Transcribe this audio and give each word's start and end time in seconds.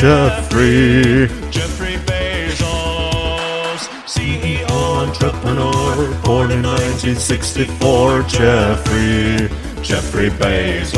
Jeffrey. 0.00 1.28
Jeffrey 1.52 1.98
Bezos, 2.06 3.90
CEO, 4.06 5.02
entrepreneur, 5.02 5.94
Born 6.24 6.50
in 6.50 6.62
1964, 6.62 8.24
Jeffrey. 8.32 9.50
Jeffrey 9.82 10.30
Bezos. 10.30 10.96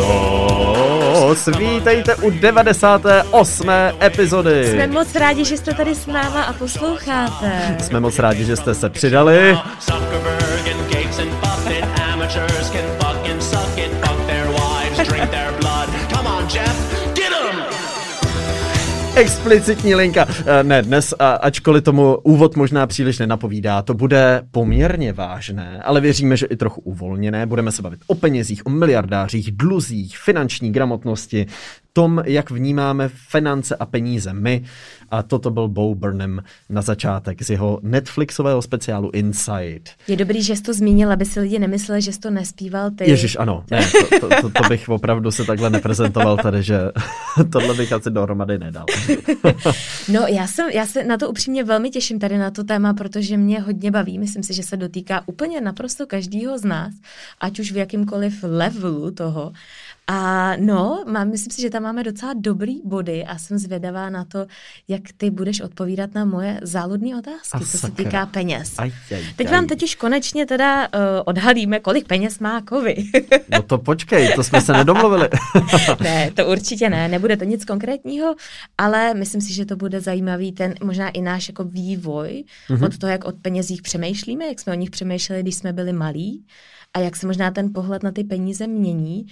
Vítejte 1.58 2.14
u 2.14 2.30
98. 2.30 3.70
epizody. 4.02 4.70
Jsme 4.70 4.86
moc 4.86 5.14
rádi, 5.14 5.44
že 5.44 5.56
jste 5.56 5.74
tady 5.74 5.94
s 5.94 6.06
náma 6.06 6.42
a 6.42 6.52
posloucháte. 6.52 7.77
Jsme 7.80 8.00
moc 8.00 8.19
rádi, 8.19 8.44
že 8.44 8.56
jste 8.56 8.74
se 8.74 8.91
přidali. 8.91 9.58
Zuckerberg 9.80 10.41
Explicitní 19.16 19.94
linka. 19.94 20.26
Eh, 20.46 20.64
Ne, 20.64 20.82
dnes, 20.82 21.14
ačkoliv 21.18 21.84
tomu 21.84 22.16
úvod 22.22 22.56
možná 22.56 22.86
příliš 22.86 23.18
nenapovídá, 23.18 23.82
to 23.82 23.94
bude 23.94 24.42
poměrně 24.50 25.12
vážné, 25.12 25.80
ale 25.84 26.00
věříme, 26.00 26.36
že 26.36 26.46
i 26.46 26.56
trochu 26.56 26.80
uvolněné. 26.80 27.46
Budeme 27.46 27.72
se 27.72 27.82
bavit 27.82 28.00
o 28.06 28.14
penězích, 28.14 28.66
o 28.66 28.70
miliardářích, 28.70 29.52
dluzích, 29.52 30.19
finanční 30.19 30.72
gramotnosti, 30.72 31.46
tom, 31.92 32.22
jak 32.26 32.50
vnímáme 32.50 33.10
finance 33.30 33.76
a 33.76 33.86
peníze 33.86 34.32
my. 34.32 34.64
A 35.10 35.22
toto 35.22 35.50
byl 35.50 35.68
Bo 35.68 35.94
Burnham 35.94 36.40
na 36.68 36.82
začátek 36.82 37.42
z 37.42 37.50
jeho 37.50 37.80
Netflixového 37.82 38.62
speciálu 38.62 39.10
Inside. 39.10 39.90
Je 40.08 40.16
dobrý, 40.16 40.42
že 40.42 40.56
jsi 40.56 40.62
to 40.62 40.74
zmínil, 40.74 41.12
aby 41.12 41.24
si 41.24 41.40
lidi 41.40 41.58
nemysleli, 41.58 42.02
že 42.02 42.12
jsi 42.12 42.20
to 42.20 42.30
nespíval 42.30 42.90
ty. 42.90 43.10
Ježíš, 43.10 43.36
ano. 43.40 43.64
Ne, 43.70 43.90
to, 44.10 44.18
to, 44.20 44.28
to, 44.28 44.50
to 44.50 44.68
bych 44.68 44.88
opravdu 44.88 45.30
se 45.30 45.44
takhle 45.44 45.70
neprezentoval 45.70 46.36
tady, 46.36 46.62
že 46.62 46.78
tohle 47.52 47.74
bych 47.74 47.92
asi 47.92 48.10
dohromady 48.10 48.58
nedal. 48.58 48.84
No, 50.08 50.20
já, 50.28 50.46
jsem, 50.46 50.70
já 50.70 50.86
se 50.86 51.04
na 51.04 51.16
to 51.16 51.30
upřímně 51.30 51.64
velmi 51.64 51.90
těším 51.90 52.18
tady 52.18 52.38
na 52.38 52.50
to 52.50 52.64
téma, 52.64 52.94
protože 52.94 53.36
mě 53.36 53.60
hodně 53.60 53.90
baví. 53.90 54.18
Myslím 54.18 54.42
si, 54.42 54.54
že 54.54 54.62
se 54.62 54.76
dotýká 54.76 55.22
úplně 55.26 55.60
naprosto 55.60 56.06
každého 56.06 56.58
z 56.58 56.64
nás, 56.64 56.92
ať 57.40 57.60
už 57.60 57.72
v 57.72 57.76
jakýmkoliv 57.76 58.38
levelu 58.42 59.10
toho. 59.10 59.52
A 60.06 60.53
no, 60.56 61.05
mám, 61.06 61.31
myslím 61.31 61.50
si, 61.50 61.61
že 61.62 61.70
tam 61.70 61.83
máme 61.83 62.03
docela 62.03 62.33
dobrý 62.36 62.81
body 62.84 63.25
a 63.25 63.39
jsem 63.39 63.58
zvědavá 63.58 64.11
na 64.11 64.25
to, 64.25 64.47
jak 64.89 65.03
ty 65.17 65.31
budeš 65.31 65.61
odpovídat 65.61 66.14
na 66.14 66.25
moje 66.25 66.61
záludné 66.62 67.19
otázky, 67.19 67.48
A 67.53 67.59
co 67.59 67.67
se 67.67 67.78
sakra. 67.78 68.05
týká 68.05 68.27
peněz. 68.27 68.75
Aj, 68.78 68.92
aj, 69.11 69.22
Teď 69.36 69.47
aj. 69.47 69.53
vám 69.53 69.67
totiž 69.67 69.94
konečně 69.94 70.47
teda 70.47 70.89
uh, 70.89 71.00
odhalíme, 71.25 71.81
kolik 71.81 72.06
peněz 72.06 72.39
má 72.39 72.61
kovy. 72.61 72.94
No 73.48 73.62
to 73.62 73.78
počkej, 73.78 74.33
to 74.34 74.44
jsme 74.44 74.61
se 74.61 74.72
nedomluvili. 74.72 75.28
ne, 76.00 76.31
to 76.31 76.47
určitě 76.47 76.91
ne, 76.91 77.09
nebude 77.09 77.37
to 77.37 77.44
nic 77.44 77.64
konkrétního, 77.64 78.34
ale 78.78 79.14
myslím 79.14 79.41
si, 79.41 79.53
že 79.53 79.66
to 79.66 79.77
bude 79.77 80.00
zajímavý 80.00 80.53
ten 80.53 80.75
možná 80.84 81.09
i 81.09 81.20
náš 81.20 81.48
jako 81.48 81.64
vývoj 81.64 82.44
mm-hmm. 82.69 82.84
od 82.87 82.98
toho, 82.98 83.11
jak 83.11 83.25
od 83.25 83.34
penězích 83.42 83.83
přemýšlíme, 83.83 84.47
jak 84.47 84.61
jsme 84.61 84.72
o 84.72 84.77
nich 84.77 84.91
přemýšleli, 84.91 85.42
když 85.42 85.55
jsme 85.55 85.72
byli 85.72 85.92
malí 85.92 86.44
a 86.94 86.98
jak 86.98 87.16
se 87.16 87.27
možná 87.27 87.50
ten 87.50 87.72
pohled 87.72 88.03
na 88.03 88.12
ty 88.12 88.25
peníze 88.25 88.66
mění 88.66 89.27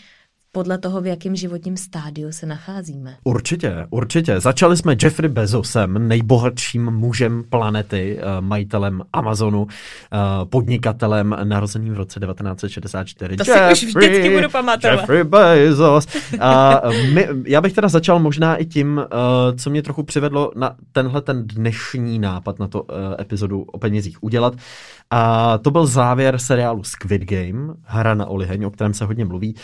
podle 0.52 0.78
toho, 0.78 1.00
v 1.00 1.06
jakém 1.06 1.36
životním 1.36 1.76
stádiu 1.76 2.32
se 2.32 2.46
nacházíme. 2.46 3.16
Určitě, 3.24 3.86
určitě. 3.90 4.40
Začali 4.40 4.76
jsme 4.76 4.96
Jeffrey 5.02 5.28
Bezosem, 5.28 6.08
nejbohatším 6.08 6.90
mužem 6.90 7.44
planety, 7.48 8.18
eh, 8.20 8.40
majitelem 8.40 9.02
Amazonu, 9.12 9.66
eh, 9.70 10.16
podnikatelem 10.44 11.36
narozeným 11.44 11.94
v 11.94 11.96
roce 11.96 12.20
1964. 12.20 13.36
To 13.36 13.44
si 13.44 13.52
už 13.72 13.84
vždycky 13.84 14.36
budu 14.36 14.48
pamatovat. 14.48 15.00
Jeffrey 15.00 15.24
Bezos. 15.24 16.06
A 16.40 16.82
my, 17.14 17.28
já 17.44 17.60
bych 17.60 17.72
teda 17.72 17.88
začal 17.88 18.18
možná 18.18 18.56
i 18.56 18.64
tím, 18.64 19.00
eh, 19.04 19.56
co 19.56 19.70
mě 19.70 19.82
trochu 19.82 20.02
přivedlo 20.02 20.52
na 20.56 20.76
tenhle 20.92 21.20
ten 21.22 21.46
dnešní 21.46 22.18
nápad 22.18 22.58
na 22.58 22.68
to 22.68 22.86
epizodu 23.20 23.62
o 23.62 23.78
penězích 23.78 24.22
udělat. 24.22 24.54
A 25.10 25.58
to 25.58 25.70
byl 25.70 25.86
závěr 25.86 26.38
seriálu 26.38 26.84
Squid 26.84 27.22
Game, 27.24 27.74
hra 27.84 28.14
na 28.14 28.26
oliheň, 28.26 28.64
o 28.64 28.70
kterém 28.70 28.94
se 28.94 29.04
hodně 29.04 29.24
mluví. 29.24 29.54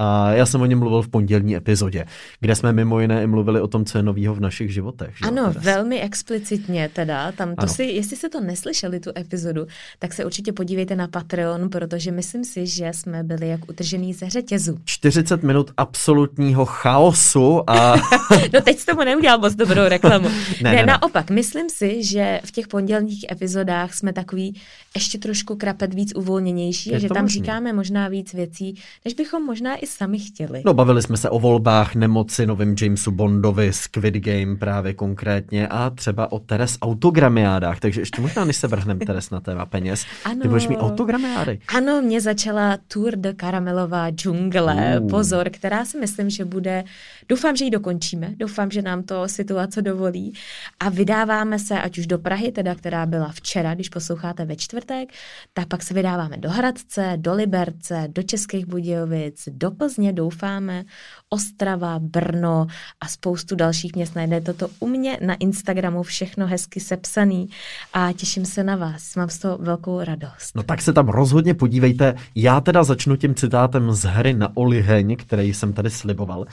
A 0.00 0.30
já 0.32 0.46
jsem 0.46 0.60
o 0.60 0.66
něm 0.66 0.78
mluvil 0.78 1.02
v 1.02 1.08
pondělní 1.08 1.56
epizodě, 1.56 2.04
kde 2.40 2.54
jsme 2.54 2.72
mimo 2.72 3.00
jiné 3.00 3.22
i 3.22 3.26
mluvili 3.26 3.60
o 3.60 3.68
tom, 3.68 3.84
co 3.84 3.98
je 3.98 4.02
novýho 4.02 4.34
v 4.34 4.40
našich 4.40 4.72
životech. 4.74 5.14
že 5.18 5.24
Ano, 5.26 5.46
Teres? 5.48 5.64
velmi 5.64 6.00
explicitně 6.00 6.90
teda. 6.92 7.32
Tam 7.32 7.48
to 7.54 7.62
Ano. 7.62 7.72
si, 7.72 7.82
jestli 7.84 8.16
jste 8.16 8.28
to 8.28 8.40
neslyšeli, 8.40 9.00
tu 9.00 9.10
epizodu, 9.18 9.66
tak 9.98 10.12
se 10.12 10.24
určitě 10.24 10.52
podívejte 10.52 10.96
na 10.96 11.08
Patreon, 11.08 11.68
protože 11.70 12.12
myslím 12.12 12.44
si, 12.44 12.66
že 12.66 12.90
jsme 12.94 13.22
byli 13.22 13.48
jak 13.48 13.70
utržený 13.70 14.14
ze 14.14 14.30
řetězu. 14.30 14.78
40 14.84 15.42
minut 15.42 15.70
absolutního 15.76 16.64
chaosu 16.64 17.70
a 17.70 17.94
No 18.54 18.60
teď 18.60 18.78
s 18.78 18.84
tomu 18.86 19.04
neudělal 19.04 19.38
moc 19.38 19.54
dobrou 19.54 19.82
reklamu. 19.88 20.28
Ne, 20.28 20.70
ne, 20.70 20.72
ne. 20.72 20.86
naopak, 20.86 21.30
myslím 21.30 21.70
si, 21.70 22.04
že 22.04 22.40
v 22.44 22.50
těch 22.52 22.68
pondělních 22.68 23.24
epizodách 23.32 23.94
jsme 23.94 24.12
takový 24.12 24.60
ještě 24.98 25.18
trošku 25.18 25.56
krapet 25.56 25.94
víc 25.94 26.12
uvolněnější, 26.16 26.90
Je 26.90 27.00
že 27.00 27.08
tam 27.08 27.22
možný. 27.22 27.40
říkáme 27.40 27.72
možná 27.72 28.08
víc 28.08 28.34
věcí, 28.34 28.74
než 29.04 29.14
bychom 29.14 29.46
možná 29.46 29.76
i 29.76 29.86
sami 29.86 30.18
chtěli. 30.18 30.62
no, 30.66 30.74
bavili 30.74 31.02
jsme 31.02 31.16
se 31.16 31.30
o 31.30 31.38
volbách, 31.38 31.94
nemoci, 31.94 32.46
novým 32.46 32.74
Jamesu 32.82 33.10
Bondovi, 33.10 33.72
Squid 33.72 34.14
Game 34.14 34.56
právě 34.56 34.94
konkrétně 34.94 35.68
a 35.68 35.90
třeba 35.90 36.32
o 36.32 36.38
Teres 36.38 36.78
autogramiádách, 36.82 37.80
takže 37.80 38.00
ještě 38.00 38.20
možná, 38.20 38.44
než 38.44 38.56
se 38.56 38.66
vrhneme 38.66 39.06
Teres 39.06 39.30
na 39.30 39.40
téma 39.40 39.66
peněz, 39.66 40.04
Ano. 40.24 40.40
ty 40.42 40.48
budeš 40.48 40.68
mít 40.68 40.76
autogramiády. 40.78 41.58
Ano, 41.76 42.02
mě 42.02 42.20
začala 42.20 42.78
Tour 42.88 43.16
de 43.16 43.32
Karamelová 43.34 44.10
džungle, 44.10 44.98
Uh. 45.00 45.08
pozor, 45.08 45.50
která 45.50 45.84
si 45.84 45.98
myslím, 45.98 46.30
že 46.30 46.44
bude, 46.44 46.84
doufám, 47.28 47.56
že 47.56 47.64
ji 47.64 47.70
dokončíme, 47.70 48.32
doufám, 48.36 48.70
že 48.70 48.82
nám 48.82 49.02
to 49.02 49.28
situace 49.28 49.82
dovolí 49.82 50.32
a 50.80 50.88
vydáváme 50.88 51.58
se 51.58 51.80
ať 51.82 51.98
už 51.98 52.06
do 52.06 52.18
Prahy, 52.18 52.52
teda 52.52 52.74
která 52.74 53.06
byla 53.06 53.28
včera, 53.32 53.74
když 53.74 53.88
posloucháte 53.88 54.44
ve 54.44 54.56
čtvrtek, 54.88 55.12
tak 55.52 55.68
pak 55.68 55.82
se 55.82 55.94
vydáváme 55.94 56.36
do 56.36 56.50
Hradce, 56.50 57.12
do 57.16 57.34
Liberce, 57.34 58.08
do 58.08 58.22
Českých 58.22 58.66
Budějovic, 58.66 59.48
do 59.52 59.70
Plzně, 59.70 60.12
doufáme, 60.12 60.84
Ostrava, 61.28 61.98
Brno 61.98 62.66
a 63.00 63.08
spoustu 63.08 63.56
dalších 63.56 63.94
měst. 63.94 64.16
Najdete 64.16 64.52
to 64.52 64.68
u 64.80 64.88
mě 64.88 65.18
na 65.26 65.34
Instagramu, 65.34 66.02
všechno 66.02 66.46
hezky 66.46 66.80
sepsaný 66.80 67.48
a 67.92 68.12
těším 68.12 68.44
se 68.44 68.64
na 68.64 68.76
vás. 68.76 69.16
Mám 69.16 69.28
z 69.28 69.38
toho 69.38 69.58
velkou 69.58 70.04
radost. 70.04 70.54
No 70.54 70.62
tak 70.62 70.82
se 70.82 70.92
tam 70.92 71.08
rozhodně 71.08 71.54
podívejte. 71.54 72.14
Já 72.34 72.60
teda 72.60 72.84
začnu 72.84 73.16
tím 73.16 73.34
citátem 73.34 73.92
z 73.92 74.04
hry 74.04 74.34
na 74.34 74.56
oliheň, 74.56 75.16
který 75.16 75.54
jsem 75.54 75.72
tady 75.72 75.90
sliboval. 75.90 76.44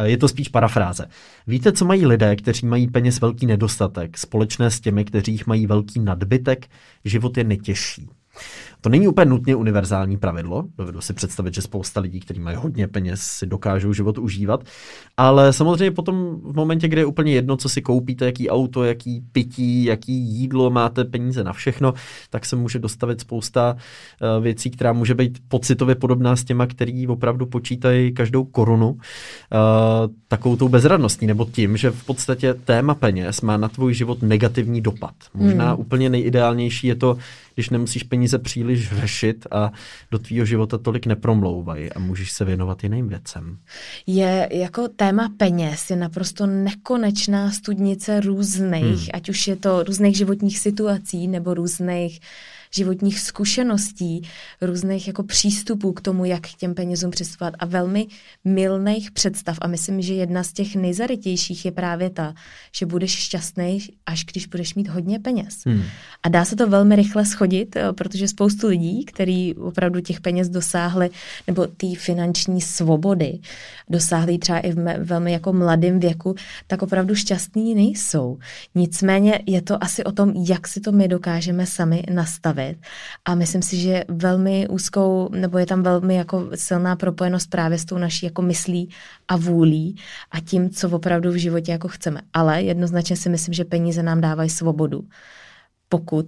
Eh, 0.00 0.10
Je 0.10 0.16
to 0.16 0.28
spíš 0.28 0.48
parafráze. 0.48 1.06
Víte, 1.46 1.72
co 1.72 1.84
mají 1.84 2.06
lidé, 2.06 2.36
kteří 2.36 2.66
mají 2.66 2.88
peněz 2.88 3.20
velký 3.20 3.46
nedostatek, 3.46 4.18
společné 4.18 4.70
s 4.70 4.80
těmi, 4.80 5.04
kteří 5.04 5.32
jich 5.32 5.46
mají 5.46 5.66
velký 5.66 6.00
nadbytek? 6.00 6.66
Život 7.04 7.36
je 7.36 7.44
netěžší. 7.44 8.08
To 8.80 8.88
není 8.88 9.08
úplně 9.08 9.24
nutně 9.24 9.56
univerzální 9.56 10.16
pravidlo. 10.16 10.64
Dovedu 10.78 11.00
si 11.00 11.12
představit, 11.12 11.54
že 11.54 11.62
spousta 11.62 12.00
lidí, 12.00 12.20
kteří 12.20 12.40
mají 12.40 12.56
hodně 12.56 12.88
peněz, 12.88 13.20
si 13.20 13.46
dokážou 13.46 13.92
život 13.92 14.18
užívat. 14.18 14.64
Ale 15.16 15.52
samozřejmě 15.52 15.90
potom 15.90 16.40
v 16.42 16.56
momentě, 16.56 16.88
kdy 16.88 17.00
je 17.00 17.04
úplně 17.04 17.32
jedno, 17.32 17.56
co 17.56 17.68
si 17.68 17.82
koupíte, 17.82 18.24
jaký 18.24 18.50
auto, 18.50 18.84
jaký 18.84 19.22
pití, 19.32 19.84
jaký 19.84 20.12
jídlo, 20.12 20.70
máte 20.70 21.04
peníze 21.04 21.44
na 21.44 21.52
všechno, 21.52 21.94
tak 22.30 22.44
se 22.44 22.56
může 22.56 22.78
dostavit 22.78 23.20
spousta 23.20 23.76
eh, 23.76 24.40
věcí, 24.40 24.70
která 24.70 24.92
může 24.92 25.14
být 25.14 25.38
pocitově 25.48 25.94
podobná 25.94 26.36
s 26.36 26.44
těma, 26.44 26.66
který 26.66 27.06
opravdu 27.06 27.46
počítají 27.46 28.12
každou 28.12 28.44
korunu 28.44 28.98
eh, 28.98 29.56
takovou 30.28 30.56
tou 30.56 30.68
bezradností, 30.68 31.26
nebo 31.26 31.44
tím, 31.44 31.76
že 31.76 31.90
v 31.90 32.04
podstatě 32.04 32.54
téma 32.54 32.94
peněz 32.94 33.40
má 33.40 33.56
na 33.56 33.68
tvůj 33.68 33.94
život 33.94 34.22
negativní 34.22 34.80
dopad. 34.80 35.14
Možná 35.34 35.70
Hmm. 35.70 35.80
úplně 35.80 36.10
nejideálnější 36.10 36.86
je 36.86 36.94
to, 36.94 37.16
když 37.54 37.70
nemusíš 37.70 38.02
peníze 38.02 38.38
příliš 38.38 38.69
řešit 38.76 39.46
a 39.50 39.72
do 40.10 40.18
tvýho 40.18 40.46
života 40.46 40.78
tolik 40.78 41.06
nepromlouvají 41.06 41.92
a 41.92 41.98
můžeš 41.98 42.32
se 42.32 42.44
věnovat 42.44 42.82
jiným 42.82 43.08
věcem. 43.08 43.58
je 44.06 44.48
jako 44.52 44.88
téma 44.88 45.28
peněz, 45.36 45.90
je 45.90 45.96
naprosto 45.96 46.46
nekonečná 46.46 47.50
studnice 47.50 48.20
různých, 48.20 49.00
Hmm. 49.00 49.08
ať 49.14 49.28
už 49.28 49.48
je 49.48 49.56
to 49.56 49.82
různých 49.82 50.16
životních 50.16 50.58
situací 50.58 51.28
nebo 51.28 51.54
různých 51.54 52.20
životních 52.74 53.20
zkušeností, 53.20 54.22
různých 54.60 55.06
jako 55.06 55.22
přístupů 55.22 55.92
k 55.92 56.00
tomu, 56.00 56.24
jak 56.24 56.40
k 56.40 56.54
těm 56.54 56.74
penězům 56.74 57.10
přistupovat 57.10 57.54
a 57.58 57.66
velmi 57.66 58.06
milných 58.44 59.10
představ. 59.10 59.58
A 59.60 59.66
myslím, 59.66 60.02
že 60.02 60.14
jedna 60.14 60.42
z 60.42 60.52
těch 60.52 60.76
nejzarytějších 60.76 61.64
je 61.64 61.72
právě 61.72 62.10
ta, 62.10 62.34
že 62.76 62.86
budeš 62.86 63.10
šťastný, 63.10 63.78
až 64.06 64.24
když 64.24 64.46
budeš 64.46 64.74
mít 64.74 64.88
hodně 64.88 65.18
peněz. 65.18 65.62
Hmm. 65.66 65.82
A 66.22 66.28
dá 66.28 66.44
se 66.44 66.56
to 66.56 66.66
velmi 66.68 66.96
rychle 66.96 67.26
schodit, 67.26 67.76
eh, 67.76 67.92
protože 67.92 68.28
spoustu 68.28 68.68
lidí, 68.68 69.04
kteří 69.04 69.54
opravdu 69.54 70.00
těch 70.00 70.20
peněz 70.20 70.48
dosáhli, 70.48 71.10
nebo 71.46 71.66
té 71.66 71.94
finanční 71.96 72.60
svobody, 72.60 73.38
dosáhli 73.88 74.38
třeba 74.38 74.58
i 74.58 74.72
v 74.72 75.04
velmi 75.04 75.32
jako 75.32 75.52
mladém 75.52 76.00
věku, 76.00 76.34
tak 76.66 76.82
opravdu 76.82 77.14
šťastní 77.14 77.74
nejsou. 77.74 78.38
Nicméně 78.74 79.42
je 79.46 79.62
to 79.62 79.84
asi 79.84 80.04
o 80.04 80.12
tom, 80.12 80.32
jak 80.48 80.68
si 80.68 80.80
to 80.80 80.92
my 80.92 81.08
dokážeme 81.08 81.66
sami 81.66 82.02
nastavit 82.14 82.59
představit. 82.60 82.86
A 83.24 83.34
myslím 83.34 83.62
si, 83.62 83.76
že 83.76 84.04
velmi 84.08 84.68
úzkou, 84.68 85.28
nebo 85.32 85.58
je 85.58 85.66
tam 85.66 85.82
velmi 85.82 86.16
jako 86.16 86.50
silná 86.54 86.96
propojenost 86.96 87.50
právě 87.50 87.78
s 87.78 87.84
tou 87.84 87.98
naší 87.98 88.26
jako 88.26 88.42
myslí 88.42 88.90
a 89.28 89.36
vůlí 89.36 89.96
a 90.30 90.40
tím, 90.40 90.70
co 90.70 90.90
opravdu 90.90 91.30
v 91.30 91.36
životě 91.40 91.72
jako 91.72 91.88
chceme. 91.88 92.20
Ale 92.32 92.62
jednoznačně 92.62 93.16
si 93.16 93.28
myslím, 93.28 93.54
že 93.54 93.64
peníze 93.64 94.02
nám 94.02 94.20
dávají 94.20 94.50
svobodu 94.50 95.04
pokud 95.88 96.26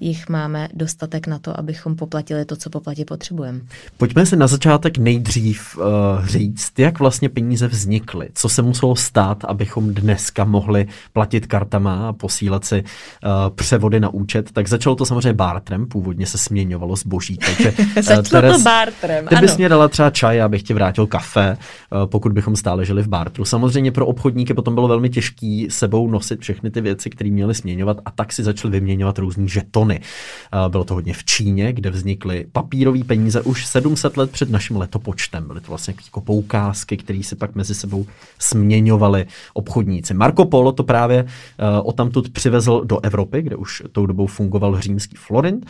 jich 0.00 0.28
máme 0.28 0.68
dostatek 0.74 1.26
na 1.26 1.38
to, 1.38 1.58
abychom 1.58 1.96
poplatili 1.96 2.44
to, 2.44 2.56
co 2.56 2.70
poplatit 2.70 3.04
potřebujeme. 3.04 3.60
Pojďme 3.96 4.26
si 4.26 4.36
na 4.36 4.46
začátek 4.46 4.98
nejdřív 4.98 5.78
uh, 5.78 5.84
říct, 6.26 6.78
jak 6.78 6.98
vlastně 6.98 7.28
peníze 7.28 7.68
vznikly, 7.68 8.28
co 8.34 8.48
se 8.48 8.62
muselo 8.62 8.96
stát, 8.96 9.44
abychom 9.44 9.94
dneska 9.94 10.44
mohli 10.44 10.86
platit 11.12 11.46
kartama 11.46 12.08
a 12.08 12.12
posílat 12.12 12.64
si 12.64 12.82
uh, 12.82 13.30
převody 13.54 14.00
na 14.00 14.08
účet. 14.08 14.52
Tak 14.52 14.68
začalo 14.68 14.96
to 14.96 15.06
samozřejmě 15.06 15.32
bartrem, 15.32 15.86
původně 15.86 16.26
se 16.26 16.38
směňovalo 16.38 16.96
zboží. 16.96 17.36
Takže, 17.36 17.74
Začalo 18.02 18.22
Teres, 18.22 18.56
to 18.56 18.62
bartrem, 18.62 19.26
Ty 19.26 19.36
bys 19.36 19.56
mě 19.56 19.68
dala 19.68 19.88
třeba 19.88 20.10
čaj, 20.10 20.42
abych 20.42 20.62
ti 20.62 20.74
vrátil 20.74 21.06
kafe, 21.06 21.56
uh, 21.92 22.06
pokud 22.06 22.32
bychom 22.32 22.56
stále 22.56 22.84
žili 22.84 23.02
v 23.02 23.08
bartru. 23.08 23.44
Samozřejmě 23.44 23.92
pro 23.92 24.06
obchodníky 24.06 24.54
potom 24.54 24.74
bylo 24.74 24.88
velmi 24.88 25.10
těžké 25.10 25.66
sebou 25.68 26.10
nosit 26.10 26.40
všechny 26.40 26.70
ty 26.70 26.80
věci, 26.80 27.10
které 27.10 27.30
měly 27.30 27.54
směňovat 27.54 27.96
a 28.04 28.10
tak 28.10 28.32
si 28.32 28.42
začali 28.42 28.72
vyměňovat 28.72 28.92
vyměňovat 28.92 29.18
různý 29.18 29.48
žetony. 29.62 30.00
Bylo 30.68 30.84
to 30.84 30.94
hodně 30.94 31.14
v 31.14 31.24
Číně, 31.24 31.72
kde 31.72 31.90
vznikly 31.90 32.46
papírové 32.52 33.04
peníze 33.04 33.40
už 33.40 33.66
700 33.66 34.16
let 34.16 34.30
před 34.30 34.50
naším 34.50 34.76
letopočtem. 34.76 35.46
Byly 35.46 35.60
to 35.60 35.68
vlastně 35.68 35.94
jako 36.04 36.20
poukázky, 36.20 36.96
které 36.96 37.22
si 37.22 37.36
pak 37.36 37.54
mezi 37.54 37.74
sebou 37.74 38.06
směňovali 38.38 39.26
obchodníci. 39.54 40.14
Marco 40.14 40.44
Polo 40.44 40.72
to 40.72 40.82
právě 40.82 41.24
o 41.82 41.92
tamtud 41.92 42.30
přivezl 42.30 42.84
do 42.84 43.00
Evropy, 43.00 43.42
kde 43.42 43.56
už 43.56 43.82
tou 43.92 44.06
dobou 44.06 44.26
fungoval 44.26 44.80
římský 44.80 45.16
florint, 45.16 45.66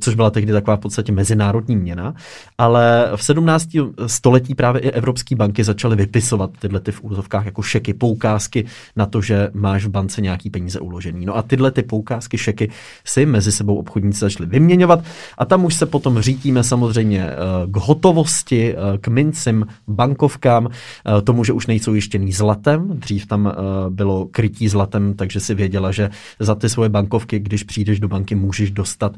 což 0.00 0.14
byla 0.14 0.30
tehdy 0.30 0.52
taková 0.52 0.76
v 0.76 0.80
podstatě 0.80 1.12
mezinárodní 1.12 1.76
měna, 1.76 2.14
ale 2.58 3.10
v 3.16 3.24
17. 3.24 3.68
století 4.06 4.54
právě 4.54 4.80
i 4.80 4.90
evropské 4.90 5.36
banky 5.36 5.64
začaly 5.64 5.96
vypisovat 5.96 6.50
tyhle 6.58 6.80
ty 6.80 6.92
v 6.92 7.04
úzovkách 7.04 7.44
jako 7.44 7.62
šeky, 7.62 7.94
poukázky 7.94 8.64
na 8.96 9.06
to, 9.06 9.22
že 9.22 9.50
máš 9.54 9.84
v 9.84 9.88
bance 9.88 10.20
nějaký 10.20 10.50
peníze 10.50 10.80
uložený. 10.80 11.26
No 11.26 11.36
a 11.36 11.42
tyhle 11.42 11.70
ty 11.70 11.82
poukázky 11.82 12.38
šeky 12.38 12.70
si 13.04 13.26
mezi 13.26 13.52
sebou 13.52 13.76
obchodníci 13.76 14.18
začali 14.18 14.48
vyměňovat 14.48 15.04
a 15.38 15.44
tam 15.44 15.64
už 15.64 15.74
se 15.74 15.86
potom 15.86 16.20
řítíme 16.20 16.64
samozřejmě 16.64 17.22
eh, 17.22 17.36
k 17.66 17.76
hotovosti, 17.76 18.74
eh, 18.74 18.98
k 18.98 19.08
mincím, 19.08 19.66
bankovkám, 19.88 20.68
eh, 20.68 21.22
tomu, 21.22 21.44
že 21.44 21.52
už 21.52 21.66
nejsou 21.66 21.94
jištěný 21.94 22.32
zlatem, 22.32 22.88
dřív 22.88 23.26
tam 23.26 23.52
bylo 23.88 24.26
krytí 24.26 24.68
zlatem, 24.68 25.14
takže 25.14 25.40
si 25.40 25.54
věděla, 25.54 25.92
že 25.92 26.10
za 26.38 26.54
ty 26.54 26.68
svoje 26.68 26.88
bankovky, 26.88 27.38
když 27.38 27.62
přijdeš 27.62 28.00
do 28.00 28.08
banky, 28.08 28.34
můžeš 28.34 28.70
dostat 28.70 29.16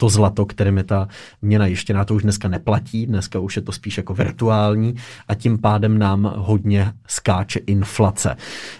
to 0.00 0.08
zlato, 0.08 0.46
kterým 0.46 0.76
je 0.76 0.84
ta 0.84 1.08
měna 1.42 1.66
jištěná, 1.66 2.04
to 2.04 2.14
už 2.14 2.22
dneska 2.22 2.48
neplatí, 2.48 3.06
dneska 3.06 3.38
už 3.38 3.56
je 3.56 3.62
to 3.62 3.72
spíš 3.72 3.96
jako 3.96 4.14
virtuální 4.14 4.94
a 5.28 5.34
tím 5.34 5.58
pádem 5.58 5.98
nám 5.98 6.32
hodně 6.36 6.92
skáče 7.06 7.58
inflace. 7.58 8.36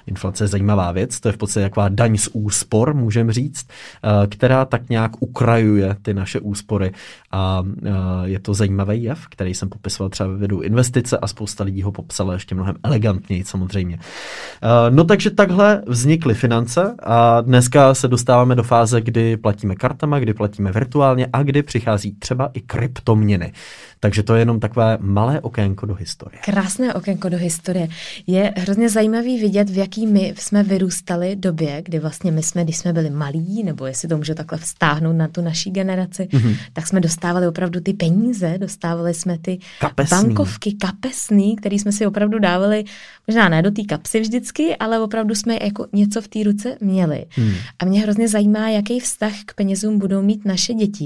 Inflace 0.07 0.45
je 0.45 0.49
zajímavá 0.49 0.93
věc, 0.93 1.21
to 1.21 1.29
je 1.29 1.33
v 1.33 1.37
podstatě 1.37 1.65
taková 1.65 1.89
daň 1.89 2.17
z 2.17 2.29
úspor, 2.33 2.95
můžeme 2.95 3.33
říct, 3.33 3.67
eh, 3.69 4.27
která 4.27 4.65
tak 4.65 4.89
nějak 4.89 5.23
ukrajuje 5.23 5.97
ty 6.03 6.15
naše 6.15 6.41
úspory 6.41 6.93
a 7.33 7.63
eh, 7.87 7.91
je 8.25 8.39
to 8.39 8.55
zajímavý 8.55 9.03
jev, 9.03 9.27
který 9.31 9.55
jsem 9.55 9.69
popisoval 9.69 10.11
třeba 10.11 10.29
ve 10.29 10.37
videu 10.37 10.61
investice 10.61 11.19
a 11.19 11.27
spousta 11.27 11.65
lidí 11.65 11.83
ho 11.83 11.93
popsala 11.93 12.33
ještě 12.33 12.55
mnohem 12.55 12.77
elegantněji 12.83 13.45
samozřejmě. 13.45 13.99
Eh, 13.99 14.91
no 14.91 15.05
takže 15.05 15.31
takhle 15.31 15.83
vznikly 15.87 16.35
finance 16.35 16.95
a 17.03 17.41
dneska 17.41 17.95
se 17.95 18.09
dostáváme 18.09 18.55
do 18.55 18.63
fáze, 18.63 19.01
kdy 19.01 19.37
platíme 19.37 19.75
kartama, 19.75 20.19
kdy 20.19 20.35
platíme 20.35 20.73
virtuálně 20.73 21.08
aktuálně 21.09 21.29
a 21.33 21.43
kdy 21.43 21.63
přichází 21.63 22.13
třeba 22.19 22.51
i 22.55 22.61
kryptoměny. 22.61 23.53
Takže 24.01 24.23
to 24.23 24.35
je 24.35 24.41
jenom 24.41 24.61
takové 24.61 24.99
malé 25.01 25.41
okénko 25.41 25.87
do 25.87 25.95
historie. 25.95 26.41
Krásné 26.45 26.95
okénko 26.95 27.29
do 27.29 27.37
historie. 27.37 27.89
Je 28.27 28.53
hrozně 28.57 28.89
zajímavý 28.89 29.41
vidět, 29.41 29.71
v 29.71 29.77
jaký 29.77 30.07
my 30.07 30.35
jsme 30.39 30.63
vyrůstali 30.63 31.37
době, 31.37 31.83
kdy 31.83 31.99
vlastně 31.99 32.33
my 32.33 32.43
jsme, 32.43 32.65
když 32.65 32.77
jsme 32.77 32.93
byli 32.93 33.11
malí, 33.11 33.63
nebo 33.65 33.87
jestli 33.87 34.09
to 34.09 34.17
může 34.17 34.35
takhle 34.35 34.59
vztáhnout 34.59 35.17
na 35.17 35.29
tu 35.29 35.41
naší 35.41 35.71
generaci, 35.71 36.29
mm-hmm. 36.31 36.57
tak 36.73 36.87
jsme 36.87 37.01
dostávali 37.01 37.47
opravdu 37.47 37.81
ty 37.81 37.93
peníze, 37.93 38.59
dostávali 38.59 39.15
jsme 39.15 39.39
ty 39.39 39.59
kapesný. 39.81 40.17
bankovky 40.17 40.73
kapesný, 40.73 41.57
které 41.57 41.75
jsme 41.75 41.93
si 41.93 42.07
opravdu 42.07 42.39
dávali, 42.39 42.85
možná 43.27 43.49
ne 43.49 43.63
do 43.63 43.71
té 43.71 43.83
kapsy 43.83 44.21
vždycky, 44.21 44.77
ale 44.77 45.01
opravdu 45.01 45.35
jsme 45.35 45.59
jako 45.63 45.87
něco 45.93 46.23
v 46.23 46.29
té 46.29 46.43
ruce 46.45 46.77
měli. 46.81 47.27
Mm. 47.37 47.53
A 47.79 47.85
mě 47.85 48.01
hrozně 48.01 48.29
zajímá, 48.29 48.69
jaký 48.69 49.01
vztah 49.01 49.33
k 49.47 49.55
penězům 49.55 49.99
budou 49.99 50.23
mít 50.23 50.45
naše 50.45 50.75
děti, 50.75 50.98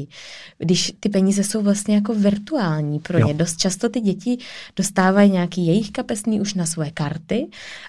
když 0.58 0.92
ty 1.00 1.08
peníze 1.08 1.44
jsou 1.44 1.62
vlastně 1.62 1.94
jako 1.94 2.14
virtuální 2.14 2.98
pro 2.98 3.18
ně. 3.18 3.32
Jo. 3.32 3.38
Dost 3.38 3.56
často 3.56 3.88
ty 3.88 4.00
děti 4.00 4.38
dostávají 4.76 5.30
nějaký 5.30 5.66
jejich 5.66 5.90
kapesný 5.90 6.40
už 6.40 6.54
na 6.54 6.66
svoje 6.66 6.90
karty 6.90 7.46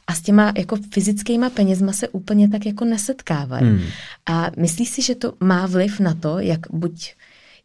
a 0.07 0.13
s 0.13 0.21
těma 0.21 0.53
jako 0.57 0.77
fyzickýma 0.91 1.49
penězma 1.49 1.93
se 1.93 2.07
úplně 2.07 2.49
tak 2.49 2.65
jako 2.65 2.85
nesetkávají. 2.85 3.65
Hmm. 3.65 3.81
A 4.25 4.51
myslíš 4.57 4.89
si, 4.89 5.01
že 5.01 5.15
to 5.15 5.33
má 5.39 5.65
vliv 5.67 5.99
na 5.99 6.13
to, 6.13 6.39
jak 6.39 6.59
buď 6.71 7.13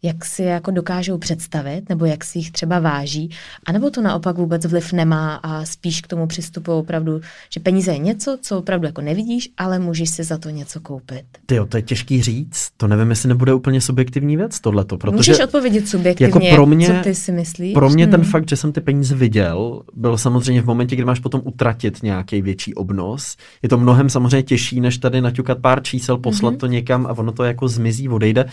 jak 0.02 0.24
si 0.24 0.42
je 0.42 0.48
jako 0.48 0.70
dokážou 0.70 1.18
představit, 1.18 1.88
nebo 1.88 2.04
jak 2.04 2.24
si 2.24 2.38
jich 2.38 2.50
třeba 2.50 2.78
váží, 2.78 3.30
anebo 3.66 3.90
to 3.90 4.02
naopak 4.02 4.36
vůbec 4.36 4.66
vliv 4.66 4.92
nemá 4.92 5.34
a 5.34 5.64
spíš 5.64 6.00
k 6.00 6.06
tomu 6.06 6.26
přistupují 6.26 6.78
opravdu, 6.78 7.20
že 7.52 7.60
peníze 7.60 7.92
je 7.92 7.98
něco, 7.98 8.38
co 8.42 8.58
opravdu 8.58 8.86
jako 8.86 9.00
nevidíš, 9.00 9.50
ale 9.56 9.78
můžeš 9.78 10.10
si 10.10 10.24
za 10.24 10.38
to 10.38 10.50
něco 10.50 10.80
koupit. 10.80 11.24
Ty 11.46 11.58
to 11.68 11.76
je 11.76 11.82
těžký 11.82 12.22
říct, 12.22 12.70
to 12.76 12.88
nevím, 12.88 13.10
jestli 13.10 13.28
nebude 13.28 13.54
úplně 13.54 13.80
subjektivní 13.80 14.36
věc 14.36 14.60
tohleto, 14.60 14.98
protože... 14.98 15.16
Můžeš 15.16 15.40
odpovědět 15.40 15.88
subjektivně, 15.88 16.48
jako 16.48 16.56
pro 16.56 16.66
mě, 16.66 16.86
co 16.86 16.92
ty 17.02 17.14
si 17.14 17.32
myslíš? 17.32 17.74
Pro 17.74 17.90
mě 17.90 18.04
hmm. 18.04 18.10
ten 18.10 18.24
fakt, 18.24 18.48
že 18.48 18.56
jsem 18.56 18.72
ty 18.72 18.80
peníze 18.80 19.14
viděl, 19.14 19.82
byl 19.94 20.18
samozřejmě 20.18 20.62
v 20.62 20.66
momentě, 20.66 20.96
kdy 20.96 21.04
máš 21.04 21.20
potom 21.20 21.40
utratit 21.44 22.02
nějaký 22.02 22.42
větší 22.42 22.74
obnos. 22.74 23.36
Je 23.62 23.68
to 23.68 23.78
mnohem 23.78 24.10
samozřejmě 24.10 24.42
těžší, 24.42 24.80
než 24.80 24.98
tady 24.98 25.20
naťukat 25.20 25.58
pár 25.58 25.82
čísel, 25.82 26.18
poslat 26.18 26.50
hmm. 26.50 26.58
to 26.58 26.66
někam 26.66 27.06
a 27.06 27.18
ono 27.18 27.32
to 27.32 27.44
jako 27.44 27.68
zmizí, 27.68 28.08
odejde. 28.08 28.44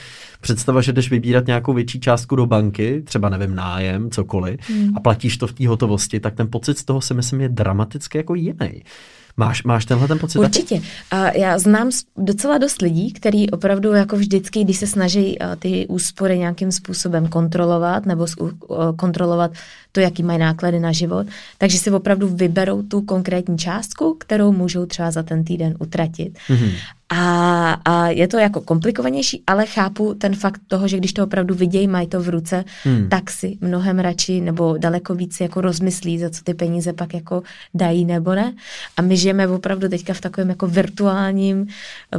Představa, 0.42 0.82
že 0.82 0.94
jdeš 0.94 1.10
vybírat 1.10 1.35
vybírat 1.36 1.48
nějakou 1.48 1.74
větší 1.74 2.00
částku 2.00 2.36
do 2.36 2.46
banky, 2.46 3.02
třeba 3.06 3.30
nevím, 3.30 3.56
nájem, 3.56 4.12
cokoliv, 4.12 4.60
hmm. 4.70 4.98
a 4.98 5.00
platíš 5.00 5.38
to 5.38 5.48
v 5.48 5.54
té 5.54 5.68
hotovosti, 5.68 6.20
tak 6.20 6.36
ten 6.36 6.48
pocit 6.48 6.78
z 6.78 6.84
toho 6.84 7.02
si 7.02 7.14
myslím 7.14 7.42
je 7.42 7.50
dramaticky 7.50 8.18
jako 8.18 8.36
jiný. 8.36 8.84
Máš, 9.38 9.64
máš 9.64 9.86
tenhle 9.86 10.08
ten 10.08 10.20
pocit? 10.20 10.40
Určitě. 10.40 10.82
A 11.12 11.38
já 11.38 11.60
znám 11.60 11.92
docela 12.18 12.58
dost 12.58 12.82
lidí, 12.82 13.14
kteří 13.14 13.50
opravdu 13.52 13.92
jako 13.92 14.16
vždycky, 14.16 14.64
když 14.64 14.78
se 14.78 14.88
snaží 14.88 15.38
ty 15.60 15.88
úspory 15.88 16.38
nějakým 16.38 16.72
způsobem 16.72 17.28
kontrolovat 17.28 18.06
nebo 18.06 18.26
kontrolovat 18.96 19.52
to, 19.92 20.00
jaký 20.00 20.24
mají 20.24 20.40
náklady 20.40 20.80
na 20.80 20.92
život, 20.92 21.28
takže 21.58 21.78
si 21.78 21.92
opravdu 21.92 22.28
vyberou 22.28 22.82
tu 22.82 23.02
konkrétní 23.02 23.58
částku, 23.58 24.16
kterou 24.20 24.52
můžou 24.52 24.86
třeba 24.86 25.12
za 25.12 25.24
ten 25.24 25.44
týden 25.44 25.76
utratit. 25.80 26.38
Mm-hmm. 26.48 26.72
A, 27.18 27.78
a 27.86 28.08
je 28.08 28.28
to 28.28 28.38
jako 28.38 28.62
komplikovanější, 28.62 29.44
ale 29.48 29.66
chápu 29.66 30.14
ten 30.14 30.36
fakt 30.36 30.62
toho, 30.68 30.88
že 30.88 30.98
když 30.98 31.14
to 31.14 31.24
opravdu 31.24 31.56
vidějí, 31.56 31.88
mají 31.88 32.08
to 32.08 32.22
v 32.22 32.30
ruce, 32.30 32.66
hmm. 32.84 33.10
tak 33.10 33.32
si 33.32 33.58
mnohem 33.62 34.00
radši 34.00 34.42
nebo 34.42 34.78
daleko 34.78 35.16
víc 35.16 35.40
jako 35.40 35.62
rozmyslí, 35.62 36.20
za 36.20 36.30
co 36.30 36.44
ty 36.44 36.54
peníze 36.54 36.94
pak 36.94 37.14
jako 37.14 37.44
dají 37.74 38.06
nebo 38.06 38.36
ne. 38.36 38.54
A 38.98 39.02
my 39.02 39.18
žijeme 39.18 39.48
opravdu 39.48 39.90
teďka 39.90 40.14
v 40.14 40.22
takovém 40.22 40.50
jako 40.50 40.68
virtuálním 40.68 41.68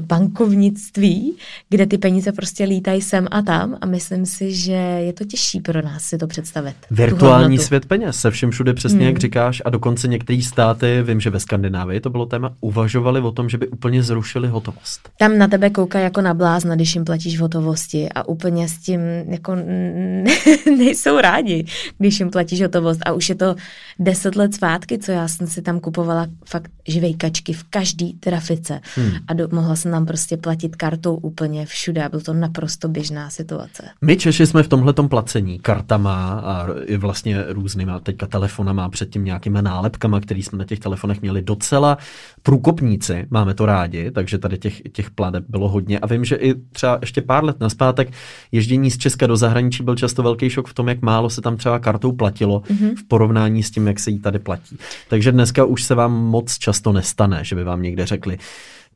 bankovnictví, 0.01 1.37
kde 1.69 1.87
ty 1.87 1.99
peníze 1.99 2.33
prostě 2.33 2.65
lítají 2.65 3.03
sem 3.03 3.29
a 3.31 3.43
tam 3.43 3.79
a 3.81 3.87
myslím 3.87 4.27
si, 4.27 4.55
že 4.55 4.73
je 4.73 5.13
to 5.13 5.25
těžší 5.25 5.61
pro 5.61 5.83
nás 5.83 6.03
si 6.03 6.19
to 6.19 6.27
představit. 6.27 6.77
Virtuální 6.91 7.59
svět 7.59 7.87
peněz 7.87 8.17
se 8.17 8.31
všem 8.31 8.51
všude 8.51 8.75
přesně, 8.75 8.99
hmm. 8.99 9.07
jak 9.07 9.19
říkáš, 9.19 9.63
a 9.65 9.71
dokonce 9.71 10.09
některé 10.09 10.43
státy, 10.43 11.03
vím, 11.03 11.21
že 11.21 11.31
ve 11.31 11.41
Skandinávii 11.41 12.01
to 12.01 12.11
bylo 12.11 12.27
téma, 12.27 12.53
uvažovali 12.61 13.21
o 13.21 13.33
tom, 13.33 13.49
že 13.49 13.59
by 13.59 13.69
úplně 13.69 14.03
zrušili 14.03 14.49
hotovost 14.49 14.86
hotovost. 14.87 15.09
Tam 15.19 15.39
na 15.39 15.49
tebe 15.49 15.71
kouká 15.71 15.99
jako 15.99 16.21
na 16.21 16.35
blázna, 16.35 16.75
když 16.75 16.95
jim 16.95 17.05
platíš 17.05 17.39
v 17.39 17.41
hotovosti 17.41 18.09
a 18.15 18.29
úplně 18.29 18.69
s 18.69 18.79
tím 18.79 19.01
jako 19.29 19.55
nejsou 20.79 21.21
rádi, 21.21 21.67
když 21.99 22.21
jim 22.21 22.31
platíš 22.31 22.63
hotovost. 22.63 23.01
A 23.07 23.13
už 23.13 23.29
je 23.29 23.35
to 23.35 23.55
deset 23.99 24.37
let 24.37 24.55
zpátky, 24.55 24.99
co 24.99 25.13
já 25.13 25.29
jsem 25.29 25.47
si 25.47 25.63
tam 25.63 25.81
kupovala 25.81 26.27
fakt 26.45 26.71
živejkačky 26.89 27.53
v 27.53 27.65
každý 27.65 28.15
trafice. 28.15 28.81
Hmm. 28.97 29.11
A 29.29 29.35
do, 29.35 29.49
mohla 29.53 29.77
jsem 29.77 29.93
tam 29.93 30.07
prostě 30.07 30.37
platit 30.37 30.77
kartou 30.77 31.15
úplně 31.15 31.67
všude 31.67 32.05
a 32.05 32.09
byl 32.09 32.21
to 32.21 32.35
naprosto 32.35 32.89
běžná 32.89 33.31
situace. 33.31 33.83
My 34.01 34.17
Češi 34.17 34.47
jsme 34.47 34.63
v 34.63 34.69
tomhle 34.69 34.93
placení 34.93 35.59
kartama 35.59 36.41
a 36.45 36.67
i 36.85 36.97
vlastně 36.97 37.45
různýma 37.49 38.01
teďka 38.01 38.27
telefonama, 38.27 38.89
předtím 38.89 39.25
nějakýma 39.25 39.61
nálepkama, 39.61 40.21
který 40.21 40.43
jsme 40.43 40.59
na 40.59 40.65
těch 40.65 40.79
telefonech 40.79 41.23
měli 41.23 41.43
docela 41.43 41.99
průkopníci, 42.43 43.27
máme 43.31 43.55
to 43.55 43.67
rádi, 43.67 44.11
takže 44.11 44.39
tady 44.39 44.59
těch, 44.71 44.83
těch 44.93 45.11
pladeb 45.11 45.45
bylo 45.49 45.69
hodně. 45.69 45.99
A 45.99 46.07
vím, 46.07 46.25
že 46.25 46.37
i 46.37 46.55
třeba 46.55 46.99
ještě 47.01 47.23
pár 47.23 47.45
let 47.45 47.61
naspátek 47.61 48.13
ježdění 48.53 48.91
z 48.91 48.99
Česka 48.99 49.27
do 49.27 49.37
zahraničí 49.37 49.83
byl 49.83 49.97
často 49.97 50.23
velký 50.23 50.51
šok 50.51 50.69
v 50.69 50.75
tom, 50.75 50.89
jak 50.89 51.03
málo 51.03 51.31
se 51.31 51.41
tam 51.41 51.57
třeba 51.57 51.79
kartou 51.79 52.13
platilo 52.13 52.61
mm-hmm. 52.61 52.97
v 52.97 53.09
porovnání 53.09 53.63
s 53.63 53.71
tím, 53.71 53.87
jak 53.87 53.99
se 53.99 54.11
jí 54.11 54.19
tady 54.19 54.39
platí. 54.39 54.79
Takže 55.09 55.33
dneska 55.33 55.65
už 55.65 55.83
se 55.83 55.95
vám 55.95 56.13
moc 56.13 56.59
často 56.59 56.93
nestane, 56.93 57.45
že 57.45 57.57
by 57.57 57.65
vám 57.65 57.83
někde 57.83 58.07
řekli, 58.07 58.39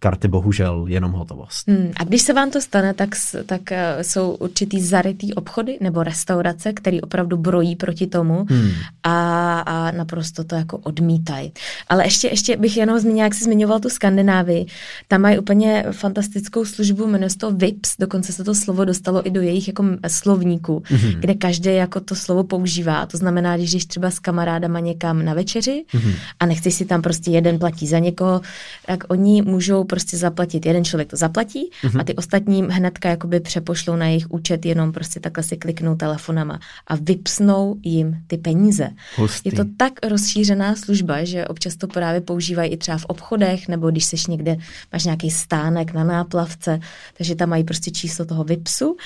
karty 0.01 0.29
bohužel 0.29 0.85
jenom 0.89 1.13
hotovost. 1.13 1.69
Hmm, 1.69 1.93
a 1.97 2.05
když 2.05 2.23
se 2.23 2.33
vám 2.33 2.51
to 2.51 2.61
stane, 2.61 2.95
tak, 2.95 3.09
tak 3.47 3.73
eh, 3.73 4.05
jsou 4.05 4.31
určitý 4.31 4.83
zarytý 4.83 5.35
obchody 5.35 5.79
nebo 5.81 6.03
restaurace, 6.03 6.73
které 6.73 7.01
opravdu 7.01 7.37
brojí 7.37 7.77
proti 7.77 8.07
tomu 8.07 8.47
Hmm. 8.51 8.71
a, 9.03 9.61
a 9.61 9.91
naprosto 9.91 10.45
to 10.45 10.55
jako 10.55 10.79
odmítají. 10.79 11.53
Ale 11.89 12.05
ještě, 12.07 12.29
ještě 12.29 12.57
bych 12.57 12.77
jenom 12.77 12.99
zmínila, 12.99 13.25
jak 13.25 13.35
jsi 13.35 13.45
zmiňoval 13.45 13.81
tu 13.81 13.89
Skandinávii, 13.89 14.67
tam 15.09 15.21
mají 15.21 15.39
úplně 15.39 15.85
fantastickou 15.93 16.65
službu, 16.65 17.07
jmenuje 17.07 17.31
se 17.31 17.39
to 17.39 17.51
VIPS, 17.51 17.97
dokonce 17.99 18.33
se 18.33 18.45
to 18.45 18.55
slovo 18.55 18.85
dostalo 18.85 19.27
i 19.27 19.31
do 19.31 19.41
jejich 19.41 19.69
jako 19.69 19.83
m- 19.83 19.99
slovníků, 20.09 20.83
mm-hmm. 20.87 21.19
kde 21.21 21.35
každý 21.35 21.75
jako 21.75 22.01
to 22.01 22.15
slovo 22.15 22.45
používá. 22.45 23.07
To 23.07 23.17
znamená, 23.17 23.57
když 23.57 23.73
jdeš 23.73 23.85
třeba 23.87 24.11
s 24.11 24.19
kamarádama 24.19 24.81
někam 24.81 25.25
na 25.25 25.35
večeři 25.35 25.85
mm-hmm. 25.93 26.15
a 26.41 26.47
nechceš 26.47 26.75
si 26.75 26.85
tam 26.85 27.03
prostě 27.03 27.31
jeden 27.31 27.59
platí 27.59 27.87
za 27.87 27.99
někoho, 27.99 28.41
tak 28.87 29.05
oni 29.09 29.43
můžou 29.43 29.85
prostě 29.91 30.17
zaplatit, 30.17 30.67
jeden 30.67 30.85
člověk 30.85 31.11
to 31.11 31.17
zaplatí 31.17 31.71
mm-hmm. 31.83 32.01
a 32.01 32.05
ty 32.05 32.15
ostatní 32.15 32.63
hnedka 32.63 33.09
jakoby 33.09 33.41
přepošlou 33.41 33.97
na 33.97 34.07
jejich 34.07 34.31
účet, 34.31 34.67
jenom 34.67 34.93
prostě 34.93 35.21
takhle 35.21 35.45
si 35.45 35.57
kliknou 35.57 35.97
telefonama 35.97 36.61
a 36.87 36.95
vypsnou 36.97 37.77
jim 37.83 38.17
ty 38.27 38.39
peníze. 38.39 38.89
Hustý. 39.17 39.49
Je 39.49 39.57
to 39.57 39.65
tak 39.77 39.93
rozšířená 40.09 40.77
služba, 40.77 41.25
že 41.25 41.47
občas 41.47 41.77
to 41.77 41.87
právě 41.87 42.21
používají 42.21 42.71
i 42.71 42.77
třeba 42.77 42.99
v 42.99 43.05
obchodech, 43.05 43.69
nebo 43.69 43.91
když 43.91 44.05
seš 44.05 44.27
někde, 44.27 44.57
máš 44.93 45.05
nějaký 45.05 45.31
stánek 45.31 45.93
na 45.93 46.05
náplavce, 46.05 46.81
takže 47.17 47.35
tam 47.35 47.49
mají 47.49 47.65
prostě 47.65 47.91
číslo 47.91 48.25
toho 48.25 48.45
VIPSu 48.45 48.97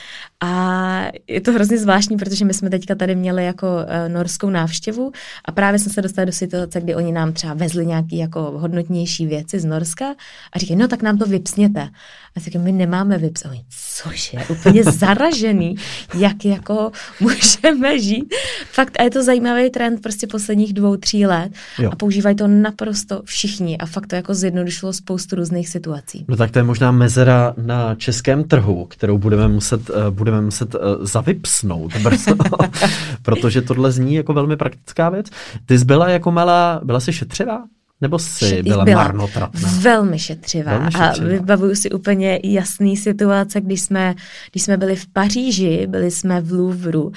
a 0.41 0.51
je 1.29 1.41
to 1.41 1.53
hrozně 1.53 1.79
zvláštní, 1.79 2.17
protože 2.17 2.45
my 2.45 2.55
jsme 2.55 2.71
teďka 2.71 2.95
tady 2.95 3.17
měli 3.17 3.45
jako 3.45 3.67
uh, 3.67 4.13
norskou 4.13 4.51
návštěvu 4.51 5.13
a 5.45 5.53
právě 5.53 5.79
jsme 5.79 5.93
se 5.93 6.03
dostali 6.03 6.27
do 6.27 6.33
situace, 6.33 6.81
kdy 6.81 6.95
oni 6.95 7.13
nám 7.13 7.33
třeba 7.33 7.55
vezli 7.55 7.87
nějaký 7.87 8.19
jako 8.19 8.41
hodnotnější 8.41 9.27
věci 9.27 9.61
z 9.61 9.65
Norska 9.65 10.15
a 10.53 10.59
říkají, 10.59 10.74
no 10.75 10.89
tak 10.89 11.03
nám 11.03 11.19
to 11.19 11.27
vypsněte. 11.27 11.89
A 12.37 12.41
říkám, 12.41 12.63
my 12.63 12.73
nemáme 12.73 13.19
VIPS. 13.19 13.45
A 13.45 13.51
oni, 13.51 13.65
cože, 14.03 14.39
úplně 14.49 14.85
zaražený, 14.85 15.75
jak 16.19 16.45
jako 16.45 16.93
můžeme 17.21 17.99
žít. 17.99 18.35
Fakt, 18.73 19.01
a 19.01 19.03
je 19.03 19.11
to 19.11 19.23
zajímavý 19.25 19.71
trend 19.71 20.03
prostě 20.03 20.27
posledních 20.27 20.73
dvou, 20.73 20.97
tří 20.97 21.27
let 21.27 21.53
Jo. 21.79 21.91
a 21.93 21.97
používají 21.97 22.37
to 22.37 22.49
naprosto 22.49 23.23
všichni 23.25 23.79
a 23.79 23.87
fakt 23.87 24.07
to 24.07 24.17
jako 24.17 24.35
zjednodušilo 24.35 24.93
spoustu 24.93 25.37
různých 25.37 25.69
situací. 25.69 26.25
No 26.29 26.37
tak 26.37 26.51
to 26.51 26.59
je 26.59 26.63
možná 26.63 26.93
mezera 26.93 27.55
na 27.57 27.95
českém 27.95 28.45
trhu, 28.45 28.85
kterou 28.87 29.19
budeme 29.19 29.49
muset, 29.49 29.91
uh, 29.91 30.11
budeme 30.11 30.41
muset 30.41 30.75
uh, 30.75 30.81
zavypsnout 31.01 31.97
brzo, 31.97 32.37
protože 33.23 33.63
tohle 33.63 33.93
zní 33.93 34.15
jako 34.15 34.33
velmi 34.33 34.57
praktická 34.57 35.09
věc. 35.09 35.27
Ty 35.67 35.79
jsi 35.79 35.85
byla 35.85 36.09
jako 36.09 36.33
malá, 36.33 36.81
byla 36.85 37.01
jsi 37.01 37.13
šetřivá? 37.13 37.65
Nebo 38.01 38.19
jsi 38.19 38.45
Šet- 38.45 38.63
byla, 38.63 38.85
byla 38.85 39.03
marnotratná? 39.05 39.71
Velmi 39.81 40.19
šetřivá. 40.19 40.71
Velmi 40.73 40.87
A 40.87 40.91
šetřivá. 40.91 41.29
vybavuju 41.29 41.75
si 41.75 41.91
úplně 41.91 42.41
jasný 42.45 42.97
situace, 42.97 43.61
když 43.61 43.81
jsme, 43.81 44.15
když 44.51 44.63
jsme 44.63 44.77
byli 44.77 44.97
v 44.97 45.07
Paříži, 45.07 45.87
byli 45.87 46.11
jsme 46.11 46.41
v 46.41 46.53
Louvru 46.53 47.13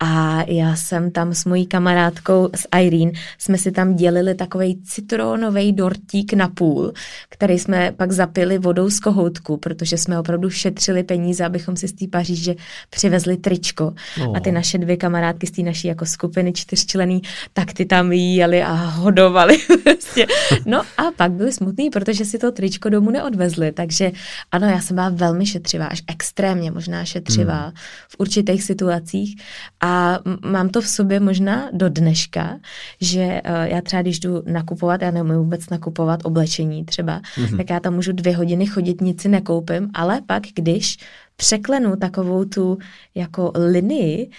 a 0.00 0.44
já 0.46 0.76
jsem 0.76 1.10
tam 1.10 1.34
s 1.34 1.44
mojí 1.44 1.66
kamarádkou, 1.66 2.50
s 2.54 2.68
Irene, 2.80 3.12
jsme 3.38 3.58
si 3.58 3.72
tam 3.72 3.96
dělili 3.96 4.34
takový 4.34 4.82
citronový 4.84 5.72
dortík 5.72 6.32
na 6.32 6.48
půl, 6.48 6.92
který 7.28 7.58
jsme 7.58 7.92
pak 7.96 8.12
zapili 8.12 8.58
vodou 8.58 8.90
z 8.90 9.00
kohoutku, 9.00 9.56
protože 9.56 9.98
jsme 9.98 10.18
opravdu 10.18 10.50
šetřili 10.50 11.02
peníze, 11.02 11.44
abychom 11.44 11.76
si 11.76 11.88
z 11.88 11.92
té 11.92 12.06
Paříže 12.08 12.54
přivezli 12.90 13.36
tričko. 13.36 13.94
Oh. 14.26 14.36
A 14.36 14.40
ty 14.40 14.52
naše 14.52 14.78
dvě 14.78 14.96
kamarádky 14.96 15.46
z 15.46 15.50
té 15.50 15.62
naší 15.62 15.88
jako 15.88 16.06
skupiny 16.06 16.52
čtyřčlený, 16.52 17.22
tak 17.52 17.72
ty 17.72 17.84
tam 17.84 18.12
jeli 18.12 18.62
a 18.62 18.72
hodovali. 18.72 19.58
prostě. 19.84 20.26
No 20.66 20.82
a 20.98 21.02
pak 21.16 21.32
byli 21.32 21.52
smutný, 21.52 21.90
protože 21.90 22.24
si 22.24 22.38
to 22.38 22.52
tričko 22.52 22.88
domů 22.88 23.10
neodvezli. 23.10 23.72
Takže 23.72 24.12
ano, 24.52 24.66
já 24.66 24.80
jsem 24.80 24.94
byla 24.94 25.08
velmi 25.08 25.46
šetřivá, 25.46 25.86
až 25.86 26.02
extrémně 26.06 26.70
možná 26.70 27.04
šetřivá 27.04 27.62
hmm. 27.62 27.72
v 28.08 28.16
určitých 28.18 28.62
situacích. 28.62 29.42
A 29.80 29.89
m- 30.24 30.50
mám 30.50 30.68
to 30.68 30.80
v 30.80 30.88
sobě 30.88 31.20
možná 31.20 31.68
do 31.72 31.88
dneška, 31.88 32.58
že 33.00 33.20
uh, 33.20 33.62
já 33.62 33.80
třeba 33.80 34.02
když 34.02 34.20
jdu 34.20 34.42
nakupovat, 34.46 35.02
já 35.02 35.10
neumím 35.10 35.36
vůbec 35.36 35.70
nakupovat 35.70 36.20
oblečení 36.24 36.84
třeba, 36.84 37.20
hmm. 37.34 37.56
tak 37.56 37.70
já 37.70 37.80
tam 37.80 37.94
můžu 37.94 38.12
dvě 38.12 38.36
hodiny 38.36 38.66
chodit, 38.66 39.00
nic 39.00 39.22
si 39.22 39.28
nekoupím, 39.28 39.90
ale 39.94 40.20
pak 40.26 40.42
když 40.54 40.98
překlenu 41.36 41.96
takovou 41.96 42.44
tu 42.44 42.78
jako 43.14 43.52
linii, 43.54 44.30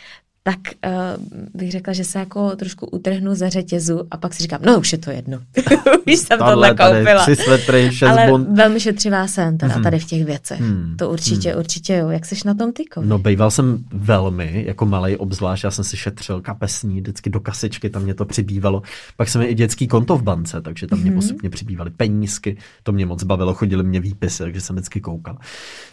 tak 0.43 0.59
uh, 0.87 1.25
bych 1.53 1.71
řekla, 1.71 1.93
že 1.93 2.03
se 2.03 2.19
jako 2.19 2.55
trošku 2.55 2.85
utrhnu 2.85 3.35
za 3.35 3.49
řetězu 3.49 4.07
a 4.11 4.17
pak 4.17 4.33
si 4.33 4.43
říkám, 4.43 4.59
no 4.65 4.79
už 4.79 4.91
je 4.91 4.97
to 4.97 5.11
jedno. 5.11 5.37
už 6.07 6.15
jsem 6.15 6.39
tohle 6.39 6.75
tady 6.75 6.99
koupila. 6.99 7.21
tři 7.21 7.35
svetry, 7.35 7.89
šest 7.93 8.09
Ale 8.09 8.27
bond. 8.27 8.47
velmi 8.57 8.79
šetřivá 8.79 9.27
jsem 9.27 9.57
teda 9.57 9.79
tady 9.79 9.99
v 9.99 10.05
těch 10.05 10.25
věcech. 10.25 10.59
Hmm. 10.59 10.95
To 10.97 11.09
určitě, 11.09 11.55
určitě 11.55 11.95
jo. 11.95 12.09
Jak 12.09 12.25
seš 12.25 12.43
na 12.43 12.53
tom 12.53 12.73
ty? 12.73 12.83
No, 13.01 13.19
bejval 13.19 13.51
jsem 13.51 13.77
velmi, 13.93 14.63
jako 14.67 14.85
malý 14.85 15.17
obzvlášť, 15.17 15.63
já 15.63 15.71
jsem 15.71 15.83
si 15.83 15.97
šetřil 15.97 16.41
kapesní, 16.41 17.01
vždycky 17.01 17.29
do 17.29 17.39
kasičky, 17.39 17.89
tam 17.89 18.03
mě 18.03 18.13
to 18.13 18.25
přibývalo. 18.25 18.81
Pak 19.17 19.29
jsem 19.29 19.41
měl 19.41 19.51
i 19.51 19.55
dětský 19.55 19.87
konto 19.87 20.17
v 20.17 20.23
bance, 20.23 20.61
takže 20.61 20.87
tam 20.87 20.99
mě 20.99 21.11
postupně 21.11 21.49
přibývaly 21.49 21.89
penízky, 21.89 22.57
to 22.83 22.91
mě 22.91 23.05
moc 23.05 23.23
bavilo, 23.23 23.53
chodily 23.53 23.83
mě 23.83 23.99
výpisy, 23.99 24.43
takže 24.43 24.61
jsem 24.61 24.75
vždycky 24.75 25.01
koukal. 25.01 25.37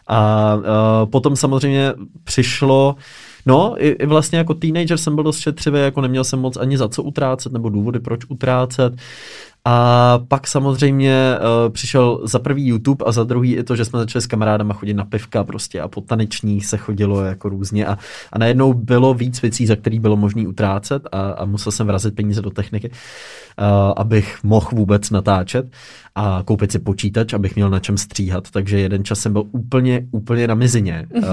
A 0.06 0.54
uh, 0.54 0.62
potom 1.10 1.36
samozřejmě 1.36 1.92
přišlo, 2.24 2.96
no, 3.48 3.74
i, 3.84 3.88
i 3.88 4.06
vlastně 4.06 4.38
jako 4.38 4.54
teenager 4.54 4.98
jsem 4.98 5.14
byl 5.14 5.24
dost 5.24 5.38
šetřivý, 5.38 5.80
jako 5.80 6.00
neměl 6.00 6.24
jsem 6.24 6.38
moc 6.38 6.56
ani 6.56 6.78
za 6.78 6.88
co 6.88 7.02
utrácet, 7.02 7.52
nebo 7.52 7.68
důvody, 7.68 8.00
proč 8.00 8.20
utrácet. 8.28 8.92
A 9.64 10.18
pak 10.28 10.46
samozřejmě 10.46 11.34
uh, 11.38 11.72
přišel 11.72 12.20
za 12.24 12.38
prvý 12.38 12.66
YouTube 12.66 13.04
a 13.04 13.12
za 13.12 13.24
druhý 13.24 13.56
i 13.56 13.62
to, 13.62 13.76
že 13.76 13.84
jsme 13.84 13.98
začali 13.98 14.22
s 14.22 14.26
kamarádama 14.26 14.74
chodit 14.74 14.94
na 14.94 15.04
pivka 15.04 15.44
prostě 15.44 15.80
a 15.80 15.88
po 15.88 16.00
tanečních 16.00 16.66
se 16.66 16.76
chodilo 16.76 17.22
jako 17.22 17.48
různě 17.48 17.86
a, 17.86 17.98
a 18.32 18.38
najednou 18.38 18.72
bylo 18.72 19.14
víc 19.14 19.42
věcí, 19.42 19.66
za 19.66 19.76
který 19.76 19.98
bylo 19.98 20.16
možné 20.16 20.48
utrácet 20.48 21.08
a, 21.12 21.30
a 21.30 21.44
musel 21.44 21.72
jsem 21.72 21.86
vrazit 21.86 22.14
peníze 22.14 22.42
do 22.42 22.50
techniky, 22.50 22.90
uh, 22.90 22.94
abych 23.96 24.38
mohl 24.42 24.68
vůbec 24.72 25.10
natáčet 25.10 25.66
a 26.14 26.42
koupit 26.44 26.72
si 26.72 26.78
počítač, 26.78 27.32
abych 27.32 27.56
měl 27.56 27.70
na 27.70 27.80
čem 27.80 27.98
stříhat. 27.98 28.50
Takže 28.50 28.80
jeden 28.80 29.04
čas 29.04 29.20
jsem 29.20 29.32
byl 29.32 29.44
úplně, 29.52 30.06
úplně 30.10 30.48
na 30.48 30.54
mizině. 30.54 31.06
Mm-hmm. 31.10 31.24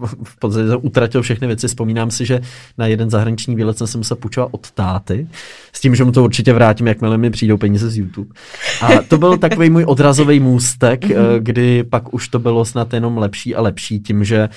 Uh, 0.00 0.06
v 0.24 0.38
podstatě 0.38 0.68
jsem 0.68 0.78
utratil 0.82 1.22
všechny 1.22 1.46
věci. 1.46 1.68
Vzpomínám 1.68 2.10
si, 2.10 2.26
že 2.26 2.40
na 2.78 2.86
jeden 2.86 3.10
zahraniční 3.10 3.56
výlet 3.56 3.78
jsem 3.78 3.86
se 3.86 3.98
musel 3.98 4.16
půjčovat 4.16 4.48
od 4.52 4.70
táty, 4.70 5.28
s 5.72 5.80
tím, 5.80 5.94
že 5.94 6.04
mu 6.04 6.12
to 6.12 6.24
určitě 6.24 6.52
vrátím, 6.52 6.86
jakmile 6.86 7.18
mi 7.18 7.29
přijdou 7.30 7.56
peníze 7.56 7.90
z 7.90 7.98
YouTube. 7.98 8.34
A 8.82 9.02
to 9.08 9.18
byl 9.18 9.38
takový 9.38 9.70
můj 9.70 9.84
odrazový 9.84 10.40
můstek, 10.40 11.04
mm-hmm. 11.04 11.38
kdy 11.38 11.84
pak 11.84 12.14
už 12.14 12.28
to 12.28 12.38
bylo 12.38 12.64
snad 12.64 12.92
jenom 12.92 13.18
lepší 13.18 13.54
a 13.54 13.62
lepší 13.62 14.00
tím, 14.00 14.24
že 14.24 14.48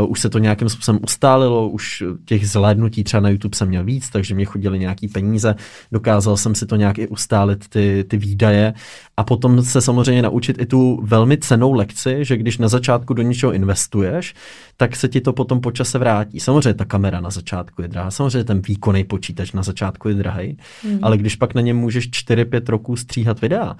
uh, 0.00 0.10
už 0.10 0.20
se 0.20 0.30
to 0.30 0.38
nějakým 0.38 0.68
způsobem 0.68 1.00
ustálilo, 1.02 1.68
už 1.68 2.02
těch 2.24 2.48
zhlédnutí 2.48 3.04
třeba 3.04 3.20
na 3.20 3.28
YouTube 3.28 3.56
jsem 3.56 3.68
měl 3.68 3.84
víc, 3.84 4.10
takže 4.10 4.34
mě 4.34 4.44
chodily 4.44 4.78
nějaký 4.78 5.08
peníze, 5.08 5.54
dokázal 5.92 6.36
jsem 6.36 6.54
si 6.54 6.66
to 6.66 6.76
nějak 6.76 6.98
i 6.98 7.08
ustálit 7.08 7.68
ty, 7.68 8.04
ty 8.08 8.16
výdaje 8.16 8.74
a 9.16 9.24
potom 9.24 9.62
se 9.62 9.80
samozřejmě 9.80 10.22
naučit 10.22 10.60
i 10.60 10.66
tu 10.66 11.00
velmi 11.02 11.38
cenou 11.38 11.72
lekci, 11.72 12.18
že 12.20 12.36
když 12.36 12.58
na 12.58 12.68
začátku 12.68 13.14
do 13.14 13.22
něčeho 13.22 13.52
investuješ, 13.52 14.34
tak 14.76 14.96
se 14.96 15.08
ti 15.08 15.20
to 15.20 15.32
potom 15.32 15.60
po 15.60 15.72
čase 15.72 15.98
vrátí. 15.98 16.40
Samozřejmě 16.40 16.74
ta 16.74 16.84
kamera 16.84 17.20
na 17.20 17.30
začátku 17.30 17.82
je 17.82 17.88
drahá, 17.88 18.10
samozřejmě 18.10 18.44
ten 18.44 18.60
výkonný 18.60 19.04
počítač 19.04 19.52
na 19.52 19.62
začátku 19.62 20.08
je 20.08 20.14
drahý, 20.14 20.56
mm. 20.84 20.98
ale 21.02 21.18
když 21.18 21.36
pak 21.36 21.54
na 21.54 21.60
něm 21.60 21.76
můžeš 21.76 22.07
4-5 22.08 22.68
roků 22.68 22.96
stříhat 22.96 23.40
videa, 23.40 23.76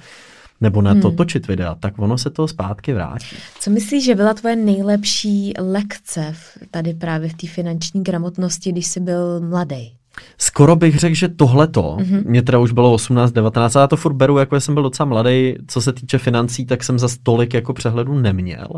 nebo 0.61 0.82
na 0.82 0.94
to 0.94 1.11
točit 1.11 1.49
videa, 1.49 1.75
tak 1.75 1.99
ono 1.99 2.18
se 2.18 2.30
to 2.30 2.49
zpátky 2.49 2.92
vrátí. 2.92 3.37
Co 3.61 3.70
myslíš, 3.70 4.04
že 4.04 4.14
byla 4.14 4.35
tvoje 4.35 4.56
nejlepší 4.56 5.52
lekce 5.58 6.32
v, 6.32 6.58
tady 6.70 6.94
právě 6.94 7.28
v 7.28 7.35
té 7.35 7.47
finanční 7.47 8.02
gramotnosti, 8.02 8.73
když 8.73 8.87
jsi 8.87 9.00
byl 9.00 9.40
mladý? 9.40 9.98
Skoro 10.39 10.77
bych 10.77 10.99
řekl, 10.99 11.15
že 11.15 11.29
tohleto, 11.29 11.97
mm-hmm. 12.01 12.23
mě 12.27 12.43
teda 12.43 12.59
už 12.59 12.73
bylo 12.73 12.93
18, 12.93 13.33
19, 13.33 13.77
a 13.77 13.81
já 13.81 13.87
to 13.87 13.97
furt 13.97 14.13
beru, 14.13 14.39
jako 14.39 14.61
jsem 14.61 14.75
byl 14.75 14.83
docela 14.83 15.07
mladý, 15.07 15.55
co 15.67 15.81
se 15.81 15.93
týče 15.93 16.19
financí, 16.19 16.67
tak 16.67 16.85
jsem 16.85 16.99
za 16.99 17.09
tolik 17.23 17.55
jako 17.55 17.73
přehledu 17.73 18.15
neměl. 18.15 18.69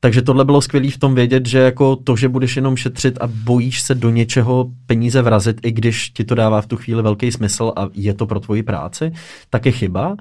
Takže 0.00 0.22
tohle 0.22 0.44
bylo 0.44 0.60
skvělé 0.60 0.90
v 0.90 0.98
tom 0.98 1.14
vědět, 1.14 1.46
že 1.46 1.58
jako 1.58 1.96
to, 1.96 2.16
že 2.16 2.28
budeš 2.28 2.56
jenom 2.56 2.76
šetřit 2.76 3.18
a 3.20 3.26
bojíš 3.26 3.80
se 3.80 3.94
do 3.94 4.10
něčeho 4.10 4.70
peníze 4.86 5.22
vrazit, 5.22 5.60
i 5.62 5.72
když 5.72 6.10
ti 6.10 6.24
to 6.24 6.34
dává 6.34 6.60
v 6.60 6.66
tu 6.66 6.76
chvíli 6.76 7.02
velký 7.02 7.32
smysl 7.32 7.72
a 7.76 7.88
je 7.94 8.14
to 8.14 8.26
pro 8.26 8.40
tvoji 8.40 8.62
práci, 8.62 9.12
tak 9.50 9.66
je 9.66 9.72
chyba. 9.72 10.16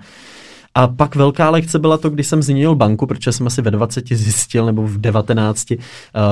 A 0.78 0.88
pak 0.88 1.16
velká 1.16 1.50
lekce 1.50 1.80
byla 1.80 1.98
to, 1.98 2.10
když 2.10 2.28
jsem 2.28 2.44
změnil 2.44 2.76
banku, 2.76 3.08
protože 3.08 3.32
jsem 3.32 3.48
asi 3.48 3.62
ve 3.62 3.72
20 3.72 4.08
zjistil, 4.08 4.66
nebo 4.66 4.84
v 4.88 4.98
19, 4.98 5.72
uh, 5.72 5.78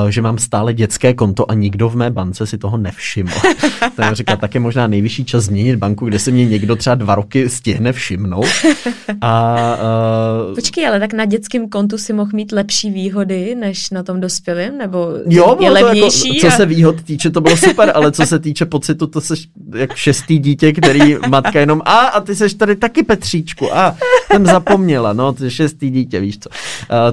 že 0.09 0.21
mám 0.21 0.38
stále 0.38 0.73
dětské 0.73 1.13
konto 1.13 1.51
a 1.51 1.53
nikdo 1.53 1.89
v 1.89 1.95
mé 1.95 2.12
bance 2.12 2.47
si 2.47 2.57
toho 2.57 2.77
nevšiml. 2.77 3.31
tak 3.79 4.05
jsem 4.05 4.15
říkal, 4.15 4.38
tak 4.38 4.53
je 4.53 4.59
možná 4.59 4.88
nejvyšší 4.88 5.25
čas 5.25 5.43
změnit 5.43 5.75
banku, 5.75 6.05
kde 6.05 6.19
se 6.19 6.31
mě 6.31 6.45
někdo 6.45 6.75
třeba 6.75 6.95
dva 6.95 7.15
roky 7.15 7.50
stihne 7.50 7.93
všimnout. 7.93 8.45
A, 9.21 9.55
uh, 10.50 10.55
Počkej, 10.55 10.88
ale 10.88 11.00
tak 11.00 11.13
na 11.13 11.25
dětském 11.25 11.69
kontu 11.69 11.97
si 11.97 12.13
mohl 12.13 12.31
mít 12.33 12.51
lepší 12.51 12.91
výhody 12.91 13.55
než 13.55 13.89
na 13.89 14.03
tom 14.03 14.19
dospělém? 14.19 14.77
Nebo 14.77 15.07
Jo, 15.27 15.57
je 15.59 15.67
to 15.67 15.73
levnější? 15.73 16.27
Jako, 16.27 16.47
co 16.47 16.53
a... 16.53 16.57
se 16.57 16.65
výhod 16.65 17.01
týče, 17.03 17.29
to 17.29 17.41
bylo 17.41 17.57
super, 17.57 17.91
ale 17.95 18.12
co 18.12 18.25
se 18.25 18.39
týče 18.39 18.65
pocitu, 18.65 19.07
to 19.07 19.21
jsi 19.21 19.33
jak 19.75 19.95
šestý 19.95 20.39
dítě, 20.39 20.73
který 20.73 21.15
matka 21.29 21.59
jenom 21.59 21.81
a, 21.85 21.97
a 21.97 22.21
ty 22.21 22.35
seš 22.35 22.53
tady 22.53 22.75
taky 22.75 23.03
Petříčku 23.03 23.75
a 23.75 23.95
jsem 24.33 24.45
zapomněla, 24.45 25.13
no, 25.13 25.35
šestý 25.47 25.89
dítě, 25.89 26.19
víš 26.19 26.39
co. 26.39 26.49
Uh, 26.49 26.55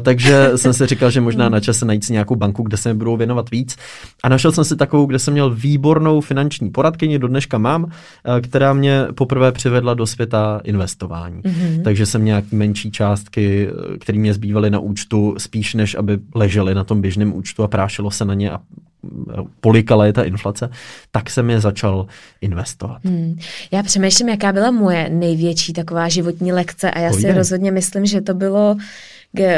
takže 0.02 0.50
jsem 0.56 0.72
si 0.72 0.86
říkal, 0.86 1.10
že 1.10 1.20
možná 1.20 1.48
na 1.48 1.60
čase 1.60 1.84
najít 1.84 2.04
si 2.04 2.12
nějakou 2.12 2.36
banku, 2.36 2.62
kde 2.62 2.76
se 2.76 2.92
mi 2.92 2.98
budou 2.98 3.16
věnovat 3.16 3.50
víc. 3.50 3.76
A 4.22 4.28
našel 4.28 4.52
jsem 4.52 4.64
si 4.64 4.76
takovou, 4.76 5.06
kde 5.06 5.18
jsem 5.18 5.32
měl 5.32 5.54
výbornou 5.54 6.20
finanční 6.20 6.70
poradkyni, 6.70 7.18
do 7.18 7.28
dneška 7.28 7.58
mám, 7.58 7.84
uh, 7.84 7.90
která 8.40 8.72
mě 8.72 9.06
poprvé 9.14 9.52
přivedla 9.52 9.94
do 9.94 10.06
světa 10.06 10.60
investování. 10.64 11.42
Mm-hmm. 11.42 11.82
Takže 11.82 12.06
jsem 12.06 12.24
nějaký 12.24 12.56
menší 12.56 12.90
částky, 12.90 13.68
které 14.00 14.18
mě 14.18 14.34
zbývaly 14.34 14.70
na 14.70 14.78
účtu, 14.78 15.34
spíš 15.38 15.74
než 15.74 15.94
aby 15.94 16.18
ležely 16.34 16.74
na 16.74 16.84
tom 16.84 17.00
běžném 17.00 17.34
účtu 17.34 17.62
a 17.62 17.68
prášilo 17.68 18.10
se 18.10 18.24
na 18.24 18.34
ně 18.34 18.50
a 18.50 18.60
polikala 19.60 20.06
je 20.06 20.12
ta 20.12 20.22
inflace, 20.22 20.70
tak 21.10 21.30
jsem 21.30 21.50
je 21.50 21.60
začal 21.60 22.06
investovat. 22.40 23.04
Hmm. 23.04 23.38
Já 23.70 23.82
přemýšlím, 23.82 24.28
jaká 24.28 24.52
byla 24.52 24.70
moje 24.70 25.08
největší 25.08 25.72
taková 25.72 26.08
životní 26.08 26.52
lekce 26.52 26.90
a 26.90 26.98
já 26.98 27.10
Pojde. 27.10 27.28
si 27.28 27.38
rozhodně 27.38 27.70
myslím, 27.70 28.06
že 28.06 28.20
to 28.20 28.34
bylo 28.34 28.76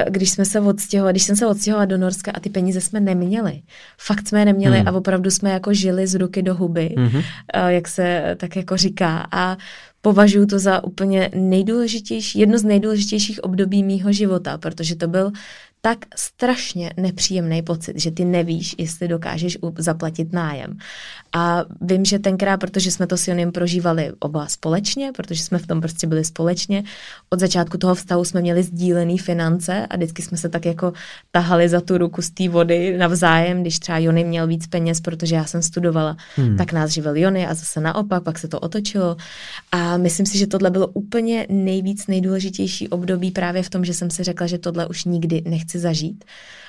když 0.08 0.30
jsme 0.30 0.44
se 0.44 0.60
odstěhovali, 0.60 1.12
když 1.12 1.22
jsem 1.22 1.36
se 1.36 1.46
odstěhovala 1.46 1.84
do 1.84 1.98
Norska 1.98 2.30
a 2.34 2.40
ty 2.40 2.50
peníze 2.50 2.80
jsme 2.80 3.00
neměli. 3.00 3.62
Fakt 3.98 4.28
jsme 4.28 4.38
je 4.40 4.44
neměli 4.44 4.78
hmm. 4.78 4.88
a 4.88 4.92
opravdu 4.92 5.30
jsme 5.30 5.50
jako 5.50 5.74
žili 5.74 6.06
z 6.06 6.14
ruky 6.14 6.42
do 6.42 6.54
huby, 6.54 6.94
hmm. 6.98 7.22
jak 7.68 7.88
se 7.88 8.36
tak 8.36 8.56
jako 8.56 8.76
říká. 8.76 9.26
A 9.32 9.56
považuji 10.02 10.46
to 10.46 10.58
za 10.58 10.84
úplně 10.84 11.30
nejdůležitější, 11.34 12.38
jedno 12.38 12.58
z 12.58 12.64
nejdůležitějších 12.64 13.44
období 13.44 13.82
mýho 13.82 14.12
života, 14.12 14.58
protože 14.58 14.96
to 14.96 15.08
byl 15.08 15.32
tak 15.84 15.98
strašně 16.16 16.92
nepříjemný 16.96 17.62
pocit, 17.62 18.00
že 18.00 18.10
ty 18.10 18.24
nevíš, 18.24 18.74
jestli 18.78 19.08
dokážeš 19.08 19.58
zaplatit 19.78 20.32
nájem. 20.32 20.78
A 21.32 21.64
vím, 21.80 22.04
že 22.04 22.18
tenkrát, 22.18 22.56
protože 22.56 22.90
jsme 22.90 23.06
to 23.06 23.16
s 23.16 23.28
Jonem 23.28 23.52
prožívali 23.52 24.12
oba 24.18 24.46
společně, 24.46 25.12
protože 25.16 25.42
jsme 25.42 25.58
v 25.58 25.66
tom 25.66 25.80
prostě 25.80 26.06
byli 26.06 26.24
společně, 26.24 26.84
od 27.30 27.40
začátku 27.40 27.78
toho 27.78 27.94
vztahu 27.94 28.24
jsme 28.24 28.40
měli 28.40 28.62
sdílený 28.62 29.18
finance 29.18 29.86
a 29.86 29.96
vždycky 29.96 30.22
jsme 30.22 30.36
se 30.36 30.48
tak 30.48 30.64
jako 30.66 30.92
tahali 31.30 31.68
za 31.68 31.80
tu 31.80 31.98
ruku 31.98 32.22
z 32.22 32.30
té 32.30 32.48
vody 32.48 32.98
navzájem, 32.98 33.62
když 33.62 33.78
třeba 33.78 33.98
Jony 33.98 34.24
měl 34.24 34.46
víc 34.46 34.66
peněz, 34.66 35.00
protože 35.00 35.34
já 35.34 35.44
jsem 35.44 35.62
studovala, 35.62 36.16
hmm. 36.36 36.56
tak 36.56 36.72
nás 36.72 36.90
živil 36.90 37.16
Jony 37.16 37.46
a 37.46 37.54
zase 37.54 37.80
naopak, 37.80 38.22
pak 38.22 38.38
se 38.38 38.48
to 38.48 38.60
otočilo. 38.60 39.16
A 39.72 39.96
myslím 39.96 40.26
si, 40.26 40.38
že 40.38 40.46
tohle 40.46 40.70
bylo 40.70 40.86
úplně 40.86 41.46
nejvíc 41.50 42.06
nejdůležitější 42.06 42.88
období 42.88 43.30
právě 43.30 43.62
v 43.62 43.70
tom, 43.70 43.84
že 43.84 43.94
jsem 43.94 44.10
si 44.10 44.22
řekla, 44.22 44.46
že 44.46 44.58
tohle 44.58 44.86
už 44.86 45.04
nikdy 45.04 45.42
nechci 45.46 45.71
zažít. 45.78 46.24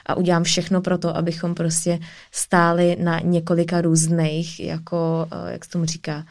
A 0.05 0.15
udělám 0.15 0.43
všechno 0.43 0.81
pro 0.81 0.97
to, 0.97 1.17
abychom 1.17 1.55
prostě 1.55 1.99
stáli 2.31 2.97
na 2.99 3.19
několika 3.19 3.81
různých, 3.81 4.59
jako, 4.59 5.27
eh, 5.31 5.51
jak 5.51 5.65
se 5.65 5.71
tomu 5.71 5.85
říká, 5.85 6.25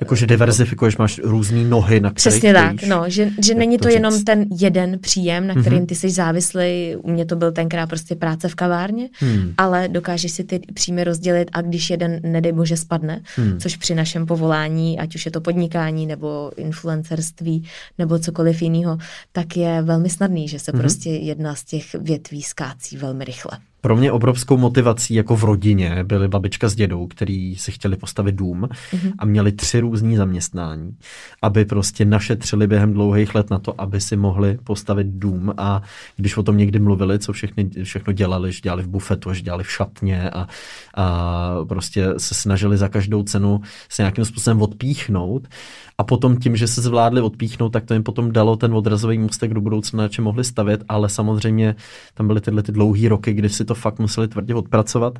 Jakože 0.00 0.26
diverzifikuješ, 0.26 0.96
máš 0.96 1.20
různé 1.24 1.64
nohy, 1.64 2.00
na 2.00 2.10
kterých 2.10 2.34
Přesně 2.34 2.52
tak, 2.52 2.82
no, 2.82 3.04
že, 3.06 3.30
že 3.44 3.54
není 3.54 3.78
to, 3.78 3.82
to 3.82 3.88
jenom 3.88 4.24
ten 4.24 4.44
jeden 4.60 4.98
příjem, 4.98 5.46
na 5.46 5.54
kterým 5.54 5.78
mm-hmm. 5.78 5.86
ty 5.86 5.94
jsi 5.94 6.10
závislý, 6.10 6.96
u 6.96 7.10
mě 7.10 7.24
to 7.24 7.36
byl 7.36 7.52
tenkrát 7.52 7.86
prostě 7.86 8.14
práce 8.16 8.48
v 8.48 8.54
kavárně, 8.54 9.08
hmm. 9.12 9.54
ale 9.56 9.88
dokážeš 9.88 10.32
si 10.32 10.44
ty 10.44 10.60
příjmy 10.74 11.04
rozdělit 11.04 11.50
a 11.52 11.62
když 11.62 11.90
jeden, 11.90 12.20
nedej 12.22 12.52
bože, 12.52 12.76
spadne, 12.76 13.22
hmm. 13.36 13.60
což 13.60 13.76
při 13.76 13.94
našem 13.94 14.26
povolání, 14.26 14.98
ať 14.98 15.14
už 15.14 15.26
je 15.26 15.32
to 15.32 15.40
podnikání 15.40 16.06
nebo 16.06 16.50
influencerství 16.56 17.64
nebo 17.98 18.18
cokoliv 18.18 18.62
jiného, 18.62 18.98
tak 19.32 19.56
je 19.56 19.82
velmi 19.82 20.10
snadný, 20.10 20.48
že 20.48 20.58
se 20.58 20.72
hmm. 20.72 20.80
prostě 20.80 21.10
jedna 21.10 21.54
z 21.54 21.64
těch 21.64 21.94
větví 21.94 22.42
skácí 22.42 22.96
velmi 22.96 23.24
rychle. 23.24 23.58
Pro 23.84 23.96
mě 23.96 24.12
obrovskou 24.12 24.56
motivací 24.56 25.14
jako 25.14 25.36
v 25.36 25.44
rodině 25.44 26.04
byly 26.04 26.28
babička 26.28 26.68
s 26.68 26.74
dědou, 26.74 27.06
který 27.06 27.56
si 27.56 27.72
chtěli 27.72 27.96
postavit 27.96 28.34
dům 28.34 28.62
mm-hmm. 28.62 29.12
a 29.18 29.24
měli 29.24 29.52
tři 29.52 29.80
různý 29.80 30.16
zaměstnání, 30.16 30.96
aby 31.42 31.64
prostě 31.64 32.04
našetřili 32.04 32.66
během 32.66 32.92
dlouhých 32.92 33.34
let 33.34 33.50
na 33.50 33.58
to, 33.58 33.80
aby 33.80 34.00
si 34.00 34.16
mohli 34.16 34.58
postavit 34.64 35.06
dům 35.06 35.54
a 35.56 35.82
když 36.16 36.36
o 36.36 36.42
tom 36.42 36.56
někdy 36.56 36.78
mluvili, 36.78 37.18
co 37.18 37.32
všechny, 37.32 37.70
všechno 37.82 38.12
dělali, 38.12 38.52
že 38.52 38.60
dělali 38.60 38.82
v 38.82 38.88
bufetu, 38.88 39.34
že 39.34 39.42
dělali 39.42 39.64
v 39.64 39.70
šatně 39.70 40.30
a, 40.30 40.46
a 40.94 41.56
prostě 41.68 42.06
se 42.16 42.34
snažili 42.34 42.76
za 42.76 42.88
každou 42.88 43.22
cenu 43.22 43.60
se 43.88 44.02
nějakým 44.02 44.24
způsobem 44.24 44.62
odpíchnout 44.62 45.48
a 45.98 46.04
potom 46.04 46.36
tím, 46.36 46.56
že 46.56 46.66
se 46.66 46.82
zvládli 46.82 47.20
odpíchnout, 47.20 47.72
tak 47.72 47.84
to 47.84 47.94
jim 47.94 48.02
potom 48.02 48.32
dalo 48.32 48.56
ten 48.56 48.74
odrazový 48.74 49.18
můstek 49.18 49.54
do 49.54 49.60
budoucna, 49.60 50.02
na 50.02 50.08
čem 50.08 50.24
mohli 50.24 50.44
stavět, 50.44 50.84
ale 50.88 51.08
samozřejmě 51.08 51.76
tam 52.14 52.26
byly 52.26 52.40
tyhle 52.40 52.62
ty 52.62 52.72
dlouhé 52.72 53.08
roky, 53.08 53.32
kdy 53.32 53.48
si 53.48 53.64
to 53.64 53.74
fakt 53.74 53.98
museli 53.98 54.28
tvrdě 54.28 54.54
odpracovat 54.54 55.18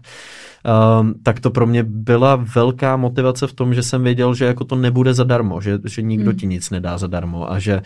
um, 0.64 1.14
tak 1.22 1.40
to 1.40 1.50
pro 1.50 1.66
mě 1.66 1.82
byla 1.82 2.37
velká 2.54 2.96
motivace 2.96 3.46
v 3.46 3.52
tom, 3.52 3.74
že 3.74 3.82
jsem 3.82 4.02
věděl, 4.02 4.34
že 4.34 4.44
jako 4.44 4.64
to 4.64 4.76
nebude 4.76 5.14
zadarmo, 5.14 5.60
že, 5.60 5.78
že 5.84 6.02
nikdo 6.02 6.30
hmm. 6.30 6.38
ti 6.38 6.46
nic 6.46 6.70
nedá 6.70 6.98
zadarmo 6.98 7.52
a 7.52 7.58
že 7.58 7.82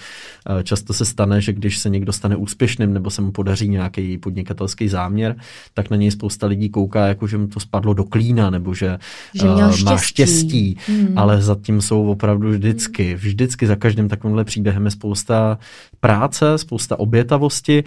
uh, 0.50 0.62
často 0.62 0.92
se 0.92 1.04
stane, 1.04 1.40
že 1.40 1.52
když 1.52 1.78
se 1.78 1.90
někdo 1.90 2.12
stane 2.12 2.36
úspěšným 2.36 2.92
nebo 2.92 3.10
se 3.10 3.22
mu 3.22 3.32
podaří 3.32 3.68
nějaký 3.68 4.18
podnikatelský 4.18 4.88
záměr, 4.88 5.36
tak 5.74 5.90
na 5.90 5.96
něj 5.96 6.10
spousta 6.10 6.46
lidí 6.46 6.68
kouká, 6.68 7.06
jako 7.06 7.26
že 7.26 7.38
mu 7.38 7.46
to 7.46 7.60
spadlo 7.60 7.94
do 7.94 8.04
klína 8.04 8.50
nebo 8.50 8.74
že, 8.74 8.98
že 9.34 9.48
uh, 9.48 9.70
štěstí. 9.70 9.84
má 9.84 9.96
štěstí, 9.96 10.76
hmm. 10.86 11.18
ale 11.18 11.42
zatím 11.42 11.80
jsou 11.80 12.06
opravdu 12.06 12.58
vždycky, 12.78 13.14
vždycky 13.14 13.66
za 13.66 13.76
každým 13.76 14.08
takovýmhle 14.08 14.44
příběhem 14.44 14.84
je 14.84 14.90
spousta 14.90 15.58
práce, 16.00 16.58
spousta 16.58 16.98
obětavosti. 16.98 17.84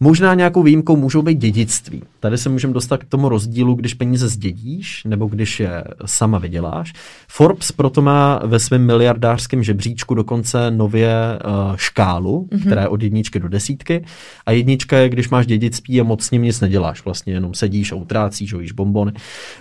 Možná 0.00 0.34
nějakou 0.34 0.62
výjimkou 0.62 0.96
můžou 0.96 1.22
být 1.22 1.38
dědictví. 1.38 2.02
Tady 2.20 2.38
se 2.38 2.48
můžeme 2.48 2.72
dostat 2.72 3.04
k 3.04 3.08
tomu 3.08 3.28
rozdílu, 3.28 3.74
když 3.74 3.94
peníze 3.94 4.28
zdědíš 4.28 5.04
nebo 5.04 5.26
když 5.26 5.60
je 5.60 5.84
sama 6.06 6.38
vyděláš. 6.38 6.92
Forbes 7.28 7.72
proto 7.72 8.02
má 8.02 8.40
ve 8.44 8.58
svém 8.58 8.86
miliardářském 8.86 9.62
žebříčku 9.62 10.14
dokonce 10.14 10.70
nově 10.70 11.14
uh, 11.44 11.76
škálu, 11.76 12.48
mm-hmm. 12.50 12.60
která 12.60 12.80
je 12.80 12.88
od 12.88 13.02
jedničky 13.02 13.40
do 13.40 13.48
desítky. 13.48 14.04
A 14.46 14.52
jednička 14.52 14.98
je, 14.98 15.08
když 15.08 15.28
máš 15.28 15.46
dědictví 15.46 16.00
a 16.00 16.04
moc 16.04 16.22
s 16.22 16.30
ním 16.30 16.42
nic 16.42 16.60
neděláš. 16.60 17.04
Vlastně 17.04 17.32
jenom 17.32 17.54
sedíš 17.54 17.92
a 17.92 17.96
utrácíš, 17.96 18.54
jíš 18.60 18.72
bombony. 18.72 19.12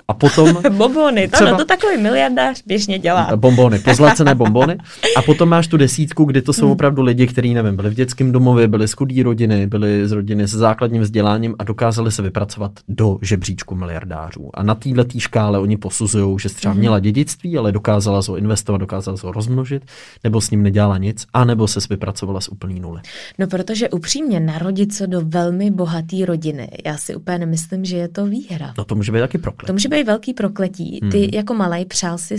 A 0.08 0.14
potom... 0.14 0.58
bombony, 0.78 1.28
to, 1.28 1.36
třeba, 1.36 1.58
to 1.58 1.66
takový 1.66 1.98
miliardář 1.98 2.64
běžně 2.66 3.00
dělá. 3.00 3.36
bombony, 3.36 3.80
pozlacené 3.80 4.36
bombony. 4.42 4.78
A 5.16 5.22
potom 5.22 5.50
máš 5.50 5.68
tu 5.68 5.78
desítku, 5.78 6.26
kdy 6.26 6.42
to 6.42 6.54
jsou 6.54 6.66
mm. 6.66 6.72
opravdu 6.72 7.02
lidi, 7.02 7.28
kteří, 7.28 7.54
nevím, 7.54 7.78
byli 7.82 7.94
v 7.94 7.98
dětském 7.98 8.32
domově, 8.32 8.68
byli 8.68 8.88
z 8.88 8.94
chudé 8.94 9.24
rodiny, 9.24 9.68
byli 9.68 10.08
z 10.08 10.12
rodiny 10.12 10.48
s 10.48 10.52
základním 10.52 11.02
vzděláním 11.02 11.56
a 11.60 11.64
dokázali 11.64 12.12
se 12.12 12.22
vypracovat 12.22 12.72
do 12.88 13.18
žebříčku 13.22 13.76
miliardářů. 13.76 14.50
A 14.54 14.64
na 14.64 14.76
této 14.76 15.20
škále 15.20 15.60
oni 15.60 15.78
posuzují, 15.78 16.40
že 16.40 16.50
třeba 16.50 16.74
mhm. 16.74 16.80
měla 16.80 17.00
dědictví, 17.00 17.58
ale 17.58 17.72
dokázala 17.72 18.22
ho 18.30 18.38
investovat, 18.38 18.78
dokázala 18.78 19.18
ho 19.24 19.32
rozmnožit, 19.32 19.84
nebo 20.24 20.42
s 20.42 20.50
ním 20.52 20.64
nedělala 20.64 20.98
nic, 20.98 21.26
anebo 21.34 21.68
se 21.68 21.80
vypracovala 21.90 22.42
z 22.42 22.48
úplný 22.48 22.80
nuly. 22.80 23.02
No 23.40 23.48
protože 23.48 23.90
upřímně 23.90 24.40
narodit 24.40 24.94
se 24.94 25.08
do 25.08 25.22
velmi 25.22 25.72
bohaté 25.72 26.26
rodiny, 26.26 26.70
já 26.86 26.98
si 26.98 27.16
úplně 27.16 27.40
nemyslím, 27.40 27.86
že 27.86 27.98
je 27.98 28.08
to 28.08 28.26
výhra. 28.26 28.74
No 28.78 28.86
to 28.86 28.96
může 28.96 29.12
být 29.12 29.20
taky 29.20 29.38
prokletí. 29.38 29.68
To 29.68 29.74
může 29.74 29.90
být 29.90 30.04
velký 30.04 30.34
prokletí. 30.34 31.00
Ty 31.12 31.20
hmm. 31.20 31.30
jako 31.34 31.54
malý 31.54 31.86
přál 31.86 32.18
jsi, 32.18 32.36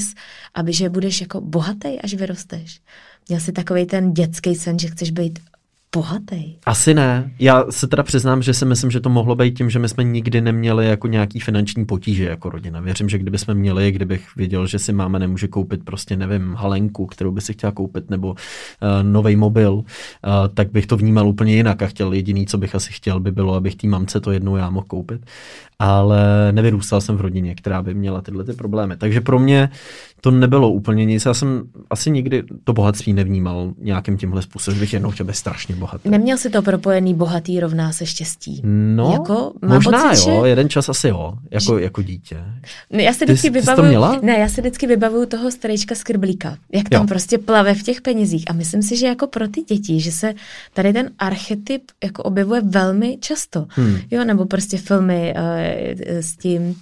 aby 0.54 0.72
že 0.72 0.88
budeš 0.88 1.20
jako 1.20 1.40
bohatý, 1.40 2.00
až 2.00 2.14
vyrosteš. 2.14 2.80
Měl 3.28 3.40
jsi 3.40 3.52
takový 3.52 3.86
ten 3.86 4.12
dětský 4.12 4.54
sen, 4.54 4.78
že 4.78 4.88
chceš 4.88 5.10
být 5.10 5.38
bohatý. 5.96 6.56
Asi 6.66 6.94
ne. 6.94 7.30
Já 7.38 7.64
se 7.70 7.86
teda 7.86 8.02
přiznám, 8.02 8.42
že 8.42 8.54
si 8.54 8.64
myslím, 8.64 8.90
že 8.90 9.00
to 9.00 9.08
mohlo 9.08 9.34
být 9.34 9.58
tím, 9.58 9.70
že 9.70 9.78
my 9.78 9.88
jsme 9.88 10.04
nikdy 10.04 10.40
neměli 10.40 10.86
jako 10.86 11.06
nějaký 11.06 11.40
finanční 11.40 11.84
potíže 11.84 12.24
jako 12.24 12.50
rodina. 12.50 12.80
Věřím, 12.80 13.08
že 13.08 13.18
kdyby 13.18 13.38
jsme 13.38 13.54
měli, 13.54 13.92
kdybych 13.92 14.36
věděl, 14.36 14.66
že 14.66 14.78
si 14.78 14.92
máma 14.92 15.18
nemůže 15.18 15.48
koupit 15.48 15.84
prostě, 15.84 16.16
nevím, 16.16 16.54
halenku, 16.54 17.06
kterou 17.06 17.32
by 17.32 17.40
si 17.40 17.52
chtěla 17.52 17.72
koupit, 17.72 18.10
nebo 18.10 18.30
uh, 18.30 18.36
eh, 18.82 19.02
nový 19.02 19.36
mobil, 19.36 19.72
uh, 19.72 19.84
tak 20.54 20.72
bych 20.72 20.86
to 20.86 20.96
vnímal 20.96 21.28
úplně 21.28 21.54
jinak 21.54 21.82
a 21.82 21.86
chtěl 21.86 22.12
jediný, 22.12 22.46
co 22.46 22.58
bych 22.58 22.74
asi 22.74 22.92
chtěl, 22.92 23.20
by 23.20 23.32
bylo, 23.32 23.54
abych 23.54 23.76
té 23.76 23.86
mamce 23.86 24.20
to 24.20 24.32
jednou 24.32 24.56
já 24.56 24.70
mohl 24.70 24.86
koupit. 24.86 25.26
Ale 25.78 26.52
nevyrůstal 26.52 27.00
jsem 27.00 27.16
v 27.16 27.20
rodině, 27.20 27.54
která 27.54 27.82
by 27.82 27.94
měla 27.94 28.20
tyhle 28.20 28.44
ty 28.44 28.52
problémy. 28.52 28.96
Takže 28.96 29.20
pro 29.20 29.38
mě 29.38 29.70
to 30.20 30.30
nebylo 30.30 30.70
úplně 30.70 31.04
nic. 31.04 31.26
Já 31.26 31.34
jsem 31.34 31.62
asi 31.90 32.10
nikdy 32.10 32.42
to 32.64 32.72
bohatství 32.72 33.12
nevnímal 33.12 33.72
nějakým 33.78 34.16
tímhle 34.16 34.42
způsobem, 34.42 34.80
bych 34.80 34.92
jednou 34.92 35.10
chtěl 35.10 35.26
být 35.26 35.36
strašně 35.36 35.74
bohatý. 35.82 36.08
Neměl 36.08 36.38
si 36.38 36.50
to 36.50 36.62
propojený 36.62 37.14
bohatý 37.14 37.60
rovná 37.60 37.92
se 37.92 38.06
štěstí? 38.06 38.60
No, 38.64 39.12
jako, 39.12 39.52
možná 39.62 40.08
pocit, 40.08 40.28
jo, 40.28 40.42
že... 40.42 40.48
jeden 40.48 40.68
čas 40.68 40.88
asi 40.88 41.08
jo, 41.08 41.34
jako, 41.50 41.78
jako 41.78 42.02
dítě. 42.02 42.36
Ne, 42.90 43.02
já 43.02 43.12
si 43.12 43.24
vždycky 43.24 43.50
ty, 43.50 43.60
vybavuju, 43.60 43.76
ty 43.76 43.82
to 43.82 43.88
měla? 43.88 44.18
Ne, 44.22 44.38
já 44.38 44.48
si 44.48 44.60
vždycky 44.60 44.86
vybavuju 44.86 45.26
toho 45.26 45.50
starečka 45.50 45.94
z 45.94 46.02
Krblíka, 46.02 46.56
jak 46.72 46.88
tam 46.88 47.00
jo. 47.00 47.06
prostě 47.06 47.38
plave 47.38 47.74
v 47.74 47.82
těch 47.82 48.00
penězích 48.00 48.44
a 48.50 48.52
myslím 48.52 48.82
si, 48.82 48.96
že 48.96 49.06
jako 49.06 49.26
pro 49.26 49.48
ty 49.48 49.62
děti, 49.62 50.00
že 50.00 50.12
se 50.12 50.34
tady 50.74 50.92
ten 50.92 51.10
archetyp 51.18 51.82
jako 52.04 52.22
objevuje 52.22 52.60
velmi 52.64 53.18
často. 53.20 53.66
Hmm. 53.68 53.98
Jo, 54.10 54.24
nebo 54.24 54.44
prostě 54.44 54.78
filmy 54.78 55.34
uh, 55.36 55.42
s 56.08 56.36
tím, 56.36 56.74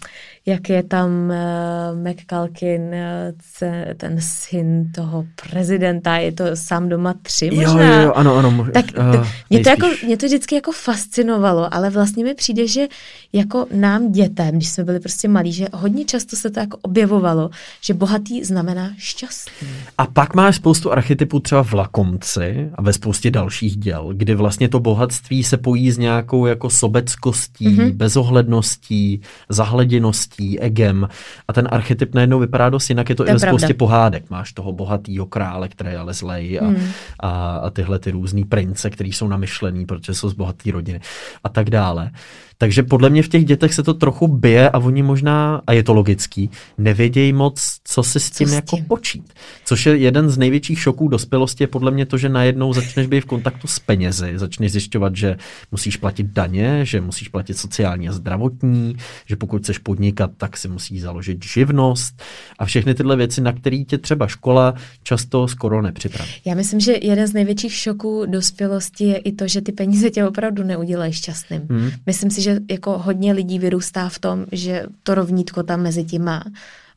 jak 0.46 0.68
je 0.68 0.82
tam 0.82 1.10
uh, 1.30 2.10
McCalkin, 2.12 2.82
uh, 2.82 3.68
ten 3.96 4.16
syn 4.20 4.92
toho 4.92 5.24
prezidenta, 5.50 6.16
je 6.16 6.32
to 6.32 6.44
sám 6.54 6.88
doma 6.88 7.14
tři 7.22 7.50
možná. 7.50 7.94
Jo, 7.96 8.02
jo, 8.02 8.12
ano, 8.12 8.36
ano. 8.36 8.66
Tak 8.74 8.84
Uh, 8.98 9.26
mě, 9.50 9.60
to 9.60 9.68
jako, 9.68 9.86
mě 10.06 10.16
to 10.16 10.26
vždycky 10.26 10.54
jako 10.54 10.72
fascinovalo, 10.72 11.74
ale 11.74 11.90
vlastně 11.90 12.24
mi 12.24 12.34
přijde, 12.34 12.66
že 12.66 12.86
jako 13.32 13.66
nám 13.74 14.12
dětem, 14.12 14.56
když 14.56 14.68
jsme 14.68 14.84
byli 14.84 15.00
prostě 15.00 15.28
malí, 15.28 15.52
že 15.52 15.66
hodně 15.72 16.04
často 16.04 16.36
se 16.36 16.50
to 16.50 16.60
jako 16.60 16.78
objevovalo, 16.82 17.50
že 17.80 17.94
bohatý 17.94 18.44
znamená 18.44 18.90
šťastný. 18.98 19.68
A 19.98 20.06
pak 20.06 20.34
máš 20.34 20.56
spoustu 20.56 20.92
archetypů 20.92 21.40
třeba 21.40 21.64
v 21.64 21.72
Lakomci 21.72 22.70
a 22.74 22.82
ve 22.82 22.92
spoustě 22.92 23.30
dalších 23.30 23.76
děl, 23.76 24.10
kdy 24.12 24.34
vlastně 24.34 24.68
to 24.68 24.80
bohatství 24.80 25.44
se 25.44 25.56
pojí 25.56 25.90
s 25.90 25.98
nějakou 25.98 26.46
jako 26.46 26.70
sobeckostí, 26.70 27.68
Mhm. 27.68 27.76
mm-hmm. 27.78 27.92
bezohledností, 27.92 29.20
zahleděností, 29.48 30.29
egem 30.60 31.08
a 31.48 31.52
ten 31.52 31.68
archetyp 31.70 32.14
najednou 32.14 32.38
vypadá 32.38 32.70
dost 32.70 32.88
jinak, 32.88 33.08
je 33.08 33.14
to, 33.14 33.24
To 33.24 33.30
i 33.30 33.32
ve 33.32 33.38
spoustě 33.38 33.74
pohádek. 33.74 34.30
Máš 34.30 34.52
toho 34.52 34.72
bohatýho 34.72 35.26
krále, 35.26 35.68
který 35.68 35.90
je 35.90 35.98
ale 35.98 36.14
zlej 36.14 36.58
a, 36.62 36.64
Hmm. 36.64 36.74
mm. 36.74 36.88
a, 37.20 37.56
a 37.56 37.70
tyhle 37.70 37.98
ty 37.98 38.10
různý 38.10 38.44
prince, 38.44 38.90
který 38.90 39.12
jsou 39.12 39.28
namyšlený, 39.28 39.86
protože 39.86 40.14
jsou 40.14 40.28
z 40.28 40.32
bohaté 40.32 40.70
rodiny 40.72 41.00
a 41.44 41.48
tak 41.48 41.70
dále. 41.70 42.10
Takže 42.58 42.82
podle 42.82 43.10
mě 43.10 43.22
v 43.22 43.28
těch 43.28 43.44
dětech 43.44 43.74
se 43.74 43.82
to 43.82 43.94
trochu 43.94 44.28
bije 44.28 44.70
a 44.70 44.78
oni 44.78 45.02
možná, 45.02 45.62
a 45.66 45.72
je 45.72 45.82
to 45.82 45.94
logický, 45.94 46.50
nevědějí 46.78 47.32
moc, 47.32 47.78
co 47.84 48.02
si 48.02 48.20
s 48.20 48.30
tím 48.30 48.48
s 48.48 48.52
jako 48.52 48.76
tím? 48.76 48.84
počít. 48.84 49.32
Což 49.64 49.86
je 49.86 49.96
jeden 49.96 50.30
z 50.30 50.38
největších 50.38 50.80
šoků 50.80 51.08
dospělosti, 51.08 51.64
je 51.64 51.68
podle 51.68 51.90
mě 51.90 52.06
to, 52.06 52.18
že 52.18 52.28
najednou 52.28 52.72
začneš 52.72 53.06
být 53.06 53.20
v 53.20 53.24
kontaktu 53.24 53.66
s 53.66 53.78
penězi, 53.78 54.32
začneš 54.36 54.72
zjišťovat, 54.72 55.16
že 55.16 55.36
musíš 55.72 55.96
platit 55.96 56.26
daně, 56.26 56.84
že 56.84 57.00
musíš 57.00 57.28
platit 57.28 57.54
sociální 57.54 58.08
a 58.08 58.12
zdravotní, 58.12 58.96
že 59.26 59.36
pokud 59.36 59.62
chceš 59.62 59.78
podnikat, 59.78 60.19
tak 60.26 60.56
si 60.56 60.68
musíš 60.68 61.02
založit 61.02 61.44
živnost 61.44 62.22
a 62.58 62.64
všechny 62.64 62.94
tyhle 62.94 63.16
věci, 63.16 63.40
na 63.40 63.52
které 63.52 63.76
tě 63.76 63.98
třeba 63.98 64.26
škola 64.26 64.74
často 65.02 65.48
skoro 65.48 65.82
nepřipraví. 65.82 66.30
Já 66.44 66.54
myslím, 66.54 66.80
že 66.80 66.94
jeden 67.02 67.26
z 67.26 67.32
největších 67.32 67.74
šoků 67.74 68.26
dospělosti 68.26 69.04
je 69.04 69.16
i 69.16 69.32
to, 69.32 69.48
že 69.48 69.60
ty 69.60 69.72
peníze 69.72 70.10
tě 70.10 70.24
opravdu 70.24 70.64
neudělají 70.64 71.12
šťastným. 71.12 71.62
Hmm. 71.70 71.90
Myslím 72.06 72.30
si, 72.30 72.42
že 72.42 72.58
jako 72.70 72.98
hodně 72.98 73.32
lidí 73.32 73.58
vyrůstá 73.58 74.08
v 74.08 74.18
tom, 74.18 74.46
že 74.52 74.86
to 75.02 75.14
rovnítko 75.14 75.62
tam 75.62 75.82
mezi 75.82 76.04
tím 76.04 76.24
má 76.24 76.44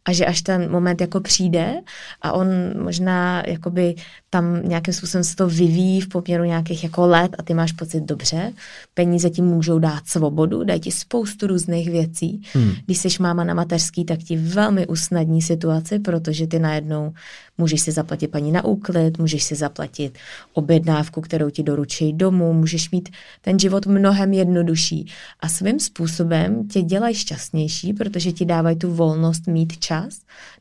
a 0.06 0.14
že 0.14 0.26
až 0.26 0.42
ten 0.42 0.72
moment 0.72 1.02
jako 1.02 1.20
přijde 1.20 1.74
a 2.22 2.32
on 2.32 2.48
možná 2.84 3.44
jakoby 3.48 3.96
tam 4.30 4.62
nějakým 4.64 4.94
způsobem 4.94 5.24
se 5.24 5.36
to 5.36 5.48
vyvíjí 5.48 6.02
v 6.02 6.08
poměru 6.08 6.44
nějakých 6.44 6.84
jako 6.84 7.08
let 7.08 7.36
a 7.38 7.44
ty 7.44 7.54
máš 7.54 7.72
pocit 7.72 8.04
dobře, 8.04 8.54
peníze 8.94 9.30
ti 9.30 9.42
můžou 9.42 9.80
dát 9.80 10.08
svobodu, 10.08 10.64
dají 10.64 10.80
ti 10.80 10.92
spoustu 10.92 11.48
různých 11.48 11.90
věcí. 11.90 12.42
Hmm. 12.54 12.74
Když 12.86 12.98
jsi 12.98 13.08
máma 13.20 13.44
na 13.44 13.54
mateřský, 13.54 14.06
tak 14.06 14.20
ti 14.20 14.38
velmi 14.38 14.88
usnadní 14.88 15.42
situaci, 15.42 16.00
protože 16.00 16.48
ty 16.48 16.60
najednou 16.60 17.14
můžeš 17.58 17.82
si 17.82 17.92
zaplatit 17.92 18.28
paní 18.28 18.52
na 18.52 18.66
úklid, 18.66 19.18
můžeš 19.18 19.44
si 19.44 19.56
zaplatit 19.56 20.18
objednávku, 20.54 21.22
kterou 21.22 21.50
ti 21.50 21.64
doručí 21.64 22.14
domů, 22.14 22.54
můžeš 22.54 22.92
mít 22.92 23.10
ten 23.42 23.60
život 23.60 23.86
mnohem 23.86 24.34
jednodušší 24.34 25.12
a 25.40 25.50
svým 25.50 25.80
způsobem 25.80 26.68
tě 26.68 26.82
dělají 26.82 27.16
šťastnější, 27.16 27.94
protože 27.94 28.32
ti 28.32 28.46
dávají 28.46 28.78
tu 28.78 28.94
volnost 28.94 29.48
mít 29.48 29.80
čas 29.80 29.93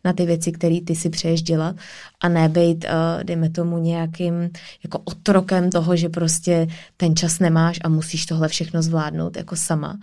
na 0.05 0.13
ty 0.13 0.27
věci, 0.27 0.53
které 0.53 0.81
ty 0.87 0.97
si 0.97 1.11
přeješ 1.11 1.43
dělat 1.43 1.77
a 2.21 2.29
ne 2.29 2.49
být, 2.49 2.85
uh, 2.85 3.25
dejme 3.25 3.51
tomu, 3.51 3.79
nějakým 3.79 4.51
jako 4.83 4.99
otrokem 5.05 5.71
toho, 5.71 5.97
že 5.97 6.09
prostě 6.09 6.67
ten 6.97 7.17
čas 7.17 7.39
nemáš 7.39 7.79
a 7.85 7.89
musíš 7.89 8.27
tohle 8.27 8.49
všechno 8.49 8.83
zvládnout 8.83 9.37
jako 9.37 9.57
sama. 9.57 9.99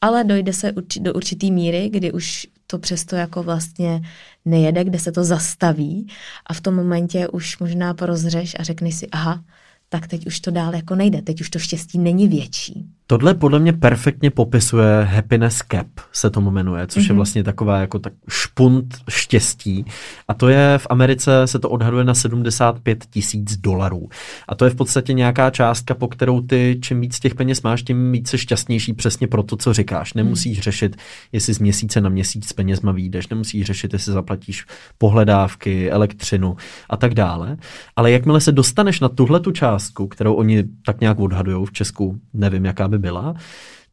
Ale 0.00 0.24
dojde 0.24 0.52
se 0.52 0.72
urči- 0.72 1.02
do 1.02 1.14
určitý 1.14 1.50
míry, 1.50 1.88
kdy 1.88 2.12
už 2.12 2.46
to 2.66 2.78
přesto 2.78 3.16
jako 3.16 3.42
vlastně 3.42 4.02
nejede, 4.44 4.84
kde 4.84 4.98
se 4.98 5.12
to 5.12 5.24
zastaví 5.24 6.06
a 6.46 6.54
v 6.54 6.60
tom 6.60 6.74
momentě 6.74 7.28
už 7.28 7.58
možná 7.58 7.94
prozřeš 7.94 8.56
a 8.58 8.62
řekneš 8.62 8.94
si, 8.94 9.08
aha, 9.08 9.44
tak 9.92 10.06
teď 10.06 10.26
už 10.26 10.40
to 10.40 10.50
dál 10.50 10.74
jako 10.74 10.94
nejde, 10.94 11.22
teď 11.22 11.40
už 11.40 11.50
to 11.50 11.58
štěstí 11.58 11.98
není 11.98 12.28
větší. 12.28 12.86
Tohle 13.06 13.34
podle 13.34 13.58
mě 13.58 13.72
perfektně 13.72 14.30
popisuje 14.30 15.04
happiness 15.04 15.56
cap, 15.72 15.86
se 16.12 16.30
tomu 16.30 16.50
jmenuje, 16.50 16.86
což 16.86 17.02
mm-hmm. 17.02 17.06
je 17.06 17.12
Mhm. 17.12 17.16
vlastně 17.16 17.44
taková 17.44 17.78
jako 17.78 17.98
tak 17.98 18.12
špunt 18.28 18.98
štěstí. 19.08 19.84
A 20.28 20.34
to 20.34 20.48
je 20.48 20.78
v 20.78 20.86
Americe 20.90 21.46
se 21.46 21.58
to 21.58 21.70
odhaduje 21.70 22.04
na 22.04 22.14
75 22.14 23.04
tisíc 23.10 23.56
dolarů. 23.56 24.08
A 24.48 24.54
to 24.54 24.64
je 24.64 24.70
v 24.70 24.74
podstatě 24.74 25.12
nějaká 25.12 25.50
částka, 25.50 25.94
po 25.94 26.08
kterou 26.08 26.40
ty 26.40 26.78
čím 26.82 27.00
víc 27.00 27.20
těch 27.20 27.34
peněz 27.34 27.62
máš, 27.62 27.82
tím 27.82 28.12
více 28.12 28.38
šťastnější 28.38 28.92
přesně 28.92 29.26
pro 29.26 29.42
to, 29.42 29.56
co 29.56 29.72
říkáš. 29.72 30.14
Nemusíš 30.14 30.58
mm. 30.58 30.62
řešit, 30.62 30.96
jestli 31.32 31.54
z 31.54 31.58
měsíce 31.58 32.00
na 32.00 32.08
měsíc 32.08 32.48
s 32.48 32.52
penězma 32.52 32.92
výjdeš, 32.92 33.28
nemusíš 33.28 33.66
řešit, 33.66 33.92
jestli 33.92 34.12
zaplatíš 34.12 34.66
pohledávky, 34.98 35.90
elektřinu 35.90 36.56
a 36.90 36.96
tak 36.96 37.14
dále. 37.14 37.56
Ale 37.96 38.10
jakmile 38.10 38.40
se 38.40 38.52
dostaneš 38.52 39.00
na 39.00 39.08
tuhle 39.08 39.40
tu 39.40 39.52
částku, 39.80 40.06
kterou 40.06 40.34
oni 40.34 40.64
tak 40.86 41.00
nějak 41.00 41.20
odhadují 41.20 41.66
v 41.66 41.72
Česku, 41.72 42.18
nevím, 42.34 42.64
jaká 42.64 42.88
by 42.88 42.98
byla, 42.98 43.34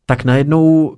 tak 0.05 0.23
najednou 0.23 0.95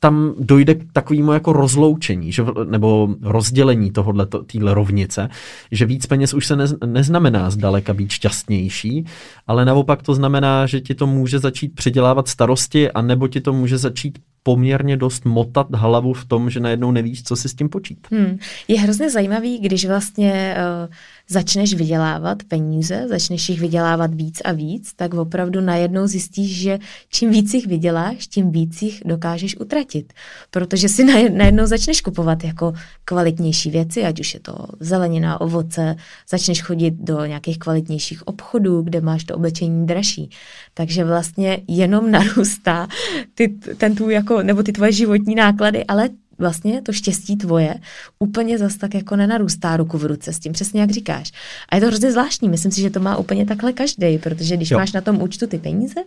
tam 0.00 0.34
dojde 0.38 0.74
k 0.74 0.92
takovému 0.92 1.32
jako 1.32 1.52
rozloučení, 1.52 2.32
že, 2.32 2.44
nebo 2.68 3.08
rozdělení 3.22 3.90
tohohle, 3.90 4.26
téhle 4.26 4.74
rovnice, 4.74 5.28
že 5.72 5.86
víc 5.86 6.06
peněz 6.06 6.34
už 6.34 6.46
se 6.46 6.56
nez, 6.56 6.74
neznamená 6.86 7.50
zdaleka 7.50 7.94
být 7.94 8.10
šťastnější, 8.10 9.04
ale 9.46 9.64
naopak 9.64 10.02
to 10.02 10.14
znamená, 10.14 10.66
že 10.66 10.80
ti 10.80 10.94
to 10.94 11.06
může 11.06 11.38
začít 11.38 11.74
přidělávat 11.74 12.28
starosti, 12.28 12.90
anebo 12.90 13.28
ti 13.28 13.40
to 13.40 13.52
může 13.52 13.78
začít 13.78 14.18
poměrně 14.42 14.96
dost 14.96 15.24
motat 15.24 15.66
hlavu 15.74 16.12
v 16.12 16.24
tom, 16.24 16.50
že 16.50 16.60
najednou 16.60 16.90
nevíš, 16.90 17.22
co 17.22 17.36
si 17.36 17.48
s 17.48 17.54
tím 17.54 17.68
počít. 17.68 18.06
Hmm. 18.10 18.38
Je 18.68 18.80
hrozně 18.80 19.10
zajímavý, 19.10 19.58
když 19.58 19.84
vlastně 19.84 20.56
uh, 20.58 20.94
začneš 21.28 21.74
vydělávat 21.74 22.42
peníze, 22.42 23.04
začneš 23.08 23.48
jich 23.48 23.60
vydělávat 23.60 24.14
víc 24.14 24.40
a 24.44 24.52
víc, 24.52 24.92
tak 24.96 25.14
opravdu 25.14 25.60
najednou 25.60 26.06
zjistíš, 26.06 26.60
že 26.60 26.78
čím 27.08 27.30
víc 27.30 27.54
jich 27.54 27.66
vyděláš, 27.66 28.26
tím 28.26 28.50
víc 28.50 28.82
jich 28.82 29.02
dokážeš 29.04 29.56
utratit. 29.56 30.12
Protože 30.50 30.88
si 30.88 31.04
najed- 31.12 31.36
najednou 31.36 31.66
začneš 31.66 32.00
kupovat 32.00 32.44
jako 32.44 32.72
kvalitnější 33.04 33.70
věci, 33.70 34.04
ať 34.04 34.20
už 34.20 34.34
je 34.34 34.40
to 34.40 34.66
zelenina, 34.80 35.40
ovoce, 35.40 35.96
začneš 36.30 36.62
chodit 36.62 36.94
do 36.94 37.24
nějakých 37.24 37.58
kvalitnějších 37.58 38.28
obchodů, 38.28 38.82
kde 38.82 39.00
máš 39.00 39.24
to 39.24 39.34
oblečení 39.34 39.86
dražší. 39.86 40.30
Takže 40.74 41.04
vlastně 41.04 41.58
jenom 41.68 42.10
narůstá 42.10 42.88
ty, 43.34 43.48
ten 43.76 43.94
tvůj 43.94 44.14
jako, 44.14 44.42
nebo 44.42 44.62
ty 44.62 44.72
tvoje 44.72 44.92
životní 44.92 45.34
náklady, 45.34 45.84
ale 45.84 46.08
vlastně 46.38 46.82
to 46.82 46.92
štěstí 46.92 47.36
tvoje 47.36 47.74
úplně 48.18 48.58
zas 48.58 48.76
tak 48.76 48.94
jako 48.94 49.16
nenarůstá 49.16 49.76
ruku 49.76 49.98
v 49.98 50.04
ruce 50.04 50.32
s 50.32 50.38
tím, 50.38 50.52
přesně 50.52 50.80
jak 50.80 50.90
říkáš. 50.90 51.32
A 51.68 51.74
je 51.74 51.80
to 51.80 51.86
hrozně 51.86 52.12
zvláštní, 52.12 52.48
myslím 52.48 52.72
si, 52.72 52.80
že 52.80 52.90
to 52.90 53.00
má 53.00 53.16
úplně 53.16 53.46
takhle 53.46 53.72
každý, 53.72 54.18
protože 54.18 54.56
když 54.56 54.70
Jo. 54.70 54.78
máš 54.78 54.92
na 54.92 55.00
tom 55.00 55.22
účtu 55.22 55.46
ty 55.46 55.58
peníze, 55.58 56.00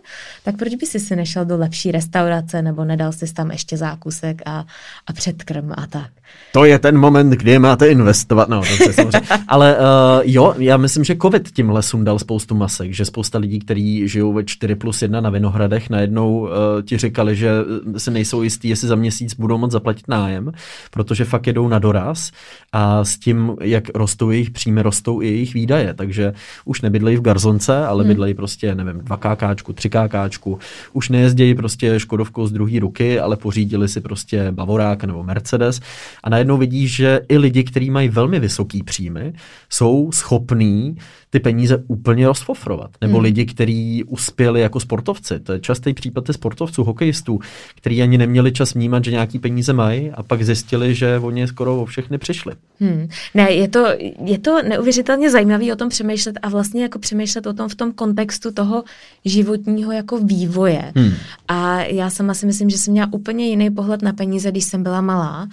tak 0.44 0.56
proč 0.56 0.74
by 0.74 0.86
si 0.86 1.00
si 1.00 1.16
nešel 1.16 1.44
do 1.44 1.56
lepší 1.56 1.92
restaurace 1.92 2.62
nebo 2.62 2.84
nedal 2.84 3.12
si 3.12 3.32
tam 3.34 3.50
ještě 3.50 3.76
zákusek 3.76 4.42
a, 4.46 4.64
a 5.06 5.12
předkrm 5.12 5.72
a 5.76 5.86
tak. 5.86 6.10
To 6.52 6.64
je 6.64 6.78
ten 6.78 6.98
moment, 6.98 7.30
kdy 7.30 7.58
máte 7.58 7.88
investovat. 7.88 8.48
No, 8.48 8.56
dobře, 8.56 8.92
samozřejmě. 8.92 9.28
Ale 9.48 9.76
uh, 9.76 9.82
jo, 10.24 10.54
já 10.58 10.76
myslím, 10.76 11.04
že 11.04 11.16
covid 11.22 11.50
tímhle 11.52 11.82
sundal 11.82 12.18
spoustu 12.18 12.54
masek, 12.54 12.92
že 12.92 13.04
spousta 13.04 13.38
lidí, 13.38 13.58
kteří 13.58 14.08
žijou 14.08 14.32
ve 14.32 14.44
4 14.44 14.74
plus 14.74 15.02
1 15.02 15.20
na 15.20 15.30
Vinohradech, 15.30 15.90
najednou 15.90 16.40
uh, 16.40 16.48
ti 16.82 16.98
říkali, 16.98 17.36
že 17.36 17.50
si 17.96 18.10
nejsou 18.10 18.42
jistí, 18.42 18.68
jestli 18.68 18.88
za 18.88 18.94
měsíc 18.94 19.34
budou 19.34 19.58
moct 19.58 19.70
zaplatit 19.70 20.08
nájem, 20.08 20.52
protože 20.90 21.24
fakt 21.24 21.46
jedou 21.46 21.68
na 21.68 21.78
doraz 21.78 22.30
a 22.72 23.04
s 23.04 23.18
tím, 23.18 23.56
jak 23.60 23.84
rostou 23.94 24.30
jejich 24.30 24.50
příjmy, 24.50 24.82
rostou 24.82 25.22
i 25.22 25.26
jejich 25.26 25.54
výdaje. 25.54 25.94
Takže 25.94 26.32
už 26.64 26.80
nebydlejí 26.80 27.16
v 27.16 27.20
garzonce, 27.22 27.86
ale 27.86 28.02
Hmm. 28.02 28.08
bydlejí 28.08 28.34
prostě, 28.34 28.74
nevím, 28.74 29.00
2 29.00 29.16
kákáčku, 29.16 29.72
3 29.72 29.90
kákáčku. 29.90 30.58
Už 30.92 31.08
nejezdějí 31.08 31.54
prostě 31.54 32.00
Škodovkou 32.00 32.46
z 32.46 32.52
druhé 32.52 32.80
ruky, 32.80 33.20
ale 33.20 33.36
pořídili 33.36 33.88
si 33.88 34.00
prostě 34.00 34.52
Bavorák 34.52 35.04
nebo 35.04 35.22
Mercedes 35.22 35.80
a 36.24 36.30
najednou 36.30 36.56
vidí, 36.56 36.88
že 36.88 37.20
i 37.28 37.38
lidi, 37.38 37.64
kteří 37.64 37.90
mají 37.90 38.08
velmi 38.08 38.40
vysoký 38.40 38.82
příjmy, 38.82 39.32
jsou 39.70 40.12
schopní 40.12 40.96
ty 41.30 41.40
peníze 41.40 41.84
úplně 41.86 42.26
rozfofrovat. 42.26 42.90
Nebo 43.00 43.14
Hmm. 43.14 43.24
lidi, 43.24 43.46
kteří 43.46 44.04
uspěli 44.04 44.60
jako 44.60 44.80
sportovci. 44.80 45.40
To 45.40 45.52
je 45.52 45.60
častý 45.60 45.94
případ 45.94 46.28
i 46.28 46.32
sportovců, 46.32 46.84
hokejistů, 46.84 47.40
kteří 47.76 48.02
ani 48.02 48.18
neměli 48.18 48.52
čas 48.52 48.74
vnímat, 48.74 49.04
že 49.04 49.10
nějaký 49.10 49.38
peníze 49.38 49.72
mají 49.72 50.10
a 50.10 50.22
pak 50.22 50.42
zjistili, 50.42 50.94
že 50.94 51.18
oni 51.18 51.46
skoro 51.46 51.82
o 51.82 51.84
všechny 51.84 52.18
přišli. 52.18 52.52
Hmm. 52.80 53.08
Ne, 53.34 53.50
je 53.50 53.68
to, 53.68 53.86
je 54.24 54.38
to 54.38 54.62
neuvěřitelně 54.62 55.30
zajímavé 55.30 55.72
o 55.72 55.76
tom 55.76 55.88
přemýšlet 55.88 56.38
a 56.42 56.48
vlastně 56.48 56.82
jako 56.82 56.98
přemýšlet 56.98 57.46
o 57.46 57.52
tom 57.52 57.68
v 57.68 57.74
tom 57.74 57.92
kontextu 57.92 58.52
toho 58.52 58.84
životního 59.24 59.92
jako 59.92 60.18
vývoje. 60.18 60.92
Hmm. 60.96 61.12
A 61.48 61.82
já 61.82 62.10
sama 62.10 62.34
si 62.34 62.46
myslím, 62.46 62.70
že 62.70 62.78
jsem 62.78 62.92
měla 62.92 63.08
úplně 63.12 63.48
jiný 63.48 63.70
pohled 63.70 64.02
na 64.02 64.12
peníze, 64.12 64.50
když 64.50 64.64
jsem 64.64 64.82
byla 64.82 65.00
malá, 65.00 65.48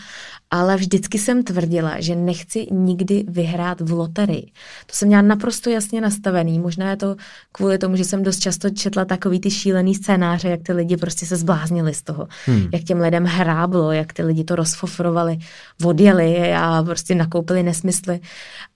ale 0.51 0.75
vždycky 0.75 1.19
jsem 1.19 1.43
tvrdila, 1.43 1.99
že 1.99 2.15
nechci 2.15 2.67
nikdy 2.71 3.25
vyhrát 3.27 3.81
v 3.81 3.91
loterii. 3.91 4.51
To 4.85 4.93
jsem 4.93 5.07
měla 5.07 5.21
naprosto 5.21 5.69
jasně 5.69 6.01
nastavený. 6.01 6.59
Možná 6.59 6.89
je 6.89 6.97
to 6.97 7.15
kvůli 7.51 7.77
tomu, 7.77 7.95
že 7.95 8.05
jsem 8.05 8.23
dost 8.23 8.39
často 8.39 8.69
četla 8.69 9.05
takový 9.05 9.39
ty 9.39 9.51
šílený 9.51 9.95
scénáře, 9.95 10.49
jak 10.49 10.63
ty 10.63 10.73
lidi 10.73 10.97
prostě 10.97 11.25
se 11.25 11.35
zbláznili 11.35 11.93
z 11.93 12.01
toho. 12.01 12.27
Hmm. 12.45 12.69
Jak 12.73 12.83
těm 12.83 13.01
lidem 13.01 13.25
hráblo, 13.25 13.91
jak 13.91 14.13
ty 14.13 14.23
lidi 14.23 14.43
to 14.43 14.55
rozfofrovali, 14.55 15.37
odjeli 15.83 16.53
a 16.53 16.83
prostě 16.83 17.15
nakoupili 17.15 17.63
nesmysly. 17.63 18.19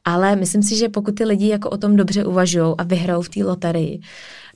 Ale 0.05 0.35
myslím 0.35 0.63
si, 0.63 0.75
že 0.75 0.89
pokud 0.89 1.15
ty 1.15 1.25
lidi 1.25 1.47
jako 1.47 1.69
o 1.69 1.77
tom 1.77 1.95
dobře 1.95 2.25
uvažují 2.25 2.75
a 2.77 2.83
vyhrajou 2.83 3.21
v 3.21 3.29
té 3.29 3.43
loterii, 3.43 4.01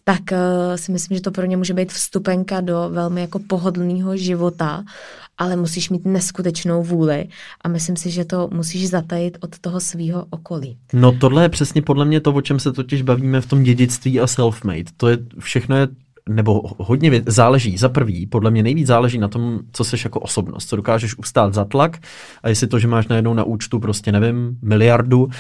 tak 0.04 0.22
uh, 0.32 0.76
si 0.76 0.92
myslím, 0.92 1.18
že 1.18 1.22
to 1.22 1.32
pro 1.32 1.46
ně 1.46 1.58
může 1.58 1.74
být 1.74 1.94
vstupenka 1.94 2.62
do 2.62 2.90
velmi 2.90 3.22
jako 3.22 3.40
pohodlného 3.40 4.18
života, 4.18 4.84
ale 5.38 5.56
musíš 5.56 5.90
mít 5.90 6.06
neskutečnou 6.06 6.84
vůli 6.84 7.28
a 7.62 7.68
myslím 7.68 7.96
si, 7.96 8.12
že 8.12 8.26
to 8.26 8.50
musíš 8.54 8.90
zatajit 8.90 9.38
od 9.42 9.60
toho 9.60 9.80
svého 9.80 10.26
okolí. 10.30 10.78
No 10.94 11.12
tohle 11.12 11.44
je 11.44 11.50
přesně 11.50 11.82
podle 11.82 12.06
mě 12.06 12.20
to, 12.20 12.34
o 12.34 12.42
čem 12.42 12.60
se 12.60 12.74
totiž 12.74 13.02
bavíme 13.02 13.42
v 13.42 13.46
tom 13.46 13.64
dědictví 13.64 14.20
a 14.20 14.26
self-made. 14.26 14.86
To 14.98 15.08
je, 15.08 15.18
všechno 15.40 15.76
je 15.76 15.88
nebo 16.30 16.62
hodně 16.78 17.10
věc, 17.10 17.24
záleží. 17.28 17.78
Za 17.78 17.90
prvý, 17.90 18.26
podle 18.26 18.52
mě 18.52 18.64
nejvíc 18.64 18.88
záleží 18.88 19.18
na 19.18 19.28
tom, 19.28 19.60
co 19.72 19.84
jsi 19.84 19.96
jako 20.04 20.20
osobnost, 20.20 20.70
co 20.70 20.76
dokážeš 20.76 21.18
ustát 21.18 21.54
za 21.54 21.66
tlak 21.66 21.98
a 22.44 22.50
jestli 22.50 22.68
to, 22.68 22.80
že 22.80 22.88
máš 22.88 23.08
najednou 23.08 23.34
na 23.34 23.44
účtu 23.44 23.80
prostě, 23.80 24.12
nevím, 24.12 24.58
miliardu, 24.62 25.24
uh, 25.24 25.32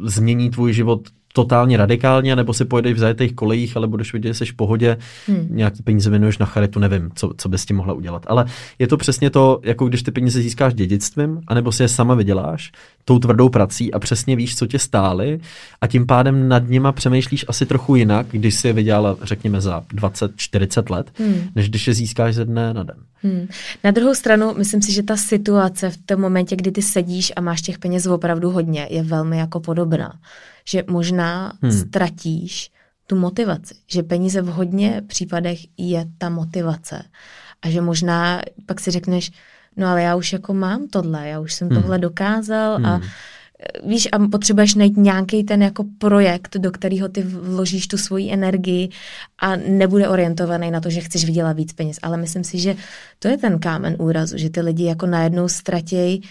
změní 0.00 0.50
tvůj 0.50 0.72
život 0.72 1.08
totálně 1.36 1.76
radikálně, 1.76 2.36
nebo 2.36 2.54
si 2.54 2.64
pojedeš 2.64 2.94
v 2.94 2.98
zajetých 2.98 3.34
kolejích, 3.34 3.76
ale 3.76 3.86
budeš 3.86 4.12
vidět, 4.12 4.28
že 4.28 4.34
jsi 4.34 4.46
v 4.46 4.54
pohodě, 4.54 4.96
hmm. 5.26 5.48
nějaký 5.50 5.82
peníze 5.82 6.10
věnuješ 6.10 6.38
na 6.38 6.46
charitu, 6.46 6.80
nevím, 6.80 7.10
co, 7.14 7.32
co 7.36 7.48
bys 7.48 7.66
tím 7.66 7.76
mohla 7.76 7.94
udělat. 7.94 8.26
Ale 8.26 8.46
je 8.78 8.86
to 8.86 8.96
přesně 8.96 9.30
to, 9.30 9.60
jako 9.62 9.88
když 9.88 10.02
ty 10.02 10.10
peníze 10.10 10.40
získáš 10.40 10.74
dědictvím, 10.74 11.40
anebo 11.46 11.72
si 11.72 11.82
je 11.82 11.88
sama 11.88 12.14
vyděláš, 12.14 12.72
tou 13.04 13.18
tvrdou 13.18 13.48
prací 13.48 13.94
a 13.94 13.98
přesně 13.98 14.36
víš, 14.36 14.56
co 14.56 14.66
tě 14.66 14.78
stály 14.78 15.40
a 15.80 15.86
tím 15.86 16.06
pádem 16.06 16.48
nad 16.48 16.68
nima 16.68 16.92
přemýšlíš 16.92 17.44
asi 17.48 17.66
trochu 17.66 17.96
jinak, 17.96 18.26
když 18.30 18.54
si 18.54 18.66
je 18.66 18.72
vydělala, 18.72 19.16
řekněme, 19.22 19.60
za 19.60 19.82
20-40 19.94 20.90
let, 20.90 21.10
hmm. 21.18 21.48
než 21.54 21.68
když 21.68 21.86
je 21.86 21.94
získáš 21.94 22.34
ze 22.34 22.44
dne 22.44 22.74
na 22.74 22.82
den. 22.82 22.96
Hmm. 23.22 23.46
Na 23.84 23.90
druhou 23.90 24.14
stranu, 24.14 24.54
myslím 24.58 24.82
si, 24.82 24.92
že 24.92 25.02
ta 25.02 25.16
situace 25.16 25.90
v 25.90 25.96
tom 25.96 26.20
momentě, 26.20 26.56
kdy 26.56 26.70
ty 26.72 26.82
sedíš 26.82 27.32
a 27.36 27.40
máš 27.40 27.62
těch 27.62 27.78
peněz 27.78 28.06
opravdu 28.06 28.50
hodně, 28.50 28.86
je 28.90 29.02
velmi 29.02 29.38
jako 29.38 29.60
podobná 29.60 30.12
že 30.64 30.84
možná 30.88 31.52
hmm. 31.62 31.72
ztratíš 31.72 32.70
tu 33.06 33.16
motivaci, 33.16 33.74
že 33.86 34.02
peníze 34.02 34.42
v 34.42 34.46
hodně 34.46 35.02
případech 35.06 35.58
je 35.76 36.06
ta 36.18 36.28
motivace 36.28 37.02
a 37.62 37.70
že 37.70 37.80
možná 37.80 38.42
pak 38.66 38.80
si 38.80 38.90
řekneš, 38.90 39.30
no 39.76 39.86
ale 39.88 40.02
já 40.02 40.16
už 40.16 40.32
jako 40.32 40.54
mám 40.54 40.88
tohle, 40.88 41.28
já 41.28 41.40
už 41.40 41.54
jsem 41.54 41.68
hmm. 41.68 41.80
tohle 41.80 41.98
dokázal 41.98 42.76
hmm. 42.76 42.86
a 42.86 43.00
víš, 43.86 44.08
a 44.12 44.18
potřebuješ 44.18 44.74
najít 44.74 44.96
nějaký 44.96 45.44
ten 45.44 45.62
jako 45.62 45.84
projekt, 45.98 46.56
do 46.56 46.70
kterého 46.70 47.08
ty 47.08 47.22
vložíš 47.22 47.88
tu 47.88 47.98
svoji 47.98 48.32
energii 48.32 48.88
a 49.38 49.56
nebude 49.56 50.08
orientovaný 50.08 50.70
na 50.70 50.80
to, 50.80 50.90
že 50.90 51.00
chceš 51.00 51.24
vydělat 51.24 51.56
víc 51.56 51.72
peněz. 51.72 51.98
Ale 52.02 52.16
myslím 52.16 52.44
si, 52.44 52.58
že 52.58 52.76
to 53.18 53.28
je 53.28 53.38
ten 53.38 53.58
kámen 53.58 53.96
úrazu, 53.98 54.38
že 54.38 54.50
ty 54.50 54.60
lidi 54.60 54.84
jako 54.84 55.06
najednou 55.06 55.48
ztratějí 55.48 56.22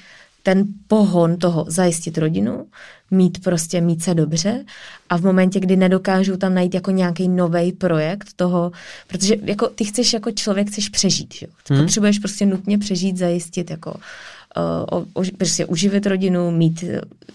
ten 0.43 0.65
pohon 0.87 1.37
toho 1.37 1.65
zajistit 1.67 2.17
rodinu, 2.17 2.65
mít 3.11 3.43
prostě, 3.43 3.81
mít 3.81 4.03
se 4.03 4.13
dobře 4.13 4.65
a 5.09 5.17
v 5.17 5.21
momentě, 5.21 5.59
kdy 5.59 5.75
nedokážou 5.75 6.37
tam 6.37 6.53
najít 6.53 6.73
jako 6.73 6.91
nějaký 6.91 7.27
nový 7.27 7.71
projekt 7.71 8.27
toho, 8.35 8.71
protože 9.07 9.35
jako 9.43 9.67
ty 9.67 9.85
chceš 9.85 10.13
jako 10.13 10.31
člověk, 10.31 10.67
chceš 10.67 10.89
přežít, 10.89 11.33
že? 11.33 11.47
Hmm. 11.69 11.81
potřebuješ 11.81 12.19
prostě 12.19 12.45
nutně 12.45 12.77
přežít, 12.77 13.17
zajistit 13.17 13.71
jako 13.71 13.91
uh, 13.91 14.99
o, 14.99 15.05
o, 15.13 15.23
prostě 15.37 15.65
uživit 15.65 16.05
rodinu, 16.05 16.51
mít 16.51 16.83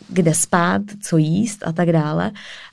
kde 0.09 0.35
spát, 0.35 0.83
co 1.03 1.17
jíst 1.17 1.67
a 1.67 1.73
tak 1.73 1.93
dále 1.93 2.33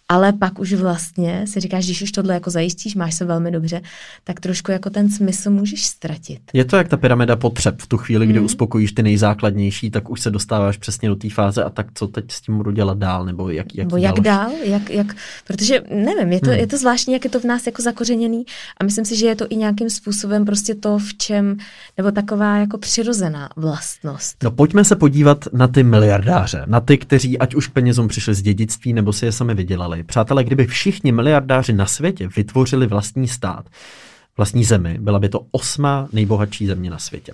ale 0.10 0.34
pak 0.34 0.60
už 0.60 0.74
vlastně 0.74 1.48
si 1.48 1.60
říkáš, 1.60 1.86
když 1.86 2.02
už 2.02 2.12
tohle 2.12 2.34
jako 2.34 2.50
zajistíš, 2.50 2.96
máš 2.96 3.16
se 3.16 3.26
velmi 3.26 3.52
dobře, 3.52 3.82
tak 4.24 4.40
trošku 4.40 4.72
jako 4.72 4.90
ten 4.90 5.10
smysl 5.10 5.52
můžeš 5.52 5.86
ztratit. 5.86 6.42
Je 6.54 6.66
to 6.66 6.78
jak 6.78 6.88
ta 6.88 6.98
pyramida 6.98 7.36
potřeb. 7.36 7.82
V 7.82 7.88
tu 7.88 7.98
chvíli, 7.98 8.28
kdy 8.28 8.38
hmm. 8.38 8.46
uspokojíš 8.46 8.92
ty 8.92 9.04
nejzákladnější, 9.04 9.92
tak 9.92 10.10
už 10.10 10.22
se 10.22 10.32
dostáváš 10.32 10.78
přesně 10.78 11.10
do 11.10 11.16
té 11.16 11.30
fáze 11.30 11.64
a 11.64 11.70
tak 11.70 11.88
co 11.94 12.08
teď 12.08 12.32
s 12.32 12.42
tím 12.42 12.58
budu 12.58 12.72
dělat 12.72 12.98
dál, 12.98 13.26
nebo 13.26 13.50
jak, 13.50 13.76
jak, 13.76 13.86
nebo 13.86 13.98
jak 13.98 14.20
dál, 14.20 14.52
jak, 14.64 14.90
jak, 14.90 15.16
protože 15.48 15.82
nevím, 15.90 16.32
je 16.32 16.40
to, 16.40 16.50
hmm. 16.50 16.60
je 16.60 16.68
to 16.68 16.78
zvláštní, 16.78 17.14
jak 17.14 17.24
je 17.24 17.30
to 17.30 17.40
v 17.40 17.44
nás 17.44 17.66
jako 17.66 17.82
zakořeněný 17.82 18.46
a 18.80 18.84
myslím 18.84 19.06
si, 19.06 19.16
že 19.16 19.26
je 19.26 19.36
to 19.36 19.46
i 19.50 19.56
nějakým 19.56 19.90
způsobem 19.90 20.46
prostě 20.46 20.76
to, 20.76 20.98
v 20.98 21.14
čem, 21.14 21.58
nebo 21.98 22.12
taková 22.12 22.58
jako 22.58 22.78
přirozená 22.78 23.50
vlastnost. 23.56 24.44
No 24.44 24.52
pojďme 24.52 24.84
se 24.84 24.96
podívat 24.96 25.46
na 25.54 25.68
ty 25.68 25.84
miliardáře, 25.84 26.64
na 26.66 26.80
ty, 26.80 26.98
kteří 26.98 27.40
ať 27.40 27.56
už 27.56 27.68
penězům 27.68 28.08
přišli 28.08 28.34
z 28.34 28.42
dědictví, 28.42 28.94
nebo 28.94 29.14
si 29.14 29.26
je 29.26 29.32
sami 29.32 29.54
vydělali 29.54 29.95
udělali. 29.96 30.04
Přátelé, 30.04 30.44
kdyby 30.44 30.68
všichni 30.68 31.12
miliardáři 31.12 31.74
na 31.74 31.86
světě 31.86 32.28
vytvořili 32.36 32.88
vlastní 32.88 33.28
stát, 33.28 33.66
vlastní 34.38 34.64
zemi, 34.64 34.98
byla 35.00 35.20
by 35.20 35.30
to 35.30 35.46
osmá 35.52 36.08
nejbohatší 36.14 36.68
země 36.68 36.90
na 36.90 37.00
světě. 37.00 37.34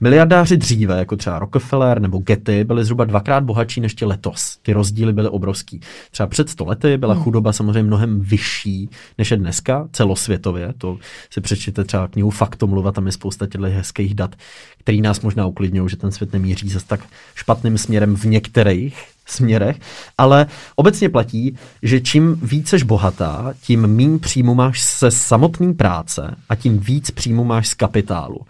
Miliardáři 0.00 0.56
dříve, 0.56 0.98
jako 0.98 1.16
třeba 1.16 1.38
Rockefeller 1.38 2.00
nebo 2.00 2.18
Getty, 2.18 2.64
byli 2.64 2.84
zhruba 2.84 3.04
dvakrát 3.04 3.44
bohatší 3.44 3.80
než 3.80 3.94
ti 3.94 4.04
letos. 4.04 4.58
Ty 4.62 4.72
rozdíly 4.72 5.12
byly 5.12 5.28
obrovský. 5.28 5.80
Třeba 6.10 6.26
před 6.26 6.48
sto 6.48 6.64
lety 6.64 6.96
byla 6.96 7.14
hmm. 7.14 7.22
chudoba 7.22 7.52
samozřejmě 7.52 7.82
mnohem 7.82 8.20
vyšší 8.20 8.90
než 9.18 9.30
je 9.30 9.36
dneska, 9.36 9.88
celosvětově. 9.92 10.74
To 10.78 10.98
si 11.30 11.40
přečtěte 11.40 11.84
třeba 11.84 12.08
knihu 12.08 12.30
Faktomluva, 12.30 12.92
tam 12.92 13.06
je 13.06 13.12
spousta 13.12 13.46
těchto 13.46 13.66
hezkých 13.66 14.14
dat, 14.14 14.36
který 14.78 15.00
nás 15.00 15.20
možná 15.20 15.46
uklidňují, 15.46 15.88
že 15.88 15.96
ten 15.96 16.12
svět 16.12 16.32
nemíří 16.32 16.68
zase 16.68 16.86
tak 16.86 17.00
špatným 17.34 17.78
směrem 17.78 18.16
v 18.16 18.24
některých 18.24 19.17
směrech, 19.30 19.80
ale 20.18 20.46
obecně 20.76 21.08
platí, 21.08 21.56
že 21.82 22.00
čím 22.00 22.40
víceš 22.42 22.82
bohatá, 22.82 23.54
tím 23.62 23.86
méně 23.86 24.18
příjmu 24.18 24.54
máš 24.54 24.82
se 24.82 25.10
samotné 25.10 25.74
práce 25.74 26.36
a 26.48 26.54
tím 26.54 26.78
víc 26.78 27.10
příjmu 27.10 27.44
máš 27.44 27.68
z 27.68 27.74
kapitálu. 27.74 28.40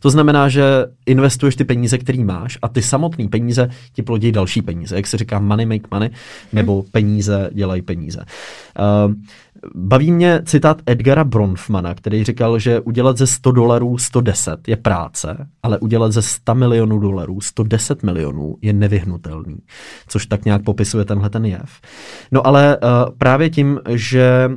To 0.00 0.10
znamená, 0.10 0.48
že 0.48 0.62
investuješ 1.06 1.56
ty 1.56 1.64
peníze, 1.64 1.98
které 1.98 2.24
máš 2.24 2.58
a 2.62 2.68
ty 2.68 2.82
samotné 2.82 3.28
peníze 3.28 3.70
ti 3.92 4.02
plodí 4.02 4.32
další 4.32 4.62
peníze. 4.62 4.96
Jak 4.96 5.06
se 5.06 5.16
říká 5.16 5.38
money 5.38 5.66
make 5.66 5.88
money, 5.90 6.10
nebo 6.52 6.84
peníze 6.92 7.50
dělají 7.52 7.82
peníze. 7.82 8.20
Uh, 9.06 9.14
Baví 9.74 10.12
mě 10.12 10.42
citát 10.44 10.82
Edgara 10.86 11.24
Bronfmana, 11.24 11.94
který 11.94 12.24
říkal, 12.24 12.58
že 12.58 12.80
udělat 12.80 13.18
ze 13.18 13.26
100 13.26 13.52
dolarů 13.52 13.98
110 13.98 14.68
je 14.68 14.76
práce, 14.76 15.48
ale 15.62 15.78
udělat 15.78 16.12
ze 16.12 16.22
100 16.22 16.54
milionů 16.54 16.98
dolarů 16.98 17.40
110 17.40 18.02
milionů 18.02 18.56
je 18.62 18.72
nevyhnutelný. 18.72 19.56
Což 20.08 20.26
tak 20.26 20.44
nějak 20.44 20.62
popisuje 20.62 21.04
tenhle 21.04 21.30
ten 21.30 21.44
jev. 21.44 21.80
No 22.32 22.46
ale 22.46 22.76
uh, 22.76 22.88
právě 23.18 23.50
tím, 23.50 23.80
že 23.88 24.50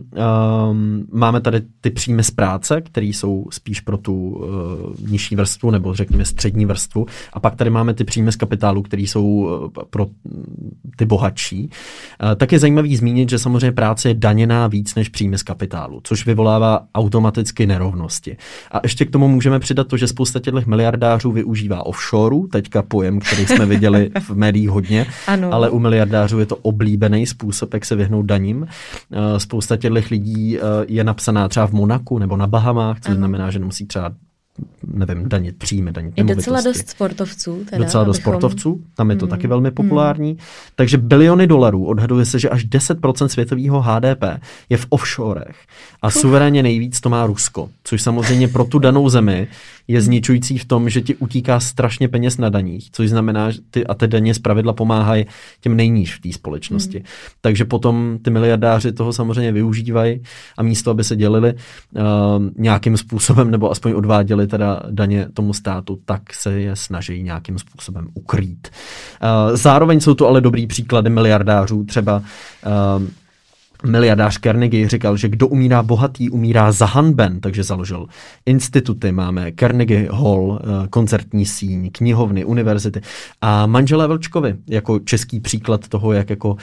um, 0.69 1.05
máme 1.11 1.41
tady 1.41 1.61
ty 1.81 1.89
příjmy 1.89 2.23
z 2.23 2.31
práce, 2.31 2.81
které 2.81 3.05
jsou 3.05 3.45
spíš 3.51 3.79
pro 3.79 3.97
tu 3.97 4.13
uh, 4.13 5.09
nižší 5.09 5.35
vrstvu, 5.35 5.71
nebo 5.71 5.93
řekněme 5.93 6.25
střední 6.25 6.65
vrstvu, 6.65 7.05
a 7.33 7.39
pak 7.39 7.55
tady 7.55 7.69
máme 7.69 7.93
ty 7.93 8.03
příjmy 8.03 8.31
z 8.31 8.35
kapitálu, 8.35 8.81
které 8.81 9.03
jsou 9.03 9.25
uh, 9.25 9.83
pro 9.89 10.07
ty 10.95 11.05
bohatší, 11.05 11.69
uh, 12.23 12.35
tak 12.35 12.51
je 12.51 12.59
zajímavý 12.59 12.95
zmínit, 12.95 13.29
že 13.29 13.39
samozřejmě 13.39 13.71
práce 13.71 14.09
je 14.09 14.13
daněná 14.13 14.67
víc 14.67 14.95
než 14.95 15.00
příjmy 15.09 15.37
z 15.37 15.43
kapitálu, 15.43 16.01
což 16.03 16.25
vyvolává 16.25 16.85
automaticky 16.95 17.67
nerovnosti. 17.67 18.37
A 18.71 18.79
ještě 18.83 19.05
k 19.05 19.11
tomu 19.11 19.27
můžeme 19.27 19.59
přidat 19.59 19.87
to, 19.87 19.97
že 19.97 20.07
spousta 20.07 20.39
těchto 20.39 20.61
miliardářů 20.65 21.31
využívá 21.31 21.85
offshoreu, 21.85 22.47
teďka 22.47 22.81
pojem, 22.81 23.19
který 23.19 23.45
jsme 23.45 23.65
viděli 23.65 24.11
v 24.19 24.29
médiích 24.29 24.69
hodně, 24.69 25.05
ano. 25.27 25.53
ale 25.53 25.69
u 25.69 25.79
miliardářů 25.79 26.39
je 26.39 26.45
to 26.45 26.55
oblíbený 26.55 27.25
způsob, 27.27 27.73
jak 27.73 27.85
se 27.85 27.95
vyhnout 27.95 28.25
daním. 28.25 28.67
Eh, 29.11 29.39
spousta 29.39 29.77
těchto 29.77 29.97
lidí 30.11 30.57
eh, 30.57 30.61
je 30.87 31.03
napsaná 31.03 31.47
třeba 31.47 31.67
v 31.67 31.71
Monaku 31.71 32.19
nebo 32.19 32.37
na 32.37 32.47
Bahamách, 32.47 32.99
což 32.99 33.09
ano. 33.09 33.17
znamená, 33.17 33.51
že 33.51 33.59
nemusí 33.59 33.85
třeba 33.85 34.11
nevím, 34.93 35.29
danit 35.29 35.57
příjmy, 35.57 35.91
danit 35.91 36.13
Je 36.17 36.23
docela 36.23 36.61
dost 36.61 36.89
sportovců. 36.89 37.65
Teda, 37.69 37.83
docela 37.83 38.03
dost 38.03 38.17
abychom... 38.17 38.31
sportovců, 38.33 38.81
tam 38.95 39.09
je 39.09 39.15
to 39.15 39.25
hmm. 39.25 39.29
taky 39.29 39.47
velmi 39.47 39.71
populární. 39.71 40.29
Hmm. 40.29 40.39
Takže 40.75 40.97
biliony 40.97 41.47
dolarů, 41.47 41.85
odhaduje 41.85 42.25
se, 42.25 42.39
že 42.39 42.49
až 42.49 42.65
10% 42.65 43.27
světového 43.27 43.81
HDP 43.81 44.23
je 44.69 44.77
v 44.77 44.85
offshorech. 44.89 45.55
A 46.01 46.07
Uf. 46.07 46.13
suverénně 46.13 46.63
nejvíc 46.63 47.01
to 47.01 47.09
má 47.09 47.25
Rusko, 47.25 47.69
což 47.83 48.01
samozřejmě 48.01 48.47
pro 48.47 48.65
tu 48.65 48.79
danou 48.79 49.09
zemi 49.09 49.47
je 49.87 50.01
zničující 50.01 50.57
v 50.57 50.65
tom, 50.65 50.89
že 50.89 51.01
ti 51.01 51.15
utíká 51.15 51.59
strašně 51.59 52.07
peněz 52.07 52.37
na 52.37 52.49
daních, 52.49 52.91
což 52.91 53.09
znamená, 53.09 53.51
že 53.51 53.59
ty, 53.71 53.87
a 53.87 53.93
ty 53.93 54.07
daně 54.07 54.33
zpravidla 54.33 54.73
pomáhají 54.73 55.25
těm 55.61 55.75
nejníž 55.75 56.15
v 56.15 56.21
té 56.21 56.33
společnosti. 56.33 56.97
Hmm. 56.97 57.05
Takže 57.41 57.65
potom 57.65 58.17
ty 58.21 58.29
miliardáři 58.29 58.91
toho 58.91 59.13
samozřejmě 59.13 59.51
využívají 59.51 60.21
a 60.57 60.63
místo, 60.63 60.91
aby 60.91 61.03
se 61.03 61.15
dělili 61.15 61.53
uh, 61.53 62.01
nějakým 62.57 62.97
způsobem 62.97 63.51
nebo 63.51 63.71
aspoň 63.71 63.91
odváděli 63.91 64.47
teda 64.47 64.81
daně 64.89 65.27
tomu 65.33 65.53
státu, 65.53 65.99
tak 66.05 66.33
se 66.33 66.59
je 66.59 66.75
snaží 66.75 67.23
nějakým 67.23 67.59
způsobem 67.59 68.07
ukrýt. 68.13 68.69
Uh, 68.69 69.57
zároveň 69.57 69.99
jsou 69.99 70.13
to 70.13 70.27
ale 70.27 70.41
dobrý 70.41 70.67
příklady 70.67 71.09
miliardářů, 71.09 71.83
třeba 71.83 72.23
uh, 72.97 73.07
Miliardář 73.83 74.39
Carnegie 74.39 74.89
říkal, 74.89 75.17
že 75.17 75.29
kdo 75.29 75.47
umírá 75.47 75.83
bohatý, 75.83 76.29
umírá 76.29 76.71
zahanben, 76.71 77.39
takže 77.39 77.63
založil 77.63 78.07
instituty. 78.45 79.11
Máme 79.11 79.51
Carnegie 79.59 80.09
Hall, 80.11 80.59
eh, 80.61 80.87
koncertní 80.87 81.45
síň, 81.45 81.89
knihovny, 81.91 82.45
univerzity 82.45 83.01
a 83.41 83.65
manželé 83.65 84.07
Vlčkovi 84.07 84.55
jako 84.67 84.99
český 84.99 85.39
příklad 85.39 85.87
toho, 85.87 86.13
jak 86.13 86.29
jako 86.29 86.49
uh, 86.51 86.57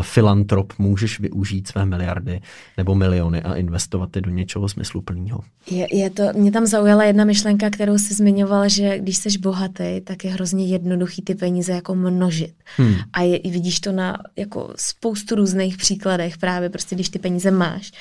filantrop 0.00 0.72
můžeš 0.78 1.20
využít 1.20 1.68
své 1.68 1.86
miliardy 1.86 2.40
nebo 2.76 2.94
miliony 2.94 3.42
a 3.42 3.54
investovat 3.54 4.16
je 4.16 4.22
do 4.22 4.30
něčeho 4.30 4.68
smysluplného. 4.68 5.40
Je, 5.70 5.86
je 5.96 6.10
to, 6.10 6.22
mě 6.36 6.52
tam 6.52 6.66
zaujala 6.66 7.04
jedna 7.04 7.24
myšlenka, 7.24 7.70
kterou 7.70 7.98
jsi 7.98 8.14
zmiňoval, 8.14 8.68
že 8.68 8.98
když 8.98 9.16
jsi 9.16 9.38
bohatý, 9.38 10.00
tak 10.04 10.24
je 10.24 10.30
hrozně 10.30 10.66
jednoduchý 10.66 11.22
ty 11.22 11.34
peníze 11.34 11.72
jako 11.72 11.94
množit. 11.94 12.54
Hmm. 12.76 12.94
A 13.12 13.20
je, 13.20 13.40
vidíš 13.50 13.80
to 13.80 13.92
na 13.92 14.18
jako 14.36 14.72
spoustu 14.76 15.34
různých 15.34 15.76
příkladech 15.76 16.38
právě 16.38 16.53
právě 16.54 16.70
prostě, 16.70 16.94
když 16.94 17.08
ty 17.08 17.18
peníze 17.18 17.50
máš, 17.50 17.92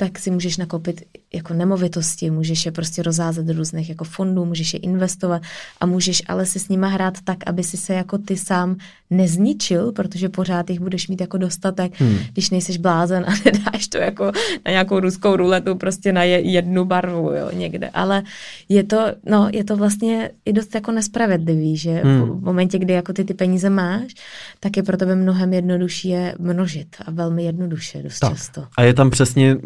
tak 0.00 0.18
si 0.18 0.30
můžeš 0.30 0.56
nakoupit 0.56 1.02
jako 1.34 1.54
nemovitosti, 1.54 2.30
můžeš 2.30 2.66
je 2.66 2.72
prostě 2.72 3.02
rozházet 3.02 3.46
do 3.46 3.52
různých 3.52 3.88
jako 3.88 4.04
fondů, 4.04 4.44
můžeš 4.44 4.74
je 4.74 4.80
investovat 4.80 5.42
a 5.80 5.86
můžeš 5.86 6.22
ale 6.28 6.46
si 6.46 6.58
s 6.58 6.68
nima 6.68 6.88
hrát 6.88 7.14
tak, 7.24 7.36
aby 7.46 7.64
si 7.64 7.76
se 7.76 7.94
jako 7.94 8.18
ty 8.18 8.36
sám 8.36 8.76
nezničil, 9.10 9.92
protože 9.92 10.28
pořád 10.28 10.70
jich 10.70 10.80
budeš 10.80 11.08
mít 11.08 11.20
jako 11.20 11.38
dostatek, 11.38 12.00
hmm. 12.00 12.18
když 12.32 12.50
nejseš 12.50 12.76
blázen 12.76 13.24
a 13.28 13.30
nedáš 13.44 13.88
to 13.88 13.98
jako 13.98 14.24
na 14.66 14.70
nějakou 14.70 15.00
ruskou 15.00 15.36
ruletu 15.36 15.74
prostě 15.74 16.12
na 16.12 16.22
jednu 16.24 16.84
barvu, 16.84 17.32
jo, 17.32 17.50
někde. 17.52 17.88
Ale 17.88 18.22
je 18.68 18.84
to, 18.84 19.06
no, 19.26 19.48
je 19.52 19.64
to 19.64 19.76
vlastně 19.76 20.30
i 20.44 20.52
dost 20.52 20.74
jako 20.74 20.92
nespravedlivý, 20.92 21.76
že 21.76 21.90
hmm. 21.90 22.22
v 22.22 22.44
momentě, 22.44 22.78
kdy 22.78 22.92
jako 22.92 23.12
ty 23.12 23.24
ty 23.24 23.34
peníze 23.34 23.70
máš, 23.70 24.14
tak 24.60 24.76
je 24.76 24.82
pro 24.82 24.96
tebe 24.96 25.14
mnohem 25.14 25.52
jednodušší 25.52 26.08
je 26.08 26.34
množit 26.38 26.96
a 27.06 27.10
velmi 27.10 27.44
jednoduše 27.44 28.02
dost 28.02 28.18
tak. 28.18 28.32
často. 28.32 28.64
A 28.76 28.82
je 28.82 28.94
tam 28.94 29.10
přesně, 29.10 29.56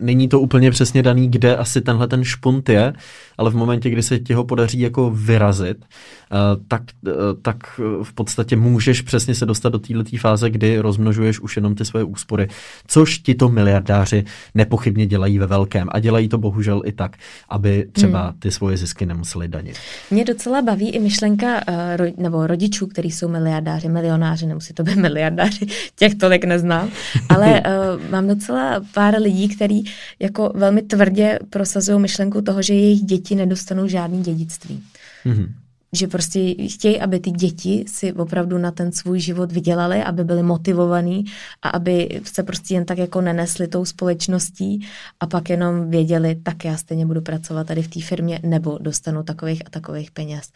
není 0.00 0.28
to 0.28 0.40
úplně 0.40 0.70
přesně 0.70 1.02
daný, 1.02 1.28
kde 1.28 1.56
asi 1.56 1.80
tenhle 1.80 2.08
ten 2.08 2.24
špunt 2.24 2.68
je, 2.68 2.92
ale 3.40 3.50
v 3.50 3.54
momentě, 3.54 3.90
kdy 3.90 4.02
se 4.02 4.18
ti 4.18 4.34
ho 4.34 4.44
podaří 4.44 4.80
jako 4.80 5.10
vyrazit, 5.10 5.84
eh, 5.84 6.36
tak, 6.68 6.82
eh, 7.06 7.10
tak 7.42 7.56
v 8.02 8.12
podstatě 8.12 8.56
můžeš 8.56 9.02
přesně 9.02 9.34
se 9.34 9.46
dostat 9.46 9.68
do 9.68 9.78
této 9.78 10.16
fáze, 10.20 10.50
kdy 10.50 10.78
rozmnožuješ 10.78 11.40
už 11.40 11.56
jenom 11.56 11.74
ty 11.74 11.84
svoje 11.84 12.04
úspory, 12.04 12.48
což 12.86 13.18
ti 13.18 13.34
to 13.34 13.48
miliardáři 13.48 14.24
nepochybně 14.54 15.06
dělají 15.06 15.38
ve 15.38 15.46
velkém 15.46 15.88
a 15.92 16.00
dělají 16.00 16.28
to 16.28 16.38
bohužel 16.38 16.82
i 16.84 16.92
tak, 16.92 17.16
aby 17.48 17.88
třeba 17.92 18.22
hmm. 18.22 18.38
ty 18.38 18.50
svoje 18.50 18.76
zisky 18.76 19.06
nemuseli 19.06 19.48
danit. 19.48 19.76
Mě 20.10 20.24
docela 20.24 20.62
baví 20.62 20.90
i 20.90 20.98
myšlenka 20.98 21.60
eh, 21.68 22.12
nebo 22.16 22.46
rodičů, 22.46 22.86
kteří 22.86 23.10
jsou 23.10 23.28
miliardáři, 23.28 23.88
milionáři, 23.88 24.46
nemusí 24.46 24.74
to 24.74 24.82
být 24.82 24.96
miliardáři, 24.96 25.66
těch 25.96 26.14
tolik 26.14 26.44
neznám, 26.44 26.88
ale 27.28 27.62
mám 28.10 28.28
docela 28.28 28.80
pár 28.94 29.22
lidí, 29.22 29.48
kteří 29.48 29.84
jako 30.18 30.52
velmi 30.54 30.82
tvrdě 30.82 31.38
prosazují 31.50 32.00
myšlenku 32.00 32.42
toho, 32.42 32.62
že 32.62 32.74
jejich 32.74 33.00
děti 33.00 33.29
nedostanou 33.34 33.86
žádný 33.86 34.22
dědictví. 34.22 34.82
Mm-hmm. 35.24 35.48
Že 35.92 36.06
prostě 36.06 36.54
chtějí, 36.68 37.00
aby 37.00 37.20
ty 37.20 37.30
děti 37.30 37.84
si 37.88 38.12
opravdu 38.12 38.58
na 38.58 38.70
ten 38.70 38.92
svůj 38.92 39.20
život 39.20 39.52
vydělali, 39.52 40.04
aby 40.04 40.24
byli 40.24 40.42
motivovaní 40.42 41.24
a 41.62 41.68
aby 41.68 42.20
se 42.24 42.42
prostě 42.42 42.74
jen 42.74 42.84
tak 42.84 42.98
jako 42.98 43.20
nenesli 43.20 43.68
tou 43.68 43.84
společností 43.84 44.86
a 45.20 45.26
pak 45.26 45.50
jenom 45.50 45.90
věděli, 45.90 46.34
tak 46.42 46.64
já 46.64 46.76
stejně 46.76 47.06
budu 47.06 47.20
pracovat 47.20 47.66
tady 47.66 47.82
v 47.82 47.88
té 47.88 48.00
firmě 48.00 48.40
nebo 48.42 48.78
dostanu 48.80 49.22
takových 49.22 49.62
a 49.66 49.70
takových 49.70 50.10
peněz 50.10 50.50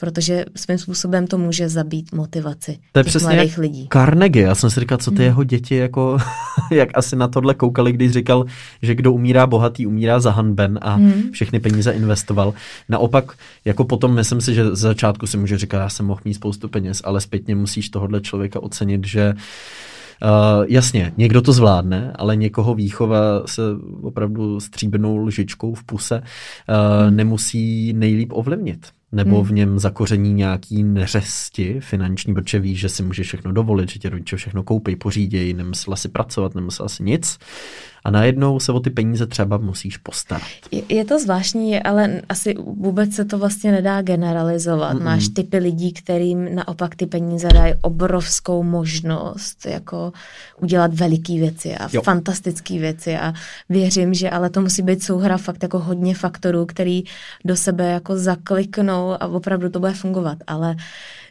protože 0.00 0.44
svým 0.56 0.78
způsobem 0.78 1.26
to 1.26 1.38
může 1.38 1.68
zabít 1.68 2.12
motivaci 2.12 2.78
to 2.92 3.00
je 3.00 3.04
těch 3.04 3.10
přesně 3.10 3.34
mladých 3.34 3.58
lidí. 3.58 3.88
Carnegie, 3.92 4.46
já 4.46 4.54
jsem 4.54 4.70
si 4.70 4.80
říkal, 4.80 4.98
co 4.98 5.10
ty 5.10 5.16
hmm. 5.16 5.24
jeho 5.24 5.44
děti 5.44 5.76
jako, 5.76 6.18
jak 6.70 6.88
asi 6.94 7.16
na 7.16 7.28
tohle 7.28 7.54
koukali, 7.54 7.92
když 7.92 8.12
říkal, 8.12 8.44
že 8.82 8.94
kdo 8.94 9.12
umírá 9.12 9.46
bohatý, 9.46 9.86
umírá 9.86 10.20
za 10.20 10.30
hanben 10.30 10.78
a 10.82 10.94
hmm. 10.94 11.22
všechny 11.32 11.60
peníze 11.60 11.92
investoval. 11.92 12.54
Naopak, 12.88 13.32
jako 13.64 13.84
potom 13.84 14.14
myslím 14.14 14.40
si, 14.40 14.54
že 14.54 14.64
z 14.64 14.78
začátku 14.78 15.26
si 15.26 15.36
může 15.36 15.58
říkat, 15.58 15.78
já 15.78 15.88
jsem 15.88 16.06
mohl 16.06 16.20
mít 16.24 16.34
spoustu 16.34 16.68
peněz, 16.68 17.02
ale 17.04 17.20
zpětně 17.20 17.54
musíš 17.54 17.88
tohohle 17.88 18.20
člověka 18.20 18.62
ocenit, 18.62 19.06
že 19.06 19.34
Uh, 20.22 20.64
jasně, 20.68 21.12
někdo 21.16 21.42
to 21.42 21.52
zvládne, 21.52 22.12
ale 22.14 22.36
někoho 22.36 22.74
výchova 22.74 23.18
se 23.46 23.62
opravdu 24.02 24.60
stříbrnou 24.60 25.16
lžičkou 25.16 25.74
v 25.74 25.84
puse 25.84 26.18
uh, 26.18 27.10
nemusí 27.10 27.92
nejlíp 27.92 28.32
ovlivnit 28.32 28.86
nebo 29.12 29.36
hmm. 29.36 29.46
v 29.46 29.52
něm 29.52 29.78
zakoření 29.78 30.34
nějaký 30.34 30.82
neřesti 30.82 31.80
finanční, 31.80 32.34
protože 32.34 32.58
víš, 32.58 32.78
že 32.78 32.88
si 32.88 33.02
může 33.02 33.22
všechno 33.22 33.52
dovolit, 33.52 33.90
že 33.90 33.98
tě 33.98 34.08
rodiče 34.08 34.36
všechno 34.36 34.62
koupí, 34.62 34.96
pořídějí, 34.96 35.54
nemusela 35.54 35.96
si 35.96 36.08
pracovat, 36.08 36.54
nemusela 36.54 36.88
si 36.88 37.02
nic 37.02 37.38
a 38.04 38.10
najednou 38.10 38.60
se 38.60 38.72
o 38.72 38.80
ty 38.80 38.90
peníze 38.90 39.26
třeba 39.26 39.56
musíš 39.56 39.96
postarat. 39.96 40.42
Je, 40.70 40.82
je 40.88 41.04
to 41.04 41.18
zvláštní, 41.18 41.82
ale 41.82 42.22
asi 42.28 42.54
vůbec 42.54 43.14
se 43.14 43.24
to 43.24 43.38
vlastně 43.38 43.72
nedá 43.72 44.02
generalizovat. 44.02 44.96
Mm-mm. 44.96 45.02
Máš 45.02 45.28
typy 45.28 45.58
lidí, 45.58 45.92
kterým 45.92 46.54
naopak 46.54 46.94
ty 46.94 47.06
peníze 47.06 47.48
dají 47.48 47.74
obrovskou 47.82 48.62
možnost 48.62 49.66
jako 49.66 50.12
udělat 50.60 50.94
veliký 50.94 51.38
věci 51.38 51.76
a 51.76 51.88
jo. 51.92 52.02
fantastické 52.02 52.78
věci 52.78 53.16
a 53.16 53.32
věřím, 53.68 54.14
že 54.14 54.30
ale 54.30 54.50
to 54.50 54.60
musí 54.60 54.82
být 54.82 55.02
souhra 55.02 55.36
fakt 55.36 55.62
jako 55.62 55.78
hodně 55.78 56.14
faktorů, 56.14 56.66
který 56.66 57.02
do 57.44 57.56
sebe 57.56 57.90
jako 57.90 58.18
zakliknou 58.18 59.12
a 59.22 59.26
opravdu 59.26 59.68
to 59.68 59.80
bude 59.80 59.92
fungovat, 59.92 60.38
ale 60.46 60.76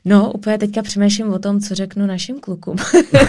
No, 0.09 0.31
úplně 0.31 0.57
teďka 0.57 0.81
přemýšlím 0.81 1.33
o 1.33 1.39
tom, 1.39 1.59
co 1.59 1.75
řeknu 1.75 2.05
našim 2.05 2.39
klukům. 2.39 2.75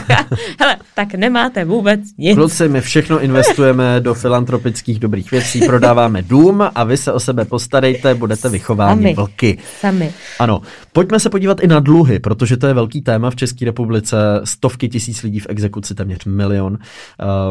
Hele, 0.60 0.76
tak 0.94 1.14
nemáte 1.14 1.64
vůbec 1.64 2.00
nic. 2.18 2.36
Kluci, 2.36 2.68
my 2.68 2.80
všechno 2.80 3.20
investujeme 3.20 4.00
do 4.00 4.14
filantropických 4.14 4.98
dobrých 4.98 5.30
věcí, 5.30 5.60
prodáváme 5.66 6.22
dům 6.22 6.62
a 6.74 6.84
vy 6.84 6.96
se 6.96 7.12
o 7.12 7.20
sebe 7.20 7.44
postarejte, 7.44 8.14
budete 8.14 8.48
vychováni 8.48 9.02
Sami. 9.02 9.14
vlky. 9.14 9.58
Sami. 9.80 10.12
Ano, 10.38 10.62
pojďme 10.92 11.20
se 11.20 11.30
podívat 11.30 11.60
i 11.60 11.66
na 11.66 11.80
dluhy, 11.80 12.18
protože 12.18 12.56
to 12.56 12.66
je 12.66 12.74
velký 12.74 13.02
téma 13.02 13.30
v 13.30 13.36
České 13.36 13.64
republice. 13.64 14.16
Stovky 14.44 14.88
tisíc 14.88 15.22
lidí 15.22 15.40
v 15.40 15.46
exekuci, 15.48 15.94
téměř 15.94 16.24
milion. 16.24 16.78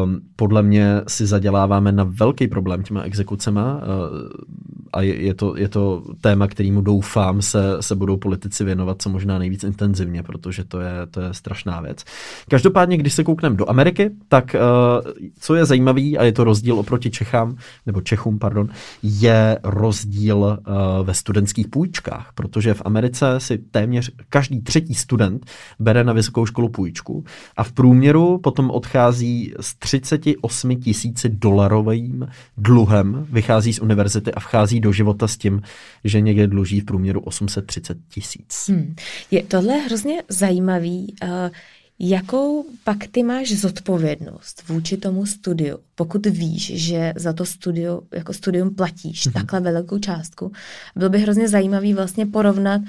Um, 0.02 0.20
podle 0.36 0.62
mě 0.62 1.00
si 1.08 1.26
zaděláváme 1.26 1.92
na 1.92 2.04
velký 2.08 2.48
problém 2.48 2.82
těma 2.82 3.02
exekucema 3.02 3.74
uh, 3.74 3.82
a 4.92 5.02
je, 5.02 5.22
je, 5.22 5.34
to, 5.34 5.56
je 5.56 5.68
to 5.68 6.02
téma, 6.20 6.46
kterýmu 6.46 6.80
doufám 6.80 7.42
se, 7.42 7.76
se 7.80 7.94
budou 7.94 8.16
politici 8.16 8.64
věnovat 8.64 9.02
co 9.02 9.08
možná 9.08 9.38
nejvíc 9.38 9.64
intenzivně, 9.64 10.22
protože 10.22 10.64
to 10.64 10.80
je, 10.80 10.92
to 11.10 11.20
je 11.20 11.34
strašná 11.34 11.80
věc. 11.80 12.04
Každopádně, 12.48 12.96
když 12.96 13.12
se 13.12 13.24
koukneme 13.24 13.56
do 13.56 13.70
Ameriky, 13.70 14.10
tak 14.28 14.54
uh, 14.54 15.12
co 15.40 15.54
je 15.54 15.64
zajímavý, 15.64 16.18
a 16.18 16.24
je 16.24 16.32
to 16.32 16.44
rozdíl 16.44 16.78
oproti 16.78 17.10
Čechám, 17.10 17.56
nebo 17.86 18.00
Čechům, 18.00 18.38
pardon, 18.38 18.68
je 19.02 19.58
rozdíl 19.62 20.36
uh, 20.38 20.56
ve 21.06 21.14
studentských 21.14 21.68
půjčkách, 21.68 22.32
protože 22.34 22.74
v 22.74 22.82
Americe 22.84 23.40
si 23.40 23.58
téměř 23.58 24.10
každý 24.28 24.62
třetí 24.62 24.94
student 24.94 25.46
bere 25.78 26.04
na 26.04 26.12
vysokou 26.12 26.46
školu 26.46 26.68
půjčku 26.68 27.24
a 27.56 27.64
v 27.64 27.72
průměru 27.72 28.38
potom 28.38 28.70
odchází 28.70 29.54
s 29.60 29.74
38 29.74 30.76
tisíci 30.76 31.28
dolarovým 31.28 32.28
dluhem, 32.56 33.26
vychází 33.30 33.72
z 33.72 33.78
univerzity 33.78 34.32
a 34.32 34.40
vchází 34.40 34.79
do 34.80 34.92
života 34.92 35.28
s 35.28 35.36
tím, 35.36 35.62
že 36.04 36.20
někde 36.20 36.46
dluží 36.46 36.80
v 36.80 36.84
průměru 36.84 37.20
830 37.20 37.98
tisíc. 38.08 38.64
Hmm. 38.68 38.94
Je 39.30 39.42
tohle 39.42 39.78
hrozně 39.78 40.22
zajímavý. 40.28 41.14
Uh, 41.22 41.28
Jakou 42.02 42.64
pak 42.84 42.96
ty 43.10 43.22
máš 43.22 43.52
zodpovědnost 43.52 44.62
vůči 44.68 44.96
tomu 44.96 45.26
studiu, 45.26 45.78
pokud 45.94 46.26
víš, 46.26 46.72
že 46.74 47.12
za 47.16 47.32
to 47.32 47.44
studio, 47.44 48.00
jako 48.12 48.32
studium 48.32 48.74
platíš 48.74 49.26
mm-hmm. 49.26 49.32
takhle 49.32 49.60
velkou 49.60 49.98
částku? 49.98 50.52
Bylo 50.96 51.10
by 51.10 51.18
hrozně 51.18 51.48
zajímavý 51.48 51.94
vlastně 51.94 52.26
porovnat 52.26 52.82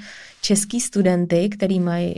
český 0.44 0.80
studenty, 0.80 1.48
který 1.48 1.80
mají 1.80 2.14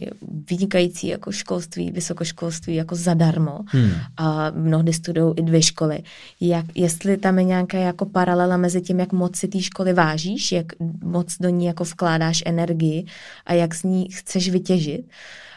vynikající 0.51 1.09
jako 1.09 1.33
školství, 1.33 1.91
vysokoškolství 1.91 2.75
jako 2.75 2.97
zadarmo 2.97 3.61
hmm. 3.67 3.91
a 4.17 4.51
mnohdy 4.51 4.93
studují 4.93 5.35
i 5.37 5.43
dvě 5.43 5.63
školy. 5.63 6.03
Jak, 6.41 6.65
jestli 6.75 7.17
tam 7.17 7.39
je 7.39 7.45
nějaká 7.45 7.79
jako 7.79 8.07
paralela 8.07 8.57
mezi 8.57 8.83
tím, 8.83 9.01
jak 9.01 9.13
moc 9.13 9.37
si 9.37 9.49
té 9.49 9.61
školy 9.61 9.93
vážíš, 9.93 10.53
jak 10.53 10.67
moc 11.03 11.37
do 11.41 11.49
ní 11.49 11.67
jako 11.67 11.85
vkládáš 11.85 12.43
energii 12.47 13.07
a 13.47 13.53
jak 13.53 13.75
z 13.75 13.83
ní 13.83 14.09
chceš 14.11 14.51
vytěžit. 14.51 15.07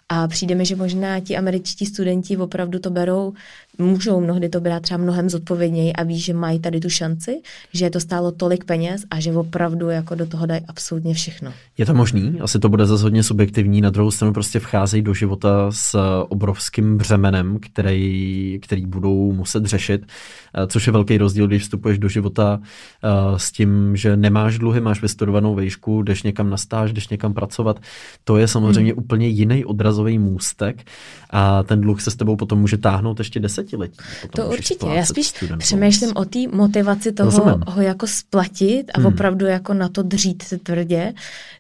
A 0.10 0.28
přijde 0.28 0.56
mi, 0.56 0.66
že 0.66 0.76
možná 0.76 1.20
ti 1.20 1.38
američtí 1.38 1.86
studenti 1.86 2.38
opravdu 2.38 2.80
to 2.80 2.90
berou 2.90 3.34
můžou 3.78 4.22
mnohdy 4.22 4.50
to 4.50 4.62
brát 4.62 4.84
třeba 4.84 4.98
mnohem 4.98 5.30
zodpovědněji 5.30 5.94
a 5.94 6.04
ví, 6.04 6.20
že 6.20 6.34
mají 6.34 6.60
tady 6.60 6.80
tu 6.80 6.90
šanci, 6.90 7.42
že 7.74 7.90
to 7.90 8.00
stálo 8.00 8.32
tolik 8.32 8.66
peněz 8.66 9.02
a 9.12 9.20
že 9.20 9.34
opravdu 9.34 9.90
jako 9.90 10.16
do 10.16 10.26
toho 10.26 10.46
dají 10.46 10.62
absolutně 10.68 11.14
všechno. 11.14 11.54
Je 11.78 11.86
to 11.86 11.94
možný? 11.94 12.40
Asi 12.42 12.60
to 12.60 12.70
bude 12.70 12.86
zase 12.86 13.04
hodně 13.04 13.24
subjektivní. 13.24 13.82
Na 13.82 13.90
druhou 13.90 14.12
stranu 14.12 14.34
prostě 14.34 14.60
vcházejí 14.60 15.04
do 15.04 15.14
života 15.14 15.72
s 15.72 16.00
obrovským 16.30 16.98
břemenem, 16.98 17.60
který, 17.60 18.60
který 18.62 18.86
budou 18.86 19.32
muset 19.32 19.66
řešit, 19.66 20.06
eh, 20.54 20.68
což 20.68 20.88
je 20.88 20.94
velký 20.94 21.18
rozdíl, 21.18 21.48
když 21.48 21.62
vstupuješ 21.62 22.00
do 22.00 22.10
života 22.10 22.60
eh, 22.62 23.10
s 23.40 23.52
tím, 23.52 23.96
že 23.96 24.18
nemáš 24.18 24.60
dluhy, 24.60 24.82
máš 24.82 25.02
vystudovanou 25.02 25.56
vejšku, 25.56 26.04
jdeš 26.04 26.24
někam 26.24 26.50
na 26.50 26.58
stáž, 26.58 26.94
jdeš 26.94 27.08
někam 27.08 27.34
pracovat. 27.34 27.80
To 28.24 28.38
je 28.38 28.48
samozřejmě 28.48 28.92
hmm. 28.92 29.04
úplně 29.04 29.28
jiný 29.28 29.66
odrazový 29.66 30.20
můstek 30.20 30.88
a 31.30 31.64
ten 31.64 31.82
dluh 31.82 32.02
se 32.02 32.12
s 32.12 32.16
tebou 32.16 32.36
potom 32.36 32.60
může 32.60 32.78
táhnout 32.78 33.20
ještě 33.20 33.40
deset 33.40 33.67
desetiletí. 33.68 33.98
To 34.36 34.50
určitě. 34.50 34.88
Já 34.88 35.06
spíš 35.06 35.28
studentům. 35.28 35.60
přemýšlím 35.60 36.12
o 36.16 36.26
té 36.26 36.40
motivaci 36.52 37.12
toho 37.12 37.60
ho 37.68 37.82
jako 37.82 38.08
splatit 38.08 38.84
a 38.94 39.00
hmm. 39.00 39.06
opravdu 39.06 39.46
jako 39.46 39.74
na 39.74 39.90
to 39.90 40.04
dřít 40.04 40.44
se 40.44 40.58
tvrdě. 40.58 41.14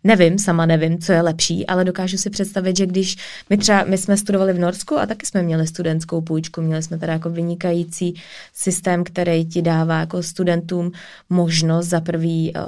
Nevím, 0.03 0.39
sama 0.39 0.65
nevím, 0.65 0.99
co 0.99 1.11
je 1.11 1.21
lepší, 1.21 1.67
ale 1.67 1.85
dokážu 1.85 2.17
si 2.17 2.29
představit, 2.29 2.77
že 2.77 2.85
když 2.85 3.17
my 3.49 3.57
třeba, 3.57 3.83
my 3.83 3.97
jsme 3.97 4.17
studovali 4.17 4.53
v 4.53 4.59
Norsku 4.59 4.97
a 4.97 5.05
taky 5.05 5.25
jsme 5.25 5.43
měli 5.43 5.67
studentskou 5.67 6.21
půjčku, 6.21 6.61
měli 6.61 6.83
jsme 6.83 6.97
teda 6.97 7.13
jako 7.13 7.29
vynikající 7.29 8.13
systém, 8.53 9.03
který 9.03 9.45
ti 9.45 9.61
dává 9.61 9.99
jako 9.99 10.23
studentům 10.23 10.91
možnost 11.29 11.87
za 11.87 12.01
prvý 12.01 12.53
uh, 12.55 12.61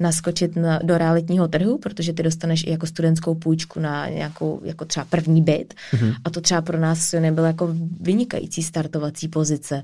naskočit 0.00 0.56
na, 0.56 0.80
do 0.82 0.98
realitního 0.98 1.48
trhu, 1.48 1.78
protože 1.78 2.12
ty 2.12 2.22
dostaneš 2.22 2.64
i 2.64 2.70
jako 2.70 2.86
studentskou 2.86 3.34
půjčku 3.34 3.80
na 3.80 4.08
nějakou 4.08 4.60
jako 4.64 4.84
třeba 4.84 5.06
první 5.10 5.42
byt 5.42 5.74
hmm. 5.90 6.12
a 6.24 6.30
to 6.30 6.40
třeba 6.40 6.62
pro 6.62 6.78
nás 6.78 7.12
nebyl 7.12 7.44
jako 7.44 7.74
vynikající 8.00 8.62
start 8.62 8.81
startovací 8.82 9.28
pozice, 9.28 9.82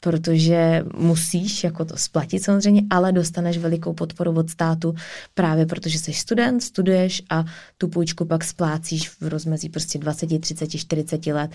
protože 0.00 0.82
musíš 0.96 1.64
jako 1.64 1.84
to 1.84 1.96
splatit 1.96 2.42
samozřejmě, 2.42 2.82
ale 2.90 3.12
dostaneš 3.12 3.58
velikou 3.58 3.92
podporu 3.92 4.32
od 4.36 4.50
státu 4.50 4.94
právě 5.34 5.66
protože 5.66 5.98
jsi 5.98 6.12
student, 6.12 6.62
studuješ 6.62 7.22
a 7.30 7.44
tu 7.78 7.88
půjčku 7.88 8.24
pak 8.24 8.44
splácíš 8.44 9.08
v 9.08 9.22
rozmezí 9.22 9.68
prostě 9.68 9.98
20, 9.98 10.40
30, 10.40 10.70
40 10.70 11.26
let 11.26 11.50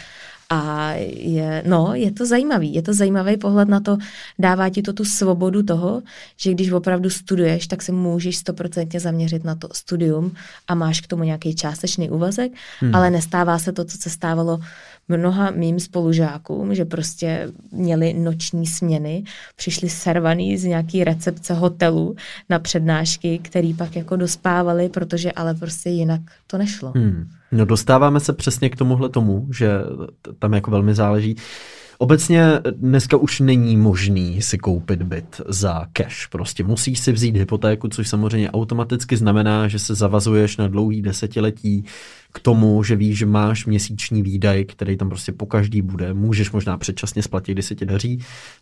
a 0.50 0.91
je, 1.18 1.64
no, 1.66 1.93
je 1.93 2.12
to 2.12 2.26
zajímavý, 2.26 2.74
je 2.74 2.82
to 2.82 2.93
zajímavý 2.93 3.38
pohled 3.38 3.68
na 3.68 3.80
to, 3.80 3.98
dává 4.39 4.70
ti 4.70 4.82
to 4.82 4.93
tu 4.93 5.06
svobodu 5.06 5.64
toho, 5.64 6.02
že 6.38 6.52
když 6.52 6.72
opravdu 6.72 7.10
studuješ, 7.10 7.68
tak 7.68 7.82
se 7.82 7.91
můžeš 7.91 8.38
stoprocentně 8.38 9.00
zaměřit 9.00 9.43
na 9.43 9.56
to 9.56 9.68
studium 9.74 10.32
a 10.68 10.76
máš 10.76 11.02
k 11.02 11.08
tomu 11.08 11.24
nějaký 11.24 11.56
částečný 11.56 12.10
úvazek, 12.10 12.52
hmm. 12.80 12.96
ale 12.96 13.10
nestává 13.10 13.60
se 13.60 13.72
to, 13.72 13.86
co 13.86 13.98
se 13.98 14.10
stávalo 14.10 14.60
mnoha 15.08 15.51
mým 15.51 15.80
spolužákům, 15.80 16.76
že 16.76 16.86
prostě 16.86 17.51
měli 17.72 18.14
noční 18.14 18.68
směny, 18.68 19.24
přišli 19.56 19.89
servaný 19.89 20.58
z 20.58 20.64
nějaký 20.64 21.03
recepce 21.03 21.53
hotelu 21.53 22.16
na 22.49 22.60
přednášky, 22.60 23.39
který 23.39 23.74
pak 23.74 23.95
jako 23.95 24.16
dospávali, 24.16 24.89
protože 24.89 25.32
ale 25.32 25.53
prostě 25.53 25.89
jinak 25.89 26.22
to 26.47 26.58
nešlo. 26.58 26.91
Hmm. 26.95 27.28
No 27.51 27.66
dostáváme 27.66 28.20
se 28.20 28.34
přesně 28.34 28.70
k 28.70 28.76
tomuhle 28.76 29.10
tomu, 29.10 29.47
že 29.58 29.72
tam 30.39 30.53
jako 30.53 30.72
velmi 30.72 30.95
záleží. 30.95 31.36
Obecně 31.98 32.60
dneska 32.72 33.18
už 33.18 33.39
není 33.39 33.78
možný 33.78 34.41
si 34.41 34.58
koupit 34.58 35.04
byt 35.04 35.41
za 35.48 35.86
cash. 35.93 36.28
Prostě 36.28 36.64
musíš 36.64 37.00
si 37.00 37.12
vzít 37.12 37.36
hypotéku, 37.36 37.88
což 37.88 38.08
samozřejmě 38.10 38.52
automaticky 38.52 39.18
znamená, 39.18 39.68
že 39.68 39.80
se 39.80 39.96
zavazuješ 39.96 40.58
na 40.58 40.68
dlouhý 40.68 41.02
desetiletí 41.02 41.86
k 42.34 42.39
tomu, 42.39 42.84
že 42.84 42.96
víš, 42.96 43.18
že 43.18 43.26
máš 43.26 43.66
měsíční 43.66 44.22
výdaj, 44.22 44.66
který 44.66 44.98
tam 44.98 45.10
prostě 45.10 45.32
po 45.32 45.46
každý 45.46 45.82
bude. 45.82 46.14
Můžeš 46.14 46.52
možná 46.52 46.78
předčasně 46.78 47.24
splatit, 47.24 47.52
když 47.52 47.66
se 47.66 47.76
ti 47.76 47.86
daří, 47.86 48.20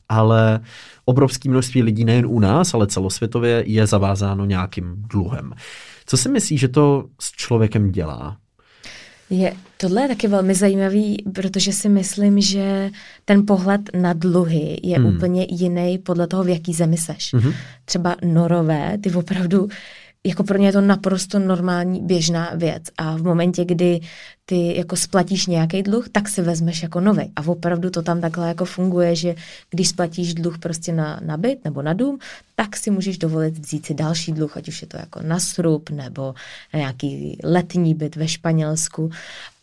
ale 0.09 0.59
obrovské 1.05 1.49
množství 1.49 1.83
lidí 1.83 2.05
nejen 2.05 2.25
u 2.25 2.39
nás, 2.39 2.73
ale 2.73 2.87
celosvětově 2.87 3.63
je 3.67 3.87
zavázáno 3.87 4.45
nějakým 4.45 4.95
dluhem. 4.97 5.53
Co 6.05 6.17
si 6.17 6.29
myslíš, 6.29 6.59
že 6.59 6.67
to 6.67 7.05
s 7.21 7.31
člověkem 7.31 7.91
dělá? 7.91 8.37
Je, 9.29 9.53
tohle 9.77 10.01
je 10.01 10.07
taky 10.07 10.27
velmi 10.27 10.55
zajímavý, 10.55 11.23
protože 11.33 11.73
si 11.73 11.89
myslím, 11.89 12.41
že 12.41 12.91
ten 13.25 13.45
pohled 13.45 13.81
na 14.01 14.13
dluhy 14.13 14.79
je 14.83 14.97
hmm. 14.97 15.15
úplně 15.15 15.47
jiný 15.49 15.97
podle 15.97 16.27
toho, 16.27 16.43
v 16.43 16.49
jaký 16.49 16.73
zemi 16.73 16.97
seš. 16.97 17.33
Hmm. 17.33 17.53
Třeba 17.85 18.15
norové, 18.25 18.97
ty 18.97 19.11
opravdu 19.11 19.67
jako 20.25 20.43
pro 20.43 20.57
ně 20.57 20.67
je 20.67 20.71
to 20.71 20.81
naprosto 20.81 21.39
normální 21.39 22.01
běžná 22.01 22.51
věc 22.55 22.83
a 22.97 23.17
v 23.17 23.23
momentě, 23.23 23.65
kdy 23.65 23.99
ty 24.45 24.77
jako 24.77 24.95
splatíš 24.95 25.47
nějaký 25.47 25.83
dluh, 25.83 26.09
tak 26.09 26.29
si 26.29 26.41
vezmeš 26.41 26.83
jako 26.83 26.99
nový. 26.99 27.31
A 27.35 27.47
opravdu 27.47 27.89
to 27.89 28.01
tam 28.01 28.21
takhle 28.21 28.47
jako 28.47 28.65
funguje, 28.65 29.15
že 29.15 29.35
když 29.69 29.89
splatíš 29.89 30.33
dluh 30.33 30.57
prostě 30.57 30.93
na, 30.93 31.19
na 31.25 31.37
byt 31.37 31.59
nebo 31.65 31.81
na 31.81 31.93
dům, 31.93 32.19
tak 32.55 32.77
si 32.77 32.91
můžeš 32.91 33.17
dovolit 33.17 33.57
vzít 33.57 33.85
si 33.85 33.93
další 33.93 34.31
dluh, 34.31 34.57
ať 34.57 34.67
už 34.67 34.81
je 34.81 34.87
to 34.87 34.97
jako 34.97 35.19
na 35.21 35.39
srub 35.39 35.89
nebo 35.89 36.35
na 36.73 36.79
nějaký 36.79 37.37
letní 37.43 37.93
byt 37.93 38.15
ve 38.15 38.27
Španělsku. 38.27 39.09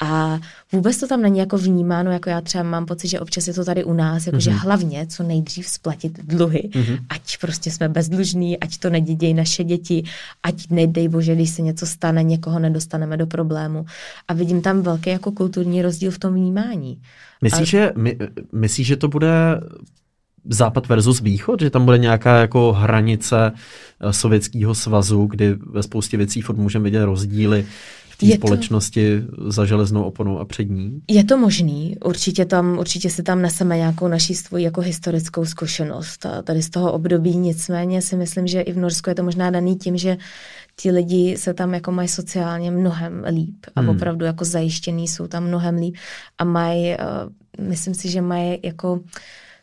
A 0.01 0.39
vůbec 0.73 1.01
to 1.01 1.09
tam 1.09 1.23
není 1.23 1.39
jako 1.39 1.59
vnímáno, 1.59 2.11
jako 2.11 2.31
já 2.31 2.41
třeba 2.41 2.65
mám 2.65 2.87
pocit, 2.87 3.09
že 3.09 3.21
občas 3.21 3.47
je 3.47 3.55
to 3.55 3.65
tady 3.65 3.85
u 3.85 3.93
nás, 3.93 4.27
jako 4.27 4.39
mm-hmm. 4.39 4.41
že 4.41 4.51
mhm. 4.51 4.59
hlavně 4.59 5.07
co 5.07 5.23
nejdřív 5.23 5.69
splatit 5.69 6.19
dluhy, 6.25 6.71
mm-hmm. 6.73 6.99
ať 7.09 7.39
prostě 7.41 7.71
jsme 7.71 7.89
bezdlužní, 7.89 8.61
ať 8.61 8.79
to 8.79 8.91
nedědějí 8.91 9.35
naše 9.35 9.65
děti, 9.65 10.05
ať 10.43 10.71
nedej 10.71 11.09
bože, 11.09 11.35
když 11.35 11.51
se 11.51 11.63
něco 11.63 11.87
stane, 11.87 12.23
někoho 12.23 12.59
nedostaneme 12.59 13.17
do 13.17 13.27
problému. 13.27 13.87
A 14.29 14.33
vidím 14.33 14.63
tam 14.63 14.70
velký 14.73 15.11
jako 15.11 15.33
kulturní 15.33 15.83
rozdíl 15.83 16.11
v 16.11 16.19
tom 16.19 16.35
vnímání. 16.35 17.01
Myslíš, 17.43 17.75
a... 17.75 17.77
že, 17.77 17.93
my, 17.97 18.19
myslíš, 18.53 18.87
že 18.87 18.97
to 18.97 19.09
bude 19.09 19.61
západ 20.45 20.89
versus 20.89 21.21
východ, 21.21 21.61
že 21.61 21.71
tam 21.71 21.85
bude 21.85 21.99
nějaká 21.99 22.39
jako 22.39 22.73
hranice 22.73 23.53
eh, 23.53 24.13
Sovětského 24.13 24.75
svazu, 24.75 25.27
kdy 25.27 25.55
ve 25.55 25.83
spoustě 25.83 26.17
věcí 26.17 26.41
furt 26.41 26.57
můžeme 26.57 26.85
vidět 26.85 27.05
rozdíly 27.05 27.67
v 28.11 28.17
té 28.17 28.37
společnosti 28.37 29.23
to... 29.37 29.53
za 29.53 29.65
železnou 29.65 30.03
oponou 30.03 30.39
a 30.39 30.45
přední? 30.45 31.01
Je 31.09 31.25
to 31.25 31.37
možný, 31.37 31.97
určitě 32.05 32.45
tam, 32.45 32.79
určitě 32.79 33.11
si 33.11 33.23
tam 33.23 33.43
neseme 33.43 33.77
nějakou 33.77 34.09
naší 34.09 34.35
svoji 34.35 34.65
jako 34.65 34.81
historickou 34.81 35.45
zkušenost 35.45 36.27
a 36.27 36.43
tady 36.43 36.63
z 36.63 36.71
toho 36.71 36.93
období, 36.93 37.37
nicméně 37.37 38.03
si 38.03 38.17
myslím, 38.17 38.47
že 38.47 38.61
i 38.61 38.73
v 38.73 38.79
Norsku 38.79 39.11
je 39.11 39.15
to 39.15 39.23
možná 39.23 39.51
daný 39.51 39.77
tím, 39.77 39.97
že 39.97 40.17
ti 40.81 40.91
lidi 40.91 41.37
se 41.37 41.55
tam 41.55 41.75
jako 41.75 41.93
mají 41.93 42.09
sociálně 42.09 42.71
mnohem 42.71 43.25
líp 43.31 43.67
a 43.75 43.81
hmm. 43.81 43.89
opravdu 43.89 44.25
jako 44.25 44.45
zajištěný 44.45 45.09
jsou 45.09 45.27
tam 45.27 45.45
mnohem 45.45 45.77
líp 45.77 45.95
a 46.39 46.45
mají, 46.45 46.91
uh, 46.91 47.67
myslím 47.67 47.95
si, 47.95 48.11
že 48.11 48.21
mají 48.21 48.59
jako 48.63 49.01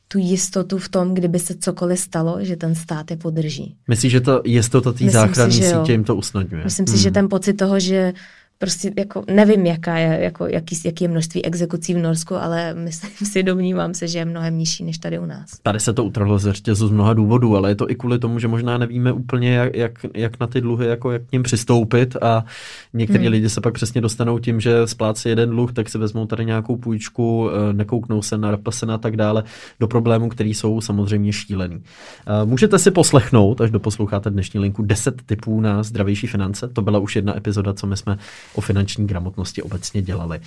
tu 0.07 0.17
jistotu 0.17 0.77
v 0.77 0.89
tom, 0.89 1.13
kdyby 1.13 1.39
se 1.39 1.55
cokoliv 1.55 1.99
stalo, 1.99 2.37
že 2.39 2.55
ten 2.55 2.75
stát 2.75 3.11
je 3.11 3.17
podrží. 3.17 3.75
Myslíš, 3.87 4.11
že 4.11 4.21
ta 4.21 4.41
jistota 4.45 4.93
té 4.93 5.09
záchranné 5.09 5.53
sítě 5.53 5.91
jim 5.91 6.03
to 6.03 6.15
usnadňuje? 6.15 6.63
Myslím 6.63 6.85
hmm. 6.85 6.97
si, 6.97 7.03
že 7.03 7.11
ten 7.11 7.29
pocit 7.29 7.53
toho, 7.53 7.79
že 7.79 8.13
prostě 8.57 8.91
jako 8.97 9.23
nevím, 9.31 9.65
jaká 9.65 9.97
je, 9.97 10.19
jako, 10.23 10.47
jaký, 10.47 10.75
jaký 10.85 11.03
je 11.03 11.07
množství 11.07 11.45
exekucí 11.45 11.93
v 11.93 11.97
Norsku, 11.97 12.35
ale 12.35 12.73
myslím 12.73 13.27
si, 13.27 13.43
domnívám 13.43 13.93
se, 13.93 14.07
že 14.07 14.19
je 14.19 14.25
mnohem 14.25 14.57
nižší 14.57 14.83
než 14.83 14.97
tady 14.97 15.19
u 15.19 15.25
nás. 15.25 15.49
Tady 15.63 15.79
se 15.79 15.93
to 15.93 16.03
utrhlo 16.03 16.39
ze 16.39 16.53
řetězu 16.53 16.87
z 16.87 16.91
mnoha 16.91 17.13
důvodů, 17.13 17.57
ale 17.57 17.71
je 17.71 17.75
to 17.75 17.91
i 17.91 17.95
kvůli 17.95 18.19
tomu, 18.19 18.39
že 18.39 18.47
možná 18.47 18.77
nevíme 18.77 19.11
úplně, 19.11 19.53
jak, 19.53 19.75
jak, 19.75 20.05
jak 20.13 20.39
na 20.39 20.47
ty 20.47 20.61
dluhy, 20.61 20.87
jako 20.87 21.11
jak 21.11 21.21
k 21.23 21.31
ním 21.31 21.43
přistoupit 21.43 22.15
a 22.21 22.45
některý 22.93 23.23
hmm. 23.23 23.31
lidi 23.31 23.49
se 23.49 23.61
pak 23.61 23.73
přesně 23.73 24.01
dostanou 24.01 24.39
tím, 24.39 24.59
že 24.59 24.87
splácí 24.87 25.29
jeden 25.29 25.49
dluh, 25.49 25.73
tak 25.73 25.89
si 25.89 25.97
vezmou 25.97 26.25
tady 26.25 26.45
nějakou 26.45 26.77
půjčku, 26.77 27.49
eh, 27.49 27.73
nekouknou 27.73 28.21
se 28.21 28.37
na 28.37 28.51
RPSN 28.51 28.91
a 28.91 28.97
tak 28.97 29.17
dále, 29.17 29.43
do 29.79 29.87
problémů, 29.87 30.29
který 30.29 30.53
jsou 30.53 30.81
samozřejmě 30.81 31.33
šílený. 31.33 31.83
Eh, 32.27 32.45
můžete 32.45 32.79
si 32.79 32.91
poslechnout, 32.91 33.61
až 33.61 33.71
doposloucháte 33.71 34.29
dnešní 34.29 34.59
linku, 34.59 34.83
10 34.83 35.21
typů 35.25 35.61
na 35.61 35.83
zdravější 35.83 36.27
finance. 36.27 36.67
To 36.67 36.81
byla 36.81 36.99
už 36.99 37.15
jedna 37.15 37.37
epizoda, 37.37 37.73
co 37.73 37.87
my 37.87 37.97
jsme 37.97 38.17
o 38.53 38.61
finanční 38.61 39.07
gramotnosti 39.07 39.61
obecně 39.61 40.01
dělali. 40.01 40.39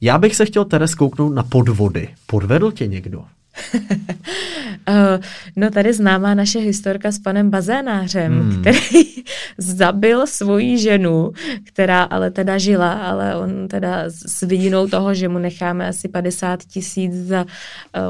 Já 0.00 0.18
bych 0.18 0.36
se 0.36 0.46
chtěl 0.46 0.64
tedy 0.64 0.88
zkouknout 0.88 1.34
na 1.34 1.42
podvody. 1.42 2.08
Podvedl 2.26 2.72
tě 2.72 2.86
někdo? 2.86 3.24
Eh, 4.88 5.20
no 5.56 5.70
tady 5.70 5.92
známá 5.92 6.34
naše 6.34 6.58
historka 6.58 7.12
s 7.12 7.18
panem 7.18 7.50
bazénářem, 7.50 8.40
hmm. 8.40 8.60
který 8.60 9.04
zabil 9.58 10.26
svoji 10.26 10.78
ženu, 10.78 11.32
která 11.64 12.02
ale 12.02 12.30
teda 12.30 12.58
žila, 12.58 12.92
ale 12.92 13.36
on 13.36 13.68
teda 13.68 14.04
s 14.06 14.40
vidinou 14.40 14.86
toho, 14.86 15.14
že 15.14 15.28
mu 15.28 15.38
necháme 15.38 15.88
asi 15.88 16.08
50 16.08 16.64
tisíc 16.64 17.14
za 17.14 17.42
uh, 17.44 17.48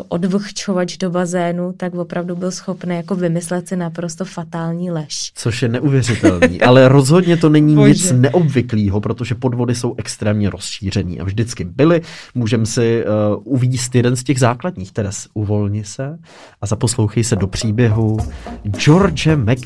odvlhčovač 0.08 0.96
do 0.96 1.10
bazénu, 1.10 1.72
tak 1.72 1.94
opravdu 1.94 2.36
byl 2.36 2.50
schopný 2.50 2.96
jako 2.96 3.14
vymyslet 3.14 3.68
si 3.68 3.76
naprosto 3.76 4.24
fatální 4.24 4.90
lež. 4.90 5.32
Což 5.34 5.62
je 5.62 5.68
neuvěřitelný, 5.68 6.60
ale 6.60 6.88
rozhodně 6.88 7.36
to 7.36 7.48
není 7.48 7.74
Bože. 7.76 7.88
nic 7.88 8.12
neobvyklého, 8.12 9.00
protože 9.00 9.34
podvody 9.34 9.74
jsou 9.74 9.94
extrémně 9.98 10.50
rozšířený 10.50 11.20
a 11.20 11.24
vždycky 11.24 11.64
byly. 11.64 12.02
Můžeme 12.34 12.66
si 12.66 13.04
uh, 13.04 13.42
uvíct 13.44 13.94
jeden 13.94 14.16
z 14.16 14.24
těch 14.24 14.38
základních, 14.38 14.92
Teres, 14.92 15.28
uvolni 15.36 15.84
se 15.84 16.18
a 16.60 16.66
zaposlouchej 16.66 17.24
se 17.24 17.36
do 17.36 17.46
příběhu 17.46 18.18
George 18.64 19.36
Mac... 19.36 19.58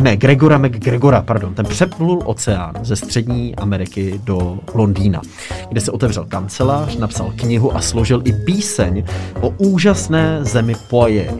ne, 0.00 0.16
Gregora 0.16 0.58
McGregora, 0.58 1.22
pardon, 1.22 1.54
ten 1.54 1.66
přeplul 1.66 2.22
oceán 2.24 2.74
ze 2.82 2.96
střední 2.96 3.56
Ameriky 3.56 4.20
do 4.24 4.58
Londýna, 4.74 5.20
kde 5.68 5.80
se 5.80 5.90
otevřel 5.90 6.24
kancelář, 6.24 6.96
napsal 6.96 7.32
knihu 7.36 7.76
a 7.76 7.80
složil 7.80 8.22
i 8.24 8.32
píseň 8.32 9.04
o 9.40 9.48
úžasné 9.48 10.44
zemi 10.44 10.74
Poje, 10.90 11.30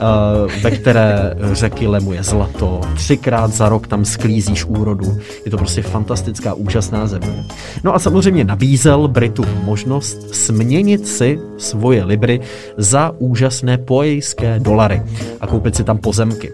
Eh, 0.00 0.60
ve 0.62 0.70
které 0.70 1.34
řeky 1.52 1.86
lemuje 1.86 2.22
zlato, 2.22 2.80
třikrát 2.96 3.52
za 3.52 3.68
rok 3.68 3.86
tam 3.86 4.04
sklízíš 4.04 4.64
úrodu. 4.64 5.18
Je 5.44 5.50
to 5.50 5.56
prostě 5.56 5.82
fantastická, 5.82 6.54
úžasná 6.54 7.06
země. 7.06 7.44
No 7.84 7.94
a 7.94 7.98
samozřejmě 7.98 8.44
nabízel 8.44 9.08
Britům 9.08 9.46
možnost 9.64 10.34
směnit 10.34 11.08
si 11.08 11.38
svoje 11.58 12.04
libry 12.04 12.40
za 12.76 13.09
úžasné 13.18 13.78
pojejské 13.78 14.60
dolary 14.60 15.02
a 15.40 15.46
koupit 15.46 15.76
si 15.76 15.84
tam 15.84 15.98
pozemky. 15.98 16.52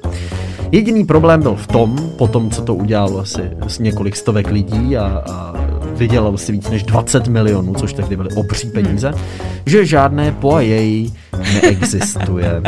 Jediný 0.73 1.05
problém 1.05 1.43
byl 1.43 1.55
v 1.55 1.67
tom, 1.67 2.11
po 2.19 2.29
tom, 2.29 2.51
co 2.51 2.63
to 2.63 2.75
udělalo 2.75 3.19
asi 3.19 3.43
s 3.67 3.79
několik 3.79 4.17
stovek 4.17 4.51
lidí 4.51 4.97
a, 4.97 5.23
a 5.31 5.55
vydělal 5.97 6.39
si 6.39 6.53
víc 6.53 6.71
než 6.71 6.83
20 6.83 7.29
milionů, 7.29 7.75
což 7.75 7.93
tehdy 7.93 8.17
byly 8.17 8.29
obří 8.35 8.71
peníze, 8.71 9.13
že 9.67 9.87
žádné 9.87 10.33
pojej 10.33 11.11
neexistuje. 11.63 12.63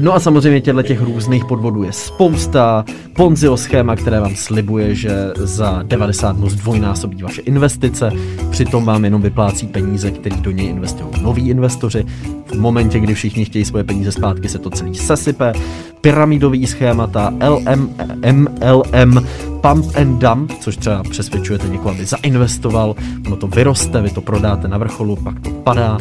No 0.00 0.14
a 0.14 0.20
samozřejmě 0.20 0.60
těchto 0.60 0.82
těch 0.82 1.02
různých 1.02 1.44
podvodů 1.44 1.82
je 1.82 1.92
spousta. 1.92 2.84
Ponziho 3.12 3.56
schéma, 3.56 3.96
které 3.96 4.20
vám 4.20 4.36
slibuje, 4.36 4.94
že 4.94 5.10
za 5.36 5.82
90 5.82 6.36
dnů 6.36 6.48
zdvojnásobí 6.48 7.22
vaše 7.22 7.40
investice, 7.40 8.10
přitom 8.50 8.84
vám 8.84 9.04
jenom 9.04 9.22
vyplácí 9.22 9.66
peníze, 9.66 10.10
které 10.10 10.36
do 10.36 10.50
něj 10.50 10.66
investují 10.66 11.22
noví 11.22 11.48
investoři. 11.48 12.04
V 12.46 12.54
momentě, 12.54 13.00
kdy 13.00 13.14
všichni 13.14 13.44
chtějí 13.44 13.64
svoje 13.64 13.84
peníze 13.84 14.12
zpátky, 14.12 14.48
se 14.48 14.58
to 14.58 14.70
celý 14.70 14.94
sesype. 14.94 15.52
Pyramidový 16.00 16.66
schémata, 16.66 17.32
LM, 17.48 17.90
MLM, 18.32 19.26
pump 19.60 19.96
and 19.96 20.18
dump, 20.18 20.52
což 20.60 20.76
třeba 20.76 21.02
přesvědčujete 21.02 21.68
někoho, 21.68 21.90
aby 21.90 22.04
zainvestoval, 22.04 22.94
ono 23.26 23.36
to 23.36 23.46
vyroste, 23.46 24.02
vy 24.02 24.10
to 24.10 24.20
prodáte 24.20 24.68
na 24.68 24.78
vrcholu, 24.78 25.16
pak 25.16 25.40
to 25.40 25.50
padá 25.50 25.98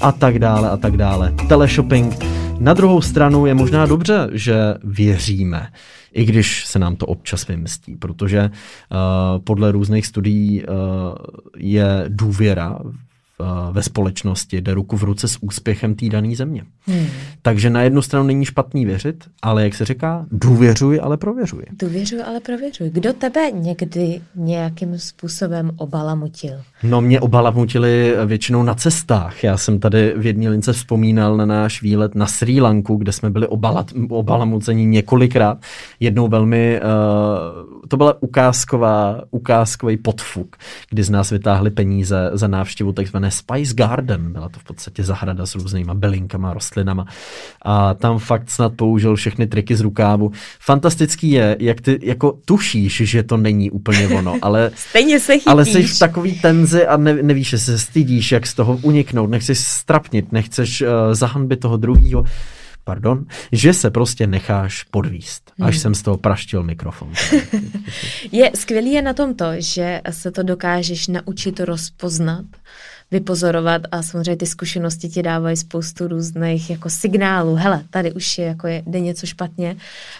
a 0.00 0.12
tak 0.12 0.38
dále 0.38 0.70
a 0.70 0.76
tak 0.76 0.96
dále. 0.96 1.32
Teleshopping. 1.48 2.41
Na 2.62 2.74
druhou 2.74 3.00
stranu 3.00 3.46
je 3.46 3.54
možná 3.54 3.86
dobře, 3.86 4.28
že 4.32 4.74
věříme, 4.84 5.68
i 6.12 6.24
když 6.24 6.66
se 6.66 6.78
nám 6.78 6.96
to 6.96 7.06
občas 7.06 7.46
vymstí, 7.46 7.96
protože 7.96 8.50
uh, 8.50 9.42
podle 9.44 9.72
různých 9.72 10.06
studií 10.06 10.64
uh, 10.64 10.74
je 11.56 12.04
důvěra 12.08 12.78
ve 13.72 13.82
společnosti 13.82 14.60
jde 14.60 14.74
ruku 14.74 14.96
v 14.96 15.02
ruce 15.02 15.28
s 15.28 15.38
úspěchem 15.40 15.94
té 15.94 16.08
dané 16.08 16.36
země. 16.36 16.64
Hmm. 16.86 17.06
Takže 17.42 17.70
na 17.70 17.82
jednu 17.82 18.02
stranu 18.02 18.26
není 18.26 18.44
špatný 18.44 18.86
věřit, 18.86 19.24
ale 19.42 19.64
jak 19.64 19.74
se 19.74 19.84
říká, 19.84 20.26
důvěřuj, 20.30 21.00
ale 21.02 21.16
prověřuj. 21.16 21.62
Důvěřuj, 21.78 22.22
ale 22.26 22.40
prověřuj. 22.40 22.90
Kdo 22.90 23.12
tebe 23.12 23.50
někdy 23.50 24.20
nějakým 24.34 24.98
způsobem 24.98 25.70
obalamutil? 25.76 26.54
No 26.82 27.00
mě 27.00 27.20
obalamutili 27.20 28.14
většinou 28.26 28.62
na 28.62 28.74
cestách. 28.74 29.44
Já 29.44 29.56
jsem 29.56 29.78
tady 29.78 30.14
v 30.16 30.26
jedné 30.26 30.48
lince 30.48 30.72
vzpomínal 30.72 31.36
na 31.36 31.46
náš 31.46 31.82
výlet 31.82 32.14
na 32.14 32.26
Sri 32.26 32.60
Lanku, 32.60 32.96
kde 32.96 33.12
jsme 33.12 33.30
byli 33.30 33.46
obalat, 33.46 33.92
obalamuceni 34.08 34.86
několikrát. 34.86 35.58
Jednou 36.00 36.28
velmi, 36.28 36.80
uh, 36.80 37.88
to 37.88 37.96
byla 37.96 38.22
ukázková, 38.22 39.22
ukázkový 39.30 39.96
podfuk, 39.96 40.56
kdy 40.90 41.02
z 41.02 41.10
nás 41.10 41.30
vytáhli 41.30 41.70
peníze 41.70 42.30
za 42.32 42.46
návštěvu 42.48 42.92
takzvané 42.92 43.30
Spice 43.32 43.74
Garden. 43.74 44.32
Byla 44.32 44.48
to 44.48 44.60
v 44.60 44.64
podstatě 44.64 45.04
zahrada 45.04 45.46
s 45.46 45.54
různýma 45.54 45.94
bylinkama, 45.94 46.54
rostlinama. 46.54 47.06
A 47.62 47.94
tam 47.94 48.18
fakt 48.18 48.50
snad 48.50 48.72
použil 48.76 49.16
všechny 49.16 49.46
triky 49.46 49.76
z 49.76 49.80
rukávu. 49.80 50.32
Fantastický 50.60 51.30
je, 51.30 51.56
jak 51.60 51.80
ty 51.80 51.98
jako 52.02 52.38
tušíš, 52.44 53.02
že 53.04 53.22
to 53.22 53.36
není 53.36 53.70
úplně 53.70 54.08
ono, 54.08 54.36
ale, 54.42 54.70
Stejně 54.74 55.20
se 55.20 55.32
chytíš. 55.32 55.46
ale 55.46 55.64
jsi 55.64 55.82
v 55.82 55.98
takový 55.98 56.40
tenzi 56.40 56.86
a 56.86 56.96
ne, 56.96 57.14
nevíš, 57.22 57.48
že 57.48 57.58
se 57.58 57.78
stydíš, 57.78 58.32
jak 58.32 58.46
z 58.46 58.54
toho 58.54 58.78
uniknout, 58.82 59.30
nechceš 59.30 59.58
strapnit, 59.58 60.32
nechceš 60.32 60.82
uh, 60.82 60.88
zahanbit 61.12 61.60
toho 61.60 61.76
druhého 61.76 62.24
pardon, 62.84 63.24
že 63.52 63.72
se 63.74 63.90
prostě 63.90 64.26
necháš 64.26 64.82
podvíst. 64.82 65.52
Až 65.62 65.74
Hmm. 65.74 65.80
jsem 65.80 65.94
z 65.94 66.02
toho 66.02 66.16
praštil 66.16 66.62
mikrofon. 66.62 67.12
Je 68.32 68.50
skvělý 68.54 68.92
je 68.92 69.02
na 69.02 69.12
tom 69.12 69.34
to, 69.34 69.44
že 69.58 70.00
se 70.10 70.30
to 70.30 70.42
dokážeš 70.42 71.08
naučit 71.08 71.60
rozpoznat, 71.60 72.44
vypozorovat 73.12 73.82
a 73.92 74.02
samozřejmě 74.02 74.36
ty 74.36 74.46
zkušenosti 74.46 75.08
ti 75.08 75.22
dávají 75.22 75.56
spoustu 75.56 76.08
různých 76.08 76.70
jako 76.70 76.90
signálů. 76.90 77.54
Hele, 77.54 77.84
tady 77.90 78.12
už 78.12 78.38
je, 78.38 78.44
jako 78.44 78.66
je, 78.66 78.82
jde 78.86 79.00
něco 79.00 79.26
špatně, 79.26 79.76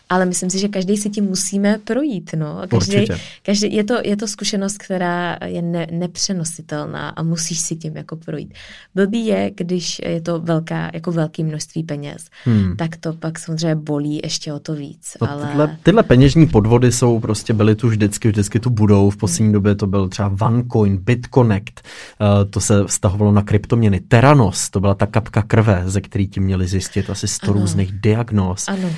ale 0.09 0.25
myslím 0.27 0.51
si, 0.51 0.59
že 0.59 0.69
každý 0.69 0.97
si 0.97 1.11
tím 1.11 1.25
musíme 1.25 1.79
projít. 1.85 2.31
No. 2.37 2.61
Každý, 2.69 2.97
Určitě. 2.97 3.19
každý, 3.43 3.75
je, 3.75 3.85
to, 3.85 3.95
je 4.05 4.17
to 4.17 4.27
zkušenost, 4.29 4.79
která 4.79 5.39
je 5.45 5.63
ne, 5.63 5.87
nepřenositelná 5.91 7.09
a 7.09 7.23
musíš 7.23 7.61
si 7.61 7.77
tím 7.77 7.97
jako 7.97 8.17
projít. 8.17 8.55
Blbý 8.95 9.27
je, 9.27 9.51
když 9.57 10.01
je 10.05 10.21
to 10.21 10.41
velká, 10.41 10.91
jako 10.95 11.13
velké 11.13 11.45
množství 11.45 11.83
peněz, 11.83 12.27
Hmm. 12.45 12.77
tak 12.77 12.97
to 12.97 13.13
pak 13.13 13.39
samozřejmě 13.39 13.75
bolí 13.75 14.21
ještě 14.23 14.53
o 14.53 14.59
to 14.59 14.75
víc. 14.75 15.17
No, 15.21 15.31
ale... 15.31 15.47
tyhle, 15.47 15.77
tyhle 15.83 16.03
peněžní 16.03 16.47
podvody 16.47 16.93
jsou 16.93 17.21
prostě, 17.21 17.53
byly 17.53 17.75
tu 17.75 17.89
vždycky, 17.89 18.29
vždycky 18.29 18.61
tu 18.61 18.71
budou. 18.71 19.11
V 19.11 19.17
poslední 19.17 19.53
době 19.53 19.75
to 19.75 19.87
byl 19.87 20.09
třeba 20.09 20.37
OneCoin, 20.41 20.97
BitConnect, 20.97 21.81
uh, 22.21 22.51
to 22.51 22.61
se 22.61 22.82
vztahovalo 22.87 23.33
na 23.33 23.43
kryptoměny. 23.43 24.01
Teranos, 24.01 24.71
to 24.71 24.81
byla 24.81 24.95
ta 24.95 25.07
kapka 25.07 25.43
krve, 25.43 25.83
ze 25.87 26.01
který 26.01 26.29
ti 26.29 26.41
měli 26.41 26.67
zjistit 26.67 27.11
asi 27.11 27.29
100 27.29 27.51
Ano. 27.51 27.61
různých 27.61 27.93
diagnóz. 27.93 28.69
Ano. 28.69 28.89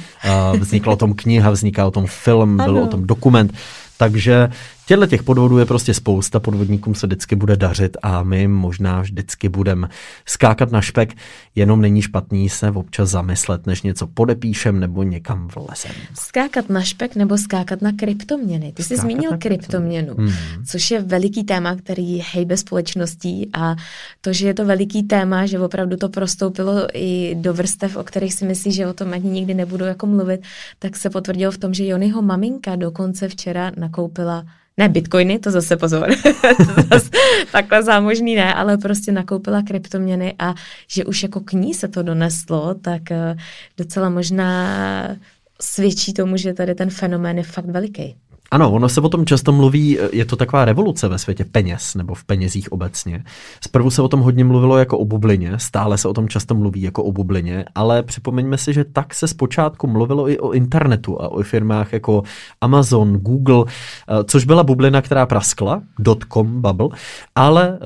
Uh, 0.52 0.58
vznikla 0.60 0.92
o 0.92 0.96
tom 0.96 1.14
kniha, 1.14 1.50
vzniká 1.50 1.86
o 1.86 1.90
tom 1.90 2.06
film, 2.06 2.56
byl 2.56 2.70
Ano. 2.76 2.82
o 2.82 2.86
tom 2.86 3.06
dokument. 3.06 3.54
Takže 3.96 4.48
těchto 4.86 5.06
těch 5.06 5.22
podvodů 5.22 5.58
je 5.58 5.66
prostě 5.66 5.94
spousta, 5.94 6.40
podvodníkům 6.40 6.94
se 6.94 7.06
vždycky 7.06 7.36
bude 7.36 7.56
dařit 7.56 7.96
a 8.02 8.22
my 8.22 8.48
možná 8.48 9.00
vždycky 9.00 9.48
budeme 9.48 9.88
skákat 10.26 10.72
na 10.72 10.80
špek, 10.80 11.14
jenom 11.54 11.80
není 11.80 12.02
špatný 12.02 12.48
se 12.48 12.70
občas 12.70 13.10
zamyslet, 13.10 13.66
než 13.66 13.82
něco 13.82 14.06
podepíšem 14.06 14.80
nebo 14.80 15.02
někam 15.02 15.48
vlezem. 15.54 15.92
Skákat 16.14 16.68
na 16.68 16.82
špek 16.82 17.16
nebo 17.16 17.38
skákat 17.38 17.82
na 17.82 17.92
kryptoměny. 17.92 18.72
Ty 18.72 18.82
jsi 18.82 18.86
Skákat 18.96 19.02
zmínil 19.02 19.30
na 19.30 19.36
kryptoměnu, 19.36 20.14
Hmm. 20.18 20.64
což 20.66 20.90
je 20.90 21.02
veliký 21.02 21.44
téma, 21.44 21.76
který 21.76 22.22
hejbe 22.32 22.56
společností 22.56 23.50
a 23.52 23.76
to, 24.20 24.32
že 24.32 24.46
je 24.46 24.54
to 24.54 24.64
veliký 24.64 25.02
téma, 25.02 25.46
že 25.46 25.58
opravdu 25.58 25.96
to 25.96 26.08
prostoupilo 26.08 26.86
i 26.92 27.34
do 27.34 27.54
vrstev, 27.54 27.96
o 27.96 28.04
kterých 28.04 28.34
si 28.34 28.44
myslí, 28.44 28.72
že 28.72 28.86
o 28.86 28.92
tom 28.92 29.12
ani 29.12 29.28
nikdy 29.30 29.54
nebudou 29.54 29.84
jako 29.84 30.06
mluvit, 30.06 30.40
tak 30.78 30.96
se 30.96 31.10
potvrdilo 31.10 31.52
v 31.52 31.58
tom, 31.58 31.74
že 31.74 31.86
Jonyho 31.86 32.22
maminka 32.22 32.76
dokonce 32.76 33.28
včera 33.28 33.72
nakoupila 33.76 34.44
ne 34.76 34.88
bitcoiny, 34.88 35.38
to 35.38 35.50
zase 35.50 35.76
pozor, 35.76 36.08
to 36.42 36.82
zase, 36.90 37.10
takhle 37.52 37.82
zámožný 37.82 38.34
ne, 38.34 38.54
ale 38.54 38.78
prostě 38.78 39.12
nakoupila 39.12 39.62
kryptoměny 39.62 40.34
a 40.38 40.54
že 40.88 41.04
už 41.04 41.22
jako 41.22 41.40
k 41.40 41.52
ní 41.52 41.74
se 41.74 41.88
to 41.88 42.02
doneslo, 42.02 42.74
tak 42.74 43.10
eh, 43.10 43.36
docela 43.76 44.08
možná 44.08 45.16
svědčí 45.60 46.14
tomu, 46.14 46.36
že 46.36 46.54
tady 46.54 46.74
ten 46.74 46.90
fenomén 46.90 47.38
je 47.38 47.44
fakt 47.44 47.66
veliký. 47.66 48.16
Ano, 48.50 48.72
ono 48.72 48.88
se 48.88 49.00
o 49.00 49.08
tom 49.08 49.26
často 49.26 49.52
mluví, 49.52 49.98
je 50.12 50.24
to 50.24 50.36
taková 50.36 50.64
revoluce 50.64 51.08
ve 51.08 51.18
světě 51.18 51.44
peněz 51.44 51.94
nebo 51.94 52.14
v 52.14 52.24
penězích 52.24 52.72
obecně. 52.72 53.24
Zprvu 53.60 53.90
se 53.90 54.02
o 54.02 54.08
tom 54.08 54.20
hodně 54.20 54.44
mluvilo 54.44 54.78
jako 54.78 54.98
o 54.98 55.04
bublině, 55.04 55.52
stále 55.56 55.98
se 55.98 56.08
o 56.08 56.12
tom 56.12 56.28
často 56.28 56.54
mluví 56.54 56.82
jako 56.82 57.04
o 57.04 57.12
bublině, 57.12 57.64
ale 57.74 58.02
připomeňme 58.02 58.58
si, 58.58 58.72
že 58.72 58.84
tak 58.84 59.14
se 59.14 59.28
zpočátku 59.28 59.86
mluvilo 59.86 60.30
i 60.30 60.38
o 60.38 60.52
internetu 60.52 61.22
a 61.22 61.28
o 61.28 61.42
firmách 61.42 61.92
jako 61.92 62.22
Amazon, 62.60 63.16
Google, 63.16 63.64
eh, 63.68 64.24
což 64.24 64.44
byla 64.44 64.62
bublina, 64.62 65.02
která 65.02 65.26
praskla, 65.26 65.82
dotcom 65.98 66.62
bubble, 66.62 66.88
ale 67.34 67.72
uh, 67.72 67.78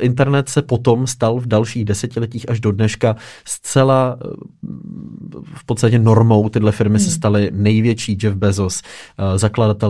internet 0.00 0.48
se 0.48 0.62
potom 0.62 1.06
stal 1.06 1.40
v 1.40 1.46
dalších 1.46 1.84
desetiletích 1.84 2.50
až 2.50 2.60
do 2.60 2.72
dneška 2.72 3.16
zcela 3.44 4.16
eh, 4.24 4.28
v 5.54 5.66
podstatě 5.66 5.98
normou. 5.98 6.48
Tyhle 6.48 6.72
firmy 6.72 6.98
se 6.98 7.10
staly 7.10 7.50
největší, 7.52 8.18
Jeff 8.22 8.36
Bezos, 8.36 8.82
eh, 8.82 9.38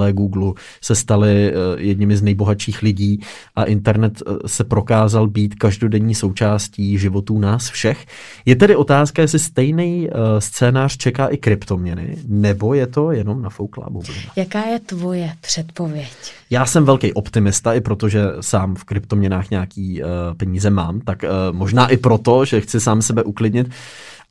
zakladatelé 0.05 0.13
Google, 0.13 0.53
se 0.81 0.95
stali 0.95 1.53
eh, 1.53 1.53
jedními 1.77 2.17
z 2.17 2.23
nejbohatších 2.23 2.83
lidí 2.83 3.21
a 3.57 3.65
internet 3.65 4.23
eh, 4.27 4.49
se 4.49 4.65
prokázal 4.65 5.29
být 5.29 5.55
každodenní 5.55 6.15
součástí 6.15 6.99
životů 6.99 7.39
nás 7.39 7.71
všech. 7.71 8.07
Je 8.45 8.57
tedy 8.57 8.77
otázka, 8.77 9.23
jestli 9.23 9.39
stejný 9.39 10.09
eh, 10.09 10.41
scénář 10.41 10.97
čeká 10.97 11.27
i 11.27 11.37
kryptoměny, 11.37 12.17
nebo 12.27 12.75
je 12.75 12.87
to 12.87 13.13
jenom 13.13 13.43
nafouklá 13.43 13.87
bublina. 13.91 14.33
Jaká 14.37 14.61
je 14.61 14.81
tvoje 14.81 15.33
předpověď? 15.41 16.35
Já 16.51 16.67
jsem 16.67 16.85
velký 16.85 17.13
optimista, 17.13 17.75
i 17.75 17.81
protože 17.81 18.25
sám 18.41 18.75
v 18.75 18.85
kryptoměnách 18.85 19.51
nějaký 19.51 20.03
uh, 20.03 20.09
peníze 20.37 20.71
mám, 20.71 21.01
tak 21.01 21.23
uh, 21.23 21.57
možná 21.57 21.89
i 21.89 21.97
proto, 21.97 22.45
že 22.45 22.61
chci 22.61 22.81
sám 22.81 23.03
sebe 23.03 23.23
uklidnit, 23.23 23.71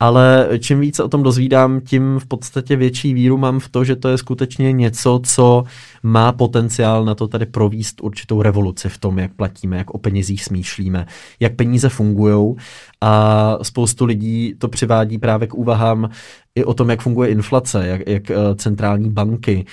ale 0.04 0.50
čím 0.60 0.80
více 0.80 1.04
o 1.04 1.08
tom 1.08 1.24
dozvídám, 1.24 1.82
tím 1.82 2.20
v 2.20 2.26
podstatě 2.26 2.76
větší 2.76 3.14
víru 3.14 3.38
mám 3.38 3.60
v 3.60 3.70
to, 3.70 3.84
že 3.84 3.96
to 3.96 4.10
je 4.10 4.18
skutečně 4.18 4.72
něco, 4.72 5.22
co 5.26 5.64
má 6.04 6.32
potenciál 6.32 7.06
na 7.06 7.16
to 7.16 7.28
tady 7.28 7.46
províst 7.46 8.02
určitou 8.02 8.42
revoluci 8.42 8.90
v 8.90 8.98
tom, 8.98 9.20
jak 9.20 9.34
platíme, 9.34 9.78
jak 9.78 9.92
o 9.92 9.98
penězích 9.98 10.44
smýšlíme, 10.44 11.06
jak 11.40 11.56
peníze 11.56 11.90
fungují 11.90 12.56
a 13.04 13.58
spoustu 13.62 14.06
lidí 14.06 14.56
to 14.58 14.68
přivádí 14.68 15.18
právě 15.18 15.48
k 15.48 15.54
úvahám 15.54 16.10
i 16.56 16.64
o 16.64 16.74
tom, 16.74 16.90
jak 16.90 17.02
funguje 17.02 17.30
inflace, 17.30 17.88
jak, 17.88 18.02
jak 18.08 18.32
eh, 18.32 18.36
centrální 18.56 19.10
banky 19.10 19.66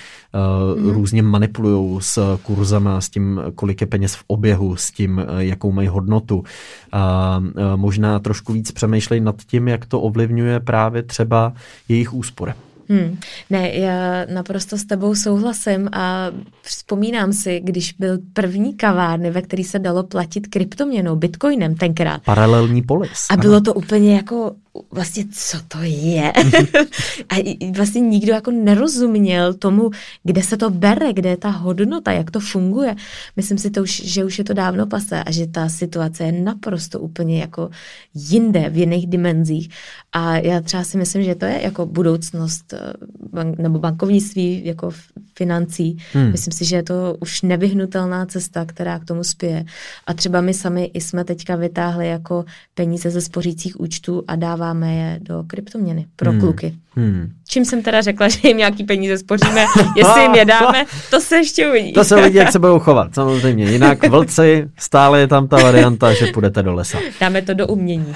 uh, 0.73 0.79
mm. 0.79 0.89
různě 0.89 1.23
manipulují 1.23 2.01
s 2.01 2.37
kurzama, 2.43 3.01
s 3.01 3.09
tím, 3.09 3.41
kolik 3.55 3.81
je 3.81 3.87
peněz 3.87 4.15
v 4.15 4.23
oběhu, 4.27 4.75
s 4.75 4.91
tím, 4.91 5.19
eh, 5.19 5.25
jakou 5.45 5.71
mají 5.71 5.87
hodnotu. 5.87 6.43
A 6.91 7.43
eh, 7.57 7.61
možná 7.75 8.19
trošku 8.19 8.53
víc 8.53 8.71
přemýšlej 8.71 9.19
nad 9.19 9.35
tím, 9.47 9.67
jak 9.67 9.85
to 9.85 10.01
ovlivňuje 10.01 10.59
právě 10.59 11.03
třeba 11.03 11.53
jejich 11.89 12.13
úspory. 12.13 12.53
Hmm. 12.91 13.17
Ne, 13.49 13.77
já 13.77 14.25
naprosto 14.33 14.77
s 14.77 14.85
tebou 14.85 15.15
souhlasím 15.15 15.89
a 15.91 16.31
vzpomínám 16.61 17.33
si, 17.33 17.59
když 17.59 17.93
byl 17.93 18.19
první 18.33 18.73
kavárny, 18.73 19.31
ve 19.31 19.41
který 19.41 19.63
se 19.63 19.79
dalo 19.79 20.03
platit 20.03 20.47
kryptoměnou, 20.47 21.15
bitcoinem 21.15 21.75
tenkrát. 21.75 22.21
Paralelní 22.25 22.81
polis. 22.81 23.25
A 23.29 23.37
bylo 23.37 23.61
to 23.61 23.73
úplně 23.73 24.15
jako 24.15 24.55
vlastně 24.91 25.25
co 25.31 25.57
to 25.67 25.77
je. 25.81 26.33
a 27.29 27.55
vlastně 27.75 28.01
nikdo 28.01 28.33
jako 28.33 28.51
nerozuměl 28.51 29.53
tomu, 29.53 29.89
kde 30.23 30.43
se 30.43 30.57
to 30.57 30.69
bere, 30.69 31.13
kde 31.13 31.29
je 31.29 31.37
ta 31.37 31.49
hodnota, 31.49 32.11
jak 32.11 32.31
to 32.31 32.39
funguje. 32.39 32.95
Myslím 33.35 33.57
si, 33.57 33.69
to 33.69 33.81
už, 33.81 34.01
že 34.05 34.25
už 34.25 34.37
je 34.37 34.43
to 34.43 34.53
dávno 34.53 34.87
pase 34.87 35.23
a 35.23 35.31
že 35.31 35.47
ta 35.47 35.69
situace 35.69 36.23
je 36.23 36.31
naprosto 36.31 36.99
úplně 36.99 37.39
jako 37.39 37.69
jinde, 38.13 38.69
v 38.69 38.77
jiných 38.77 39.07
dimenzích. 39.07 39.69
A 40.11 40.37
já 40.37 40.61
třeba 40.61 40.83
si 40.83 40.97
myslím, 40.97 41.23
že 41.23 41.35
to 41.35 41.45
je 41.45 41.61
jako 41.63 41.85
budoucnost 41.85 42.73
eh, 42.73 42.93
bank, 43.31 43.57
nebo 43.57 43.79
bankovnictví 43.79 44.65
jako 44.65 44.91
financí. 45.35 45.97
Hmm. 46.13 46.31
Myslím 46.31 46.51
si, 46.51 46.65
že 46.65 46.75
je 46.75 46.83
to 46.83 47.17
už 47.19 47.41
nevyhnutelná 47.41 48.25
cesta, 48.25 48.65
která 48.65 48.99
k 48.99 49.05
tomu 49.05 49.23
spěje. 49.23 49.65
A 50.07 50.13
třeba 50.13 50.41
my 50.41 50.53
sami 50.53 50.91
jsme 50.93 51.23
teďka 51.23 51.55
vytáhli 51.55 52.07
jako 52.07 52.45
peníze 52.73 53.09
ze 53.09 53.21
spořících 53.21 53.79
účtů 53.79 54.23
a 54.27 54.35
dáváme 54.35 54.60
je 54.91 55.19
do 55.21 55.43
kryptoměny 55.47 56.05
pro 56.15 56.31
hmm. 56.31 56.39
kluky. 56.39 56.73
Hmm. 56.95 57.31
Čím 57.47 57.65
jsem 57.65 57.83
teda 57.83 58.01
řekla, 58.01 58.27
že 58.29 58.47
jim 58.47 58.57
nějaký 58.57 58.83
peníze 58.83 59.17
spoříme, 59.17 59.65
jestli 59.97 60.21
jim 60.21 60.35
je 60.35 60.45
dáme, 60.45 60.85
to 61.09 61.21
se 61.21 61.35
ještě 61.35 61.69
uvidí. 61.69 61.93
To 61.93 62.03
se 62.03 62.17
uvidí, 62.17 62.35
jak 62.35 62.51
se 62.51 62.59
budou 62.59 62.79
chovat, 62.79 63.15
samozřejmě. 63.15 63.71
Jinak 63.71 64.07
vlci, 64.07 64.69
stále 64.77 65.19
je 65.19 65.27
tam 65.27 65.47
ta 65.47 65.57
varianta, 65.57 66.13
že 66.13 66.25
půjdete 66.25 66.63
do 66.63 66.73
lesa. 66.73 66.97
Dáme 67.19 67.41
to 67.41 67.53
do 67.53 67.67
umění. 67.67 68.13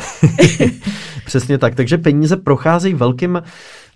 Přesně 1.25 1.57
tak. 1.57 1.75
Takže 1.75 1.97
peníze 1.97 2.37
procházejí 2.37 2.93
velkým, 2.93 3.41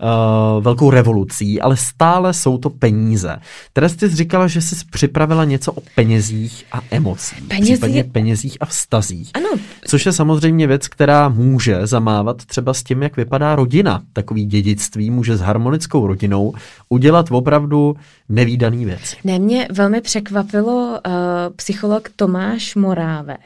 uh, 0.03 0.63
velkou 0.63 0.89
revolucí, 0.89 1.61
ale 1.61 1.77
stále 1.77 2.33
jsou 2.33 2.57
to 2.57 2.69
peníze. 2.69 3.37
Teraz 3.73 3.95
ty 3.95 4.09
jsi 4.09 4.15
říkala, 4.15 4.47
že 4.47 4.61
jsi 4.61 4.75
připravila 4.91 5.45
něco 5.45 5.71
o 5.71 5.81
penězích 5.95 6.65
a 6.71 6.79
emocích. 6.91 7.43
Penězi- 7.43 7.61
Případně 7.73 8.03
penězích 8.03 8.57
a 8.59 8.65
vztazích. 8.65 9.31
Ano, 9.33 9.49
Což 9.87 10.05
je 10.05 10.11
samozřejmě 10.11 10.67
věc, 10.67 10.87
která 10.87 11.29
může 11.29 11.87
zamávat 11.87 12.45
třeba 12.45 12.73
s 12.73 12.83
tím, 12.83 13.03
jak 13.03 13.17
vypadá 13.17 13.55
rodina. 13.55 14.01
Takový 14.13 14.45
dědictví 14.45 15.09
může 15.09 15.37
s 15.37 15.41
harmonickou 15.41 16.07
rodinou 16.07 16.53
udělat 16.89 17.25
opravdu 17.31 17.95
nevýdaný 18.29 18.85
věc. 18.85 19.15
Ne, 19.23 19.39
mě 19.39 19.67
velmi 19.71 20.01
překvapilo 20.01 20.87
uh, 20.89 21.13
psycholog 21.55 22.09
Tomáš 22.15 22.75
Morávek. 22.75 23.39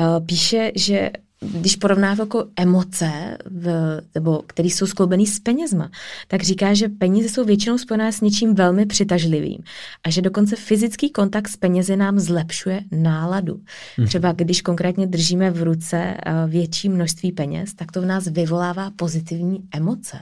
Uh, 0.00 0.26
píše, 0.26 0.72
že 0.76 1.10
když 1.40 1.76
porovná 1.76 2.16
jako 2.18 2.44
emoce, 2.56 3.38
v, 3.44 4.00
nebo 4.14 4.42
které 4.46 4.68
jsou 4.68 4.86
skloubený 4.86 5.26
s 5.26 5.40
penězma, 5.40 5.90
tak 6.28 6.42
říká, 6.42 6.74
že 6.74 6.88
peníze 6.88 7.28
jsou 7.28 7.44
většinou 7.44 7.78
spojené 7.78 8.12
s 8.12 8.20
něčím 8.20 8.54
velmi 8.54 8.86
přitažlivým 8.86 9.58
a 10.04 10.10
že 10.10 10.22
dokonce 10.22 10.56
fyzický 10.56 11.10
kontakt 11.10 11.48
s 11.48 11.56
penězi 11.56 11.96
nám 11.96 12.18
zlepšuje 12.18 12.80
náladu. 12.92 13.60
Třeba 14.06 14.32
když 14.32 14.62
konkrétně 14.62 15.06
držíme 15.06 15.50
v 15.50 15.62
ruce 15.62 16.16
uh, 16.26 16.50
větší 16.50 16.88
množství 16.88 17.32
peněz, 17.32 17.74
tak 17.74 17.92
to 17.92 18.02
v 18.02 18.06
nás 18.06 18.26
vyvolává 18.26 18.90
pozitivní 18.96 19.58
emoce. 19.74 20.18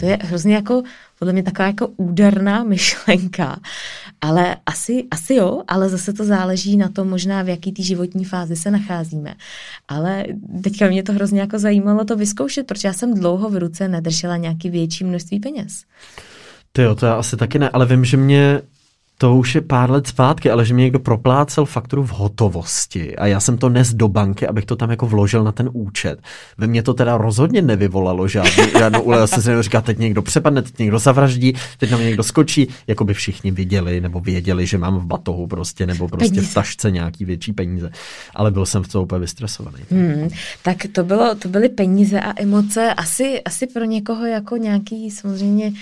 To 0.00 0.06
je 0.06 0.18
hrozně 0.22 0.54
jako 0.54 0.82
podle 1.18 1.32
mě 1.32 1.42
taková 1.42 1.66
jako 1.66 1.86
úderná 1.96 2.64
myšlenka. 2.64 3.60
Ale 4.20 4.56
asi, 4.66 5.04
asi 5.10 5.34
jo, 5.34 5.62
ale 5.68 5.88
zase 5.88 6.12
to 6.12 6.24
záleží 6.24 6.76
na 6.76 6.88
tom 6.88 7.08
možná, 7.08 7.42
v 7.42 7.48
jaký 7.48 7.72
té 7.72 7.82
životní 7.82 8.24
fázi 8.24 8.56
se 8.56 8.70
nacházíme. 8.70 9.34
Ale 9.88 10.24
teďka 10.62 10.88
mě 10.88 11.02
to 11.02 11.12
hrozně 11.12 11.40
jako 11.40 11.58
zajímalo 11.58 12.04
to 12.04 12.16
vyzkoušet, 12.16 12.66
protože 12.66 12.88
já 12.88 12.92
jsem 12.92 13.14
dlouho 13.14 13.50
v 13.50 13.56
ruce 13.56 13.88
nedržela 13.88 14.36
nějaký 14.36 14.70
větší 14.70 15.04
množství 15.04 15.40
peněz. 15.40 15.84
Ty 16.72 16.82
jo, 16.82 16.94
to 16.94 17.06
já 17.06 17.14
asi 17.14 17.36
taky 17.36 17.58
ne, 17.58 17.68
ale 17.68 17.86
vím, 17.86 18.04
že 18.04 18.16
mě 18.16 18.60
to 19.20 19.36
už 19.36 19.54
je 19.54 19.60
pár 19.60 19.90
let 19.90 20.06
zpátky, 20.06 20.50
ale 20.50 20.64
že 20.64 20.74
mě 20.74 20.84
někdo 20.84 20.98
proplácel 20.98 21.64
fakturu 21.64 22.04
v 22.04 22.10
hotovosti 22.10 23.16
a 23.16 23.26
já 23.26 23.40
jsem 23.40 23.58
to 23.58 23.68
nes 23.68 23.94
do 23.94 24.08
banky, 24.08 24.46
abych 24.46 24.64
to 24.64 24.76
tam 24.76 24.90
jako 24.90 25.06
vložil 25.06 25.44
na 25.44 25.52
ten 25.52 25.70
účet. 25.72 26.20
Ve 26.58 26.66
mně 26.66 26.82
to 26.82 26.94
teda 26.94 27.18
rozhodně 27.18 27.62
nevyvolalo 27.62 28.28
žádnou, 28.38 28.64
žádnou 28.78 29.02
ulevu. 29.02 29.26
jsem 29.26 29.42
si 29.42 29.62
říkal, 29.62 29.82
teď 29.82 29.98
někdo 29.98 30.22
přepadne, 30.22 30.62
teď 30.62 30.78
někdo 30.78 30.98
zavraždí, 30.98 31.54
teď 31.78 31.90
na 31.90 31.96
mě 31.96 32.06
někdo 32.06 32.22
skočí, 32.22 32.68
jako 32.86 33.04
by 33.04 33.14
všichni 33.14 33.50
viděli 33.50 34.00
nebo 34.00 34.20
věděli, 34.20 34.66
že 34.66 34.78
mám 34.78 34.98
v 34.98 35.06
batohu 35.06 35.46
prostě, 35.46 35.86
nebo 35.86 36.08
prostě 36.08 36.34
Peníze. 36.34 36.50
v 36.50 36.54
tašce 36.54 36.90
nějaký 36.90 37.24
větší 37.24 37.52
peníze. 37.52 37.90
Ale 38.34 38.50
byl 38.50 38.66
jsem 38.66 38.82
v 38.82 38.88
tom 38.88 39.02
úplně 39.02 39.20
vystresovaný. 39.20 39.78
Hmm, 39.90 40.28
tak 40.62 40.76
to, 40.92 41.04
bylo, 41.04 41.34
to 41.34 41.48
byly 41.48 41.68
peníze 41.68 42.20
a 42.20 42.42
emoce. 42.42 42.94
Asi, 42.94 43.42
asi 43.42 43.66
pro 43.66 43.84
někoho 43.84 44.26
jako 44.26 44.56
nějaký 44.56 45.10
samozřejmě 45.10 45.72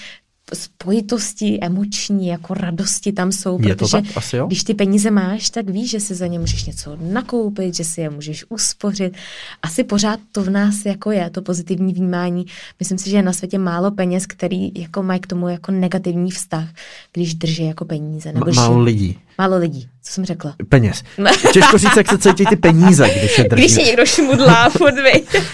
spojitosti 0.54 1.58
emoční, 1.60 2.26
jako 2.26 2.54
radosti 2.54 3.12
tam 3.12 3.32
jsou, 3.32 3.58
Je 3.62 3.76
to 3.76 3.84
protože 3.84 3.92
tak? 3.92 4.16
Asi 4.16 4.36
jo? 4.36 4.46
když 4.46 4.64
ty 4.64 4.74
peníze 4.74 5.10
máš, 5.10 5.50
tak 5.50 5.70
víš, 5.70 5.90
že 5.90 6.00
si 6.00 6.14
za 6.14 6.26
ně 6.26 6.38
můžeš 6.38 6.64
něco 6.64 6.96
nakoupit, 7.00 7.74
že 7.74 7.84
si 7.84 8.00
je 8.00 8.10
můžeš 8.10 8.44
uspořit. 8.48 9.14
Asi 9.62 9.84
pořád 9.84 10.20
to 10.32 10.42
v 10.42 10.50
nás 10.50 10.84
jako 10.84 11.10
je, 11.10 11.30
to 11.30 11.42
pozitivní 11.42 11.92
vnímání. 11.92 12.46
Myslím 12.78 12.98
si, 12.98 13.10
že 13.10 13.16
je 13.16 13.22
na 13.22 13.32
světě 13.32 13.58
málo 13.58 13.90
peněz, 13.90 14.26
který 14.26 14.72
jako 14.74 15.02
mají 15.02 15.20
k 15.20 15.26
tomu 15.26 15.48
jako 15.48 15.72
negativní 15.72 16.30
vztah, 16.30 16.68
když 17.12 17.34
drží 17.34 17.64
jako 17.64 17.84
peníze. 17.84 18.32
Nebo 18.32 18.52
málo 18.52 18.80
lidí. 18.82 19.18
Málo 19.38 19.56
lidí, 19.56 19.88
co 20.02 20.12
jsem 20.12 20.24
řekla. 20.24 20.54
Peněz. 20.68 21.02
Těžko 21.52 21.78
říct, 21.78 21.96
jak 21.96 22.08
se 22.08 22.18
cítí 22.18 22.46
ty 22.46 22.56
peníze, 22.56 23.08
když 23.18 23.38
je 23.38 23.44
drží. 23.44 23.62
Když 23.62 23.76
je 23.76 23.84
někdo 23.84 24.06
šmudlá, 24.06 24.68
furt. 24.78 24.94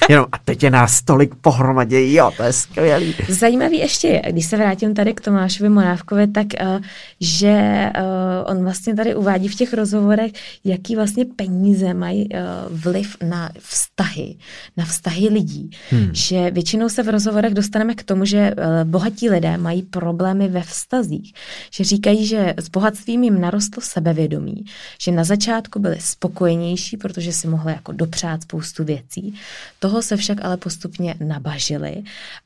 Jenom, 0.09 0.27
a 0.33 0.39
teď 0.39 0.63
je 0.63 0.71
nás 0.71 1.03
tolik 1.03 1.35
pohromadě, 1.35 2.13
jo, 2.13 2.31
to 2.37 2.43
je 2.43 2.53
skvělý. 2.53 3.15
Zajímavý 3.29 3.79
ještě 3.79 4.09
je, 4.09 4.23
když 4.29 4.47
se 4.47 4.57
vrátím 4.57 4.95
tady 4.95 5.15
k 5.15 5.21
Tomášovi 5.21 5.69
Morávkovi, 5.69 6.27
tak 6.27 6.47
uh, 6.63 6.81
že 7.21 7.91
uh, 7.99 8.57
on 8.57 8.65
vlastně 8.65 8.95
tady 8.95 9.15
uvádí 9.15 9.49
v 9.49 9.55
těch 9.55 9.73
rozhovorech, 9.75 10.33
jaký 10.65 10.97
vlastně 10.97 11.25
peníze 11.25 11.95
mají 11.95 12.29
uh, 12.29 12.39
vliv 12.71 13.17
na 13.29 13.51
vztahy, 13.59 14.37
na 14.77 14.85
vztahy 14.85 15.29
lidí. 15.29 15.71
Hmm. 15.91 16.11
Že 16.13 16.51
většinou 16.51 16.89
se 16.89 17.03
v 17.03 17.09
rozhovorech 17.09 17.55
dostaneme 17.55 17.95
k 17.95 18.03
tomu, 18.03 18.25
že 18.25 18.51
uh, 18.51 18.91
bohatí 18.91 19.31
lidé 19.31 19.57
mají 19.57 19.83
problémy 19.83 20.49
ve 20.49 20.63
vztazích. 20.63 21.33
Že 21.71 21.85
říkají, 21.85 22.27
že 22.27 22.55
s 22.57 22.69
bohatstvím 22.69 23.25
jim 23.25 23.41
narostlo 23.73 23.83
sebevědomí, 23.83 24.65
že 25.01 25.13
na 25.13 25.25
začátku 25.25 25.79
byli 25.79 26.01
spokojenější, 26.01 26.97
protože 26.97 27.33
si 27.33 27.49
mohli 27.49 27.73
jako 27.73 27.93
dopřát 27.93 28.43
spoustu 28.43 28.85
věcí. 28.85 29.35
Toho 29.79 30.03
se 30.03 30.17
však 30.17 30.45
ale 30.45 30.57
postupně 30.57 31.15
nabažili 31.21 32.03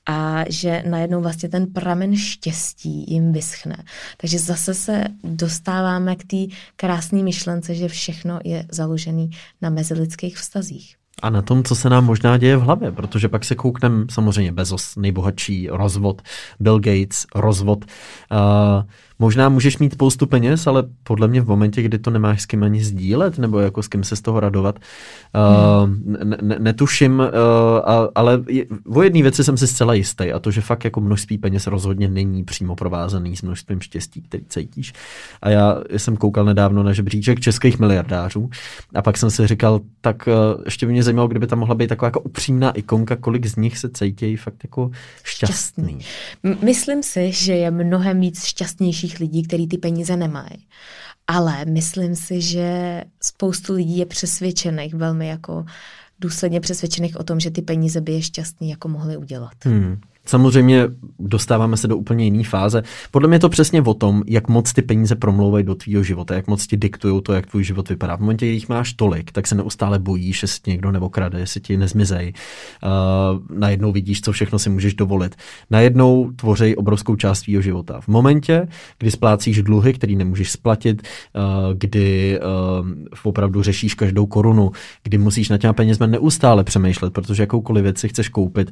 a 0.06 0.44
že 0.48 0.82
najednou 0.86 1.20
vlastně 1.20 1.48
ten 1.48 1.66
pramen 1.66 2.16
štěstí 2.16 3.04
jim 3.08 3.32
vyschne. 3.32 3.76
Takže 4.16 4.38
zase 4.38 4.74
se 4.74 5.04
dostáváme 5.24 6.16
k 6.16 6.24
té 6.24 6.54
krásné 6.76 7.22
myšlence, 7.22 7.74
že 7.74 7.88
všechno 7.88 8.40
je 8.44 8.66
založené 8.70 9.28
na 9.62 9.70
mezilidských 9.70 10.36
vztazích. 10.36 10.96
A 11.22 11.30
na 11.30 11.42
tom, 11.42 11.64
co 11.64 11.74
se 11.74 11.88
nám 11.88 12.04
možná 12.04 12.36
děje 12.36 12.56
v 12.56 12.60
hlavě, 12.60 12.92
protože 12.92 13.28
pak 13.28 13.44
se 13.44 13.54
koukneme 13.54 14.04
samozřejmě 14.10 14.52
Bezos, 14.52 14.96
nejbohatší, 14.96 15.68
rozvod, 15.70 16.22
Bill 16.60 16.78
Gates, 16.80 17.26
rozvod. 17.34 17.84
Uh, 17.84 18.84
možná 19.18 19.48
můžeš 19.48 19.78
mít 19.78 19.92
spoustu 19.92 20.26
peněz, 20.26 20.66
ale 20.66 20.84
podle 21.02 21.28
mě 21.28 21.40
v 21.40 21.48
momentě, 21.48 21.82
kdy 21.82 21.98
to 21.98 22.10
nemáš 22.10 22.42
s 22.42 22.46
kým 22.46 22.62
ani 22.62 22.84
sdílet, 22.84 23.38
nebo 23.38 23.58
jako 23.58 23.82
s 23.82 23.88
kým 23.88 24.04
se 24.04 24.16
z 24.16 24.20
toho 24.20 24.40
radovat, 24.40 24.78
uh, 25.34 25.90
ne, 26.24 26.36
ne, 26.42 26.56
netuším, 26.58 27.18
uh, 27.18 27.26
a, 27.84 28.08
ale 28.14 28.42
je, 28.48 28.64
o 28.86 29.02
jedné 29.02 29.22
věci 29.22 29.44
jsem 29.44 29.56
si 29.56 29.66
zcela 29.66 29.94
jistý, 29.94 30.32
a 30.32 30.38
to, 30.38 30.50
že 30.50 30.60
fakt 30.60 30.84
jako 30.84 31.00
množství 31.00 31.38
peněz 31.38 31.66
rozhodně 31.66 32.08
není 32.08 32.44
přímo 32.44 32.76
provázaný 32.76 33.36
s 33.36 33.42
množstvím 33.42 33.80
štěstí, 33.80 34.22
který 34.22 34.44
cítíš. 34.48 34.92
A 35.42 35.50
já 35.50 35.76
jsem 35.96 36.16
koukal 36.16 36.44
nedávno 36.44 36.82
na 36.82 36.92
žebříček 36.92 37.40
českých 37.40 37.78
miliardářů 37.78 38.50
a 38.94 39.02
pak 39.02 39.16
jsem 39.16 39.30
si 39.30 39.46
říkal, 39.46 39.80
tak 40.00 40.26
uh, 40.26 40.62
ještě 40.64 40.86
by 40.86 40.92
mě 40.92 41.02
zajímalo, 41.02 41.28
kdyby 41.28 41.46
tam 41.46 41.58
mohla 41.58 41.74
být 41.74 41.86
taková 41.86 42.06
jako 42.06 42.20
upřímná 42.20 42.70
ikonka, 42.70 43.16
kolik 43.16 43.46
z 43.46 43.56
nich 43.56 43.78
se 43.78 43.88
cítějí 43.88 44.36
fakt 44.36 44.64
jako 44.64 44.90
šťastný. 45.24 45.98
M- 46.42 46.56
Myslím 46.62 47.02
si, 47.02 47.32
že 47.32 47.52
je 47.52 47.70
mnohem 47.70 48.20
víc 48.20 48.44
šťastnějších 49.06 49.20
lidí, 49.20 49.42
kteří 49.42 49.66
ty 49.66 49.78
peníze 49.78 50.16
nemají. 50.16 50.66
Ale 51.26 51.64
myslím 51.64 52.16
si, 52.16 52.40
že 52.40 53.02
spoustu 53.22 53.74
lidí 53.74 53.98
je 53.98 54.06
přesvědčených, 54.06 54.94
velmi 54.94 55.28
jako 55.28 55.64
důsledně 56.20 56.60
přesvědčených 56.60 57.20
o 57.20 57.24
tom, 57.24 57.40
že 57.40 57.50
ty 57.50 57.62
peníze 57.62 58.00
by 58.00 58.12
je 58.12 58.22
šťastný 58.22 58.70
jako 58.70 58.88
mohly 58.88 59.16
udělat. 59.16 59.64
Hmm. 59.64 60.00
Samozřejmě 60.28 60.88
dostáváme 61.18 61.76
se 61.76 61.88
do 61.88 61.96
úplně 61.96 62.24
jiné 62.24 62.44
fáze. 62.44 62.82
Podle 63.10 63.28
mě 63.28 63.34
je 63.34 63.40
to 63.40 63.48
přesně 63.48 63.82
o 63.82 63.94
tom, 63.94 64.22
jak 64.26 64.48
moc 64.48 64.72
ty 64.72 64.82
peníze 64.82 65.14
promlouvají 65.14 65.64
do 65.64 65.74
tvýho 65.74 66.02
života, 66.02 66.34
jak 66.34 66.46
moc 66.46 66.66
ti 66.66 66.76
diktují 66.76 67.22
to, 67.22 67.32
jak 67.32 67.46
tvůj 67.46 67.64
život 67.64 67.88
vypadá. 67.88 68.16
V 68.16 68.20
momentě, 68.20 68.46
kdy 68.46 68.54
jich 68.54 68.68
máš 68.68 68.92
tolik, 68.92 69.32
tak 69.32 69.46
se 69.46 69.54
neustále 69.54 69.98
bojíš, 69.98 70.40
že 70.40 70.46
si 70.46 70.60
ti 70.60 70.70
někdo 70.70 70.92
neokrade, 70.92 71.40
jestli 71.40 71.60
ti 71.60 71.76
nezmizej. 71.76 72.32
Uh, 72.82 73.58
najednou 73.58 73.92
vidíš, 73.92 74.20
co 74.20 74.32
všechno 74.32 74.58
si 74.58 74.70
můžeš 74.70 74.94
dovolit. 74.94 75.36
Najednou 75.70 76.30
tvoří 76.36 76.76
obrovskou 76.76 77.16
část 77.16 77.42
tvýho 77.42 77.62
života. 77.62 78.00
V 78.00 78.08
momentě, 78.08 78.68
kdy 78.98 79.10
splácíš 79.10 79.62
dluhy, 79.62 79.92
který 79.92 80.16
nemůžeš 80.16 80.50
splatit, 80.50 81.02
uh, 81.02 81.42
kdy 81.74 82.38
uh, 82.40 82.88
opravdu 83.22 83.62
řešíš 83.62 83.94
každou 83.94 84.26
korunu, 84.26 84.72
kdy 85.02 85.18
musíš 85.18 85.48
na 85.48 85.58
těma 85.58 85.72
penězma 85.72 86.06
neustále 86.06 86.64
přemýšlet, 86.64 87.12
protože 87.12 87.42
jakoukoliv 87.42 87.82
věc 87.82 87.98
si 87.98 88.08
chceš 88.08 88.28
koupit, 88.28 88.70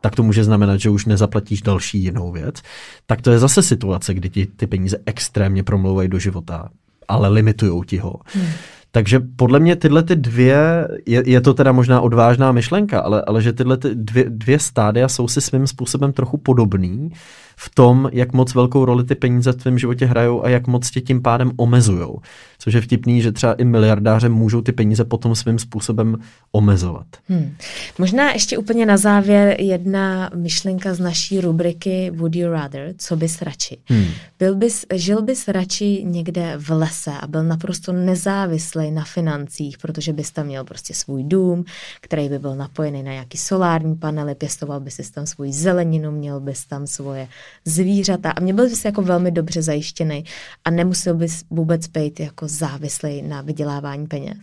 tak 0.00 0.14
to 0.14 0.22
může 0.22 0.44
znamenat, 0.44 0.76
že 0.76 0.90
už 0.90 1.06
nezaplatíš 1.06 1.62
další 1.62 2.02
jinou 2.02 2.32
věc, 2.32 2.62
tak 3.06 3.22
to 3.22 3.30
je 3.30 3.38
zase 3.38 3.62
situace, 3.62 4.14
kdy 4.14 4.30
ti 4.30 4.46
ty 4.46 4.66
peníze 4.66 4.98
extrémně 5.06 5.62
promlouvají 5.62 6.08
do 6.08 6.18
života, 6.18 6.68
ale 7.08 7.28
limitují 7.28 7.82
ti 7.86 7.98
ho. 7.98 8.14
Hmm. 8.24 8.48
Takže 8.90 9.20
podle 9.36 9.60
mě 9.60 9.76
tyhle 9.76 10.02
ty 10.02 10.16
dvě, 10.16 10.88
je, 11.06 11.22
je 11.26 11.40
to 11.40 11.54
teda 11.54 11.72
možná 11.72 12.00
odvážná 12.00 12.52
myšlenka, 12.52 13.00
ale, 13.00 13.22
ale 13.26 13.42
že 13.42 13.52
tyhle 13.52 13.76
ty 13.76 13.94
dvě, 13.94 14.24
dvě 14.28 14.58
stádia 14.58 15.08
jsou 15.08 15.28
si 15.28 15.40
svým 15.40 15.66
způsobem 15.66 16.12
trochu 16.12 16.36
podobný 16.36 17.10
v 17.58 17.74
tom, 17.74 18.10
jak 18.12 18.32
moc 18.32 18.54
velkou 18.54 18.84
roli 18.84 19.04
ty 19.04 19.14
peníze 19.14 19.52
v 19.52 19.56
tvém 19.56 19.78
životě 19.78 20.06
hrajou 20.06 20.44
a 20.44 20.48
jak 20.48 20.66
moc 20.66 20.90
tě 20.90 21.00
tím 21.00 21.22
pádem 21.22 21.52
omezujou. 21.56 22.20
Což 22.58 22.74
je 22.74 22.80
vtipný, 22.80 23.22
že 23.22 23.32
třeba 23.32 23.54
i 23.54 23.64
miliardáře 23.64 24.28
můžou 24.28 24.60
ty 24.60 24.72
peníze 24.72 25.04
potom 25.04 25.34
svým 25.34 25.58
způsobem 25.58 26.16
omezovat. 26.52 27.06
Hmm. 27.28 27.56
Možná 27.98 28.32
ještě 28.32 28.58
úplně 28.58 28.86
na 28.86 28.96
závěr 28.96 29.60
jedna 29.60 30.30
myšlenka 30.34 30.94
z 30.94 31.00
naší 31.00 31.40
rubriky 31.40 32.10
Would 32.14 32.36
you 32.36 32.50
rather, 32.50 32.94
co 32.98 33.16
bys 33.16 33.42
radši. 33.42 33.78
Hmm. 33.84 34.06
Byl 34.38 34.54
bys, 34.54 34.86
žil 34.94 35.22
bys 35.22 35.48
radši 35.48 36.02
někde 36.04 36.54
v 36.58 36.70
lese 36.70 37.10
a 37.20 37.26
byl 37.26 37.42
naprosto 37.42 37.92
nezávislý 37.92 38.90
na 38.90 39.04
financích, 39.04 39.78
protože 39.78 40.12
bys 40.12 40.30
tam 40.30 40.46
měl 40.46 40.64
prostě 40.64 40.94
svůj 40.94 41.24
dům, 41.24 41.64
který 42.00 42.28
by 42.28 42.38
byl 42.38 42.56
napojený 42.56 43.02
na 43.02 43.12
nějaký 43.12 43.38
solární 43.38 43.96
panely, 43.96 44.34
pěstoval 44.34 44.80
bys 44.80 45.10
tam 45.10 45.26
svůj 45.26 45.52
zeleninu, 45.52 46.10
měl 46.10 46.40
bys 46.40 46.66
tam 46.66 46.86
svoje 46.86 47.28
zvířata 47.64 48.30
a 48.30 48.40
měl 48.40 48.56
bys 48.56 48.84
jako 48.84 49.02
velmi 49.02 49.30
dobře 49.30 49.62
zajištěný 49.62 50.24
a 50.64 50.70
nemusel 50.70 51.14
bys 51.14 51.44
vůbec 51.50 51.86
být 51.86 52.20
jako 52.20 52.48
závislý 52.48 53.22
na 53.22 53.42
vydělávání 53.42 54.06
peněz. 54.06 54.38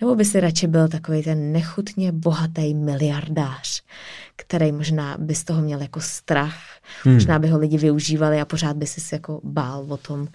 Nebo 0.00 0.14
by 0.14 0.24
si 0.24 0.40
radši 0.40 0.66
byl 0.66 0.88
takový 0.88 1.22
ten 1.22 1.52
nechutně 1.52 2.12
bohatý 2.12 2.74
miliardář, 2.74 3.82
který 4.36 4.72
možná 4.72 5.16
by 5.18 5.34
z 5.34 5.44
toho 5.44 5.62
měl 5.62 5.82
jako 5.82 6.00
strach, 6.00 6.60
hmm. 7.02 7.14
možná 7.14 7.38
by 7.38 7.48
ho 7.48 7.58
lidi 7.58 7.78
využívali 7.78 8.40
a 8.40 8.44
pořád 8.44 8.76
by 8.76 8.86
si 8.86 9.14
jako 9.14 9.40
bál 9.44 9.86
o 9.88 9.96
tom, 9.96 10.28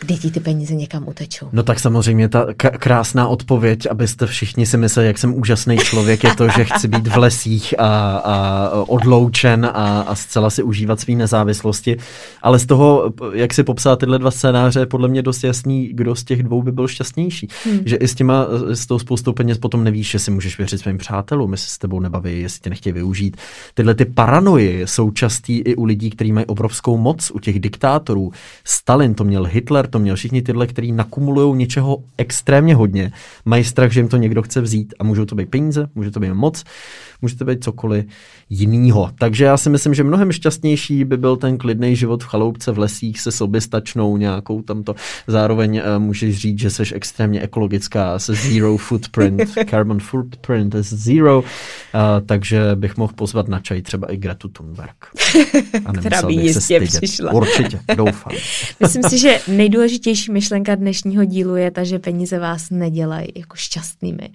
kdy 0.00 0.14
ti 0.14 0.30
ty 0.30 0.40
peníze 0.40 0.74
někam 0.74 1.08
utečou. 1.08 1.48
No 1.52 1.62
tak 1.62 1.80
samozřejmě 1.80 2.28
ta 2.28 2.46
k- 2.56 2.78
krásná 2.78 3.28
odpověď, 3.28 3.86
abyste 3.90 4.26
všichni 4.26 4.66
si 4.66 4.76
mysleli, 4.76 5.06
jak 5.06 5.18
jsem 5.18 5.34
úžasný 5.34 5.76
člověk, 5.78 6.24
je 6.24 6.34
to, 6.34 6.48
že 6.48 6.64
chci 6.64 6.88
být 6.88 7.06
v 7.06 7.16
lesích 7.16 7.74
a, 7.78 8.16
a 8.16 8.70
odloučen 8.86 9.64
a, 9.74 10.00
a 10.00 10.14
zcela 10.14 10.50
si 10.50 10.62
užívat 10.62 11.00
své 11.00 11.14
nezávislosti. 11.14 11.96
Ale 12.42 12.58
z 12.58 12.66
toho, 12.66 13.12
jak 13.32 13.54
si 13.54 13.62
popsal 13.62 13.96
tyhle 13.96 14.18
dva 14.18 14.30
scénáře, 14.30 14.80
je 14.80 14.86
podle 14.86 15.08
mě 15.08 15.22
dost 15.22 15.44
jasný, 15.44 15.88
kdo 15.92 16.14
z 16.14 16.24
těch 16.24 16.42
dvou 16.42 16.62
by 16.62 16.72
byl 16.72 16.88
šťastnější. 16.88 17.48
Hmm. 17.64 17.80
Že 17.84 17.96
i 17.96 18.08
s 18.08 18.14
těma, 18.14 18.46
s 18.68 18.86
tou 18.86 18.98
spoustou 18.98 19.32
peněz 19.32 19.58
potom 19.58 19.84
nevíš, 19.84 20.10
že 20.10 20.18
si 20.18 20.30
můžeš 20.30 20.58
věřit 20.58 20.78
svým 20.78 20.98
přátelům, 20.98 21.52
jestli 21.52 21.70
s 21.70 21.78
tebou 21.78 22.00
nebaví, 22.00 22.40
jestli 22.40 22.60
tě 22.60 22.70
nechtějí 22.70 22.92
využít. 22.92 23.36
Tyhle 23.74 23.94
ty 23.94 24.04
paranoji 24.04 24.86
jsou 24.86 25.10
častý 25.10 25.58
i 25.58 25.74
u 25.76 25.84
lidí, 25.84 26.10
kteří 26.10 26.32
mají 26.32 26.46
obrovskou 26.46 26.96
moc, 26.96 27.30
u 27.30 27.38
těch 27.38 27.60
diktátorů. 27.60 28.32
Stalin 28.64 29.14
to 29.14 29.24
měl, 29.24 29.44
Hitler 29.44 29.83
to 29.88 29.98
měl, 29.98 30.16
všichni 30.16 30.42
tyhle, 30.42 30.66
kteří 30.66 30.92
nakumulují 30.92 31.56
něčeho 31.56 31.98
extrémně 32.18 32.74
hodně, 32.74 33.12
mají 33.44 33.64
strach, 33.64 33.92
že 33.92 34.00
jim 34.00 34.08
to 34.08 34.16
někdo 34.16 34.42
chce 34.42 34.60
vzít 34.60 34.94
a 34.98 35.04
můžou 35.04 35.24
to 35.24 35.34
být 35.34 35.50
peníze, 35.50 35.88
může 35.94 36.10
to 36.10 36.20
být 36.20 36.32
moc, 36.32 36.64
může 37.22 37.36
to 37.36 37.44
být 37.44 37.64
cokoliv 37.64 38.04
jinýho. 38.50 39.10
Takže 39.18 39.44
já 39.44 39.56
si 39.56 39.70
myslím, 39.70 39.94
že 39.94 40.04
mnohem 40.04 40.32
šťastnější 40.32 41.04
by 41.04 41.16
byl 41.16 41.36
ten 41.36 41.58
klidný 41.58 41.96
život 41.96 42.22
v 42.24 42.26
chaloupce 42.26 42.72
v 42.72 42.78
lesích 42.78 43.20
se 43.20 43.32
soběstačnou 43.32 44.16
nějakou 44.16 44.62
tamto. 44.62 44.94
Zároveň 45.26 45.76
uh, 45.76 46.02
můžeš 46.02 46.38
říct, 46.38 46.58
že 46.58 46.70
jsi 46.70 46.94
extrémně 46.94 47.40
ekologická, 47.40 48.18
se 48.18 48.34
zero 48.34 48.76
footprint, 48.88 49.42
carbon 49.70 50.00
footprint 50.00 50.74
is 50.74 50.92
zero, 50.92 51.38
uh, 51.38 51.44
takže 52.26 52.60
bych 52.74 52.96
mohl 52.96 53.12
pozvat 53.16 53.48
na 53.48 53.60
čaj 53.60 53.82
třeba 53.82 54.12
i 54.12 54.16
Gretu 54.16 54.48
Thunberg. 54.48 54.96
A 55.84 55.92
Která 55.98 56.22
by 56.22 56.34
jistě 56.34 56.80
přišla. 56.80 57.32
Určitě, 57.32 57.80
doufám. 57.96 58.32
Myslím 58.80 59.02
si, 59.02 59.18
že 59.18 59.38
nejdůležitější 59.74 60.32
myšlenka 60.32 60.74
dnešního 60.74 61.24
dílu 61.24 61.56
je 61.56 61.70
ta, 61.70 61.84
že 61.84 61.98
peníze 61.98 62.38
vás 62.38 62.70
nedělají 62.70 63.28
jako 63.36 63.56
šťastnými 63.56 64.30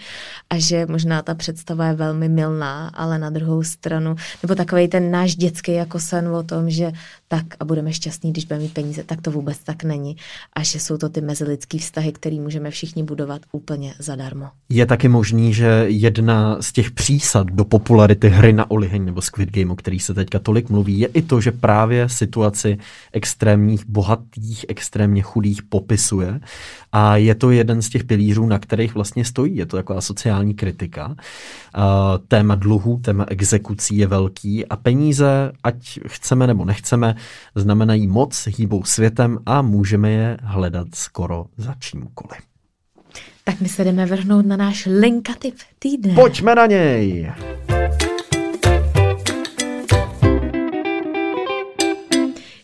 a 0.50 0.60
že 0.60 0.86
možná 0.90 1.22
ta 1.22 1.36
představa 1.36 1.86
je 1.86 1.94
velmi 1.94 2.30
milná, 2.30 2.88
ale 2.88 3.20
na 3.20 3.30
druhou 3.30 3.64
stranu, 3.64 4.16
nebo 4.44 4.56
takový 4.56 4.88
ten 4.88 5.12
náš 5.12 5.36
dětský 5.36 5.74
jako 5.74 6.00
sen 6.00 6.28
o 6.28 6.44
tom, 6.44 6.70
že 6.70 6.92
tak 7.28 7.46
a 7.60 7.66
budeme 7.66 7.94
šťastní, 7.94 8.32
když 8.32 8.46
budeme 8.46 8.64
mít 8.64 8.74
peníze, 8.74 9.04
tak 9.04 9.22
to 9.22 9.32
vůbec 9.32 9.58
tak 9.60 9.84
není. 9.84 10.18
A 10.54 10.64
že 10.64 10.80
jsou 10.80 10.98
to 10.98 11.10
ty 11.10 11.22
mezilidský 11.22 11.80
vztahy, 11.80 12.12
které 12.12 12.36
můžeme 12.36 12.72
všichni 12.72 13.04
budovat 13.04 13.42
úplně 13.52 13.94
zadarmo. 14.00 14.50
Je 14.70 14.86
taky 14.86 15.08
možný, 15.08 15.54
že 15.54 15.86
jedna 15.88 16.62
z 16.62 16.72
těch 16.72 16.92
přísad 16.92 17.48
do 17.48 17.66
popularity 17.66 18.30
hry 18.30 18.54
na 18.54 18.72
oliheň 18.72 19.06
nebo 19.06 19.22
Squid 19.22 19.52
Game, 19.52 19.72
o 19.72 19.76
který 19.76 20.00
se 20.00 20.14
teďka 20.14 20.40
tolik 20.40 20.70
mluví, 20.70 21.00
je 21.00 21.08
i 21.08 21.22
to, 21.22 21.42
že 21.42 21.52
právě 21.52 22.10
situaci 22.10 22.78
extrémních 23.14 23.86
bohatých, 23.86 24.66
extrémně 24.68 25.24
chudých 25.30 25.64
popisuje. 25.64 26.40
A 26.92 27.18
je 27.18 27.36
to 27.36 27.52
jeden 27.52 27.82
z 27.82 27.90
těch 27.90 28.04
pilířů, 28.04 28.46
na 28.46 28.60
kterých 28.60 28.96
vlastně 28.96 29.26
stojí. 29.26 29.56
Je 29.56 29.66
to 29.66 29.78
taková 29.78 30.02
sociální 30.02 30.54
kritika. 30.54 31.16
Téma 32.28 32.56
dluhů, 32.56 33.00
téma 33.00 33.26
exekucí 33.28 33.98
je 33.98 34.08
velký 34.08 34.66
a 34.66 34.76
peníze, 34.76 35.52
ať 35.64 36.00
chceme 36.08 36.48
nebo 36.48 36.66
nechceme, 36.66 37.16
znamenají 37.56 38.08
moc, 38.08 38.48
hýbou 38.58 38.84
světem 38.84 39.38
a 39.46 39.62
můžeme 39.62 40.12
je 40.12 40.38
hledat 40.44 40.88
skoro 40.94 41.46
za 41.58 41.76
čímkoliv. 41.80 42.40
Tak 43.44 43.62
my 43.62 43.70
se 43.70 43.84
jdeme 43.84 44.06
vrhnout 44.06 44.46
na 44.46 44.58
náš 44.58 44.88
linkativ 45.00 45.54
týdne. 45.80 46.14
Pojďme 46.14 46.56
na 46.56 46.66
něj! 46.66 47.32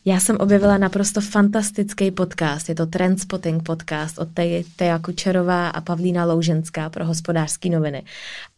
Já 0.08 0.20
jsem 0.20 0.38
objevila 0.38 0.78
naprosto 0.78 1.22
fantastický 1.22 2.12
podcast. 2.12 2.70
Je 2.70 2.76
to 2.76 2.86
Trendspotting 2.86 3.64
podcast 3.64 4.18
od 4.18 4.28
Teja 4.76 5.00
Kučerová 5.00 5.70
a 5.70 5.82
Pavlína 5.82 6.26
Louženská 6.26 6.90
pro 6.90 7.06
hospodářské 7.06 7.70
noviny. 7.70 8.04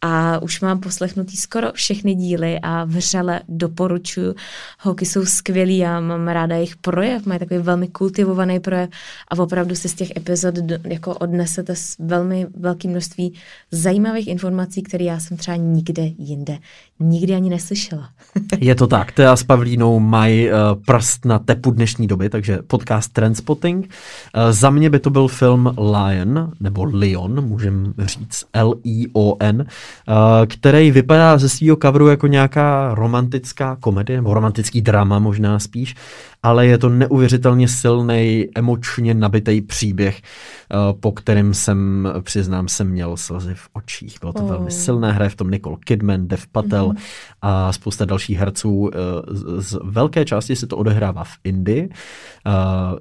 A 0.00 0.38
už 0.38 0.60
mám 0.60 0.80
poslechnutý 0.80 1.36
skoro 1.36 1.72
všechny 1.72 2.14
díly 2.14 2.58
a 2.62 2.84
vřele 2.84 3.40
doporučuji. 3.48 4.34
Holky 4.80 5.06
jsou 5.06 5.24
skvělí, 5.24 5.78
já 5.78 6.00
mám 6.00 6.28
ráda 6.28 6.56
jejich 6.56 6.76
projev, 6.76 7.26
mají 7.26 7.40
takový 7.40 7.60
velmi 7.60 7.88
kultivovaný 7.88 8.60
projev 8.60 8.90
a 9.28 9.38
opravdu 9.38 9.74
si 9.74 9.88
z 9.88 9.94
těch 9.94 10.16
epizod 10.16 10.54
jako 10.84 11.14
odnesete 11.14 11.74
velmi 11.98 12.46
velké 12.56 12.88
množství 12.88 13.34
zajímavých 13.70 14.28
informací, 14.28 14.82
které 14.82 15.04
já 15.04 15.20
jsem 15.20 15.36
třeba 15.36 15.56
nikde 15.56 16.02
jinde 16.18 16.58
nikdy 17.00 17.34
ani 17.34 17.50
neslyšela. 17.50 18.08
Je 18.60 18.74
to 18.74 18.86
tak, 18.86 19.12
Tea 19.12 19.36
s 19.36 19.42
Pavlínou 19.42 20.00
mají 20.00 20.48
uh, 20.48 20.54
prst 20.86 21.24
na 21.24 21.38
tepu 21.38 21.70
dnešní 21.70 22.06
doby, 22.06 22.28
takže 22.28 22.58
podcast 22.66 23.12
Trendspotting. 23.12 23.84
Uh, 23.86 24.52
za 24.52 24.70
mě 24.70 24.90
by 24.90 24.98
to 24.98 25.10
byl 25.10 25.28
film 25.28 25.74
Lion, 25.78 26.52
nebo 26.60 26.84
Lion, 26.84 27.44
můžeme 27.44 27.92
říct 27.98 28.44
L-I-O-N, 28.52 29.60
uh, 29.60 30.14
který 30.46 30.90
vypadá 30.90 31.38
ze 31.38 31.48
svého 31.48 31.76
coveru 31.82 32.08
jako 32.08 32.26
nějaká 32.26 32.94
romantická 32.94 33.76
komedie, 33.80 34.18
nebo 34.18 34.34
romantický 34.34 34.80
drama 34.80 35.18
možná 35.18 35.58
spíš, 35.58 35.94
ale 36.42 36.66
je 36.66 36.78
to 36.78 36.88
neuvěřitelně 36.88 37.68
silný, 37.68 38.48
emočně 38.54 39.14
nabitý 39.14 39.60
příběh, 39.60 40.22
eh, 40.22 40.76
po 41.00 41.12
kterém 41.12 41.54
jsem, 41.54 42.08
přiznám, 42.22 42.68
jsem 42.68 42.88
měl 42.88 43.16
slzy 43.16 43.54
v 43.54 43.68
očích. 43.72 44.16
Bylo 44.20 44.32
to 44.32 44.42
oh. 44.42 44.48
velmi 44.48 44.70
silné, 44.70 45.12
hraje 45.12 45.28
v 45.28 45.36
tom 45.36 45.50
Nicole 45.50 45.76
Kidman, 45.84 46.28
Dev 46.28 46.46
Patel 46.46 46.87
mm-hmm. 46.92 47.38
a 47.42 47.72
spousta 47.72 48.04
dalších 48.04 48.38
herců. 48.38 48.90
Eh, 48.94 48.98
z 49.60 49.78
velké 49.84 50.24
části 50.24 50.56
se 50.56 50.66
to 50.66 50.76
odehrává 50.76 51.24
v 51.24 51.38
Indii. 51.44 51.88
Eh, 52.46 52.50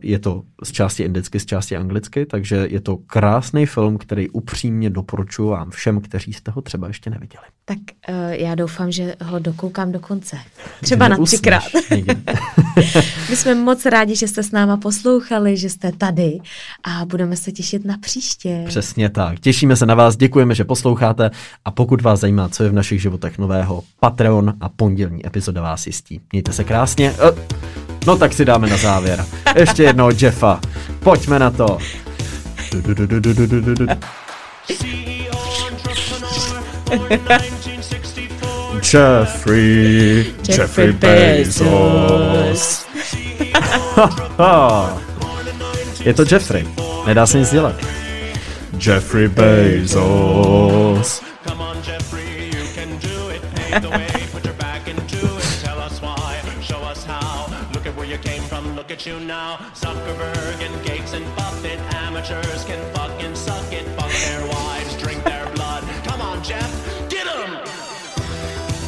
je 0.01 0.19
to 0.19 0.41
z 0.63 0.71
části 0.71 1.03
indicky, 1.03 1.39
z 1.39 1.45
části 1.45 1.77
anglicky, 1.77 2.25
takže 2.25 2.67
je 2.69 2.81
to 2.81 2.97
krásný 2.97 3.65
film, 3.65 3.97
který 3.97 4.29
upřímně 4.29 4.89
doporučuji 4.89 5.49
vám 5.49 5.69
všem, 5.69 6.01
kteří 6.01 6.33
jste 6.33 6.51
ho 6.51 6.61
třeba 6.61 6.87
ještě 6.87 7.09
neviděli. 7.09 7.45
Tak 7.65 7.77
uh, 8.09 8.15
já 8.29 8.55
doufám, 8.55 8.91
že 8.91 9.15
ho 9.23 9.39
dokoukám 9.39 9.91
do 9.91 9.99
konce. 9.99 10.37
Třeba 10.83 11.07
na 11.07 11.17
třikrát. 11.17 11.63
My 13.29 13.35
jsme 13.35 13.55
moc 13.55 13.85
rádi, 13.85 14.15
že 14.15 14.27
jste 14.27 14.43
s 14.43 14.51
náma 14.51 14.77
poslouchali, 14.77 15.57
že 15.57 15.69
jste 15.69 15.91
tady 15.91 16.39
a 16.83 17.05
budeme 17.05 17.35
se 17.35 17.51
těšit 17.51 17.85
na 17.85 17.97
příště. 17.97 18.63
Přesně 18.67 19.09
tak. 19.09 19.39
Těšíme 19.39 19.75
se 19.75 19.85
na 19.85 19.95
vás, 19.95 20.17
děkujeme, 20.17 20.55
že 20.55 20.63
posloucháte 20.63 21.31
a 21.65 21.71
pokud 21.71 22.01
vás 22.01 22.19
zajímá, 22.19 22.49
co 22.49 22.63
je 22.63 22.69
v 22.69 22.73
našich 22.73 23.01
životech 23.01 23.37
nového, 23.37 23.76
Patreon 23.99 24.53
a 24.61 24.69
pondělní 24.69 25.27
epizoda 25.27 25.61
vás 25.61 25.87
jistí. 25.87 26.21
Mějte 26.31 26.53
se 26.53 26.63
krásně. 26.63 27.13
Eh, 27.19 27.31
no 28.07 28.17
tak 28.17 28.33
si 28.33 28.45
dáme 28.45 28.67
na 28.69 28.77
závěr. 28.77 29.25
Ještě 29.55 29.83
jednoho 29.83 30.11
Jeffa. 30.21 30.59
Pojďme 30.99 31.39
na 31.39 31.51
to. 31.51 31.77
Jeffrey, 38.93 40.25
Jeffrey 40.49 40.91
Bezos. 40.91 42.85
Je 45.99 46.13
to 46.13 46.23
Jeffrey, 46.31 46.67
nedá 47.05 47.25
se 47.25 47.39
nic 47.39 47.51
dělat. 47.51 47.75
Jeffrey 48.85 49.27
Bezos. 49.27 51.21
Come 51.47 51.63
on, 51.63 51.77
Jeffrey, 51.87 52.16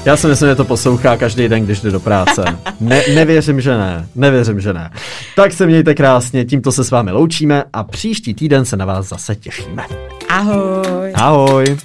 Já 0.06 0.18
si 0.18 0.28
myslím, 0.28 0.50
že 0.50 0.56
to 0.56 0.66
poslouchá 0.66 1.18
každý 1.18 1.48
den, 1.48 1.66
když 1.66 1.82
jde 1.82 1.92
do 1.92 2.00
práce. 2.00 2.44
Ne, 2.80 3.02
nevěřím, 3.16 3.62
že 3.62 3.78
ne. 3.78 4.08
Nevěřím, 4.16 4.62
že 4.62 4.74
ne. 4.74 4.92
Tak 5.36 5.54
se 5.54 5.66
mějte 5.66 5.96
krásně, 5.96 6.46
tímto 6.46 6.72
se 6.72 6.84
s 6.84 6.92
vámi 6.92 7.12
loučíme 7.12 7.64
a 7.74 7.84
příští 7.84 8.34
týden 8.34 8.66
se 8.66 8.78
na 8.78 8.86
vás 8.86 9.08
zase 9.08 9.36
těšíme. 9.36 9.84
Ahoj. 10.30 11.12
Ahoj. 11.16 11.78